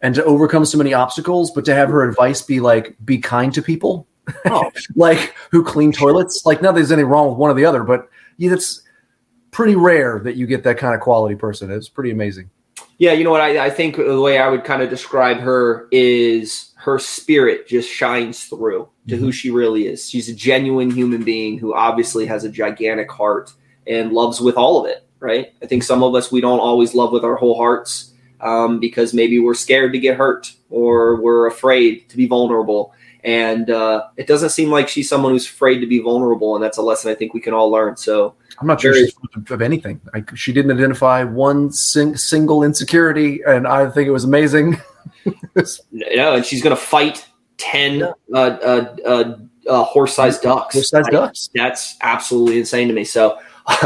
and 0.00 0.14
to 0.14 0.24
overcome 0.24 0.64
so 0.64 0.78
many 0.78 0.94
obstacles, 0.94 1.50
but 1.50 1.64
to 1.66 1.74
have 1.74 1.90
her 1.90 2.08
advice 2.08 2.40
be 2.40 2.60
like, 2.60 2.96
be 3.04 3.18
kind 3.18 3.52
to 3.52 3.60
people, 3.60 4.06
Oh. 4.46 4.70
like 4.96 5.34
who 5.50 5.62
clean 5.62 5.92
toilets. 5.92 6.42
Like, 6.46 6.62
not 6.62 6.74
there's 6.74 6.90
anything 6.92 7.10
wrong 7.10 7.28
with 7.28 7.36
one 7.38 7.50
or 7.50 7.54
the 7.54 7.64
other, 7.66 7.82
but 7.84 8.08
yeah, 8.38 8.52
it's 8.54 8.80
pretty 9.50 9.76
rare 9.76 10.20
that 10.20 10.36
you 10.36 10.46
get 10.46 10.62
that 10.64 10.78
kind 10.78 10.94
of 10.94 11.00
quality 11.00 11.34
person. 11.34 11.70
It's 11.70 11.88
pretty 11.88 12.12
amazing. 12.12 12.48
Yeah, 12.96 13.12
you 13.12 13.24
know 13.24 13.30
what? 13.30 13.40
I, 13.42 13.66
I 13.66 13.70
think 13.70 13.96
the 13.96 14.20
way 14.20 14.38
I 14.38 14.48
would 14.48 14.64
kind 14.64 14.82
of 14.82 14.88
describe 14.88 15.38
her 15.38 15.86
is 15.92 16.67
her 16.78 16.98
spirit 16.98 17.66
just 17.66 17.90
shines 17.90 18.44
through 18.44 18.88
to 19.08 19.16
who 19.16 19.32
she 19.32 19.50
really 19.50 19.88
is. 19.88 20.08
She's 20.08 20.28
a 20.28 20.34
genuine 20.34 20.92
human 20.92 21.24
being 21.24 21.58
who 21.58 21.74
obviously 21.74 22.24
has 22.26 22.44
a 22.44 22.48
gigantic 22.48 23.10
heart 23.10 23.52
and 23.88 24.12
loves 24.12 24.40
with 24.40 24.56
all 24.56 24.80
of 24.80 24.88
it, 24.88 25.04
right? 25.18 25.52
I 25.60 25.66
think 25.66 25.82
some 25.82 26.04
of 26.04 26.14
us, 26.14 26.30
we 26.30 26.40
don't 26.40 26.60
always 26.60 26.94
love 26.94 27.10
with 27.10 27.24
our 27.24 27.34
whole 27.34 27.56
hearts 27.56 28.14
um, 28.40 28.78
because 28.78 29.12
maybe 29.12 29.40
we're 29.40 29.54
scared 29.54 29.92
to 29.94 29.98
get 29.98 30.16
hurt 30.16 30.52
or 30.70 31.20
we're 31.20 31.48
afraid 31.48 32.08
to 32.10 32.16
be 32.16 32.28
vulnerable. 32.28 32.94
And 33.24 33.68
uh, 33.70 34.06
it 34.16 34.28
doesn't 34.28 34.50
seem 34.50 34.70
like 34.70 34.88
she's 34.88 35.08
someone 35.08 35.32
who's 35.32 35.46
afraid 35.46 35.80
to 35.80 35.86
be 35.88 35.98
vulnerable. 35.98 36.54
And 36.54 36.62
that's 36.62 36.78
a 36.78 36.82
lesson 36.82 37.10
I 37.10 37.16
think 37.16 37.34
we 37.34 37.40
can 37.40 37.54
all 37.54 37.72
learn. 37.72 37.96
So, 37.96 38.36
I'm 38.60 38.68
not 38.68 38.80
sure 38.80 38.94
she's 38.94 39.14
of- 39.34 39.50
of 39.50 39.62
anything. 39.62 40.00
I, 40.14 40.22
she 40.34 40.52
didn't 40.52 40.70
identify 40.70 41.24
one 41.24 41.72
sing, 41.72 42.16
single 42.16 42.62
insecurity, 42.62 43.40
and 43.44 43.66
I 43.66 43.90
think 43.90 44.06
it 44.06 44.12
was 44.12 44.24
amazing. 44.24 44.80
know, 45.92 46.34
and 46.34 46.44
she's 46.44 46.62
going 46.62 46.74
to 46.74 46.80
fight 46.80 47.26
10 47.58 48.02
uh, 48.02 48.12
uh, 48.34 48.96
uh, 49.04 49.38
uh, 49.68 49.84
horse 49.84 50.14
sized 50.14 50.42
ducks. 50.42 50.74
Horse-sized 50.74 51.10
ducks. 51.10 51.50
That's 51.54 51.96
absolutely 52.02 52.58
insane 52.58 52.88
to 52.88 52.94
me. 52.94 53.04
So, 53.04 53.38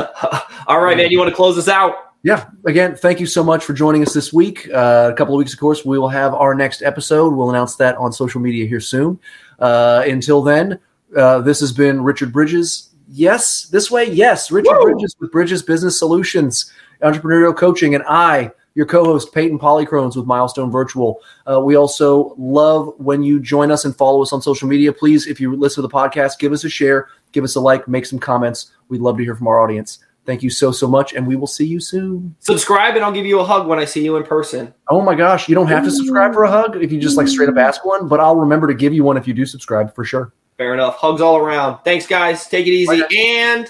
all 0.67 0.81
right, 0.81 0.97
man, 0.97 1.11
you 1.11 1.19
want 1.19 1.31
to 1.31 1.37
close 1.37 1.57
this 1.57 1.69
out? 1.69 2.13
yeah 2.23 2.49
again 2.67 2.95
thank 2.95 3.21
you 3.21 3.27
so 3.27 3.43
much 3.43 3.65
for 3.65 3.73
joining 3.73 4.03
us 4.03 4.13
this 4.13 4.33
week 4.33 4.69
uh, 4.73 5.11
a 5.13 5.17
couple 5.17 5.35
of 5.35 5.39
weeks 5.39 5.53
of 5.53 5.59
course 5.59 5.85
we 5.85 5.99
will 5.99 6.09
have 6.09 6.35
our 6.35 6.55
next 6.55 6.83
episode 6.83 7.35
we'll 7.35 7.51
announce 7.51 7.77
that 7.77 7.97
on 7.97 8.13
social 8.13 8.41
media 8.41 8.67
here 8.67 8.81
soon 8.81 9.19
uh, 9.59 10.05
until 10.07 10.43
then 10.43 10.79
uh, 11.17 11.41
this 11.41 11.61
has 11.61 11.73
been 11.73 12.03
richard 12.03 12.33
bridges 12.33 12.91
yes 13.09 13.65
this 13.67 13.91
way 13.91 14.05
yes 14.05 14.51
richard 14.51 14.77
Woo! 14.79 14.93
bridges 14.93 15.17
with 15.19 15.33
bridges 15.33 15.63
business 15.63 15.99
solutions 15.99 16.73
entrepreneurial 17.03 17.57
coaching 17.57 17.95
and 17.95 18.05
i 18.09 18.51
your 18.75 18.87
co-host 18.87 19.33
peyton 19.33 19.59
polychrones 19.59 20.17
with 20.17 20.27
milestone 20.27 20.71
virtual 20.71 21.21
uh, 21.51 21.61
we 21.61 21.77
also 21.77 22.35
love 22.39 22.93
when 22.99 23.23
you 23.23 23.41
join 23.41 23.71
us 23.71 23.85
and 23.85 23.97
follow 23.97 24.23
us 24.23 24.33
on 24.33 24.41
social 24.41 24.69
media 24.69 24.93
please 24.93 25.27
if 25.27 25.41
you 25.41 25.55
listen 25.57 25.83
to 25.83 25.89
the 25.89 25.93
podcast 25.93 26.39
give 26.39 26.53
us 26.53 26.65
a 26.65 26.69
share 26.69 27.09
give 27.33 27.45
us 27.45 27.57
a 27.57 27.61
like 27.61 27.87
make 27.89 28.07
some 28.07 28.19
comments 28.19 28.73
we'd 28.89 29.01
love 29.01 29.17
to 29.17 29.25
hear 29.25 29.35
from 29.35 29.49
our 29.49 29.61
audience 29.61 29.99
Thank 30.25 30.45
you 30.45 30.51
so, 30.51 30.71
so 30.71 30.87
much, 30.87 31.15
and 31.15 31.27
we 31.27 31.35
will 31.35 31.49
see 31.49 31.67
you 31.67 31.81
soon. 31.81 32.37
Subscribe, 32.39 32.95
and 32.95 33.05
I'll 33.05 33.11
give 33.11 33.27
you 33.27 33.41
a 33.41 33.45
hug 33.45 33.67
when 33.67 33.81
I 33.81 33.85
see 33.85 34.05
you 34.05 34.15
in 34.15 34.23
person. 34.23 34.73
Oh 34.89 35.01
my 35.01 35.17
gosh, 35.17 35.49
you 35.49 35.57
don't 35.57 35.67
have 35.67 35.83
to 35.83 35.91
subscribe 35.91 36.33
for 36.33 36.45
a 36.45 36.49
hug 36.49 36.77
if 36.77 36.93
you 36.93 37.01
just 37.01 37.17
like 37.17 37.27
straight 37.27 37.49
up 37.49 37.57
ask 37.57 37.85
one, 37.85 38.07
but 38.07 38.21
I'll 38.21 38.37
remember 38.37 38.69
to 38.69 38.75
give 38.75 38.95
you 38.95 39.03
one 39.03 39.17
if 39.17 39.27
you 39.27 39.35
do 39.35 39.45
subscribe 39.45 39.93
for 39.93 40.05
sure. 40.05 40.33
Fair 40.59 40.75
enough. 40.75 40.95
Hugs 40.95 41.21
all 41.21 41.39
around. 41.39 41.81
Thanks, 41.83 42.07
guys. 42.07 42.47
Take 42.47 42.69
it 42.69 42.71
easy. 42.71 43.01
Bye. 43.01 43.09
And 43.17 43.69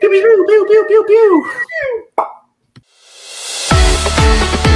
Pew, 0.00 0.08
pew, 0.08 0.22
pew, 0.22 0.44
pew, 0.46 0.84
pew, 0.86 1.04
pew, 1.06 1.44
pew. 2.16 2.26
Thank 4.28 4.67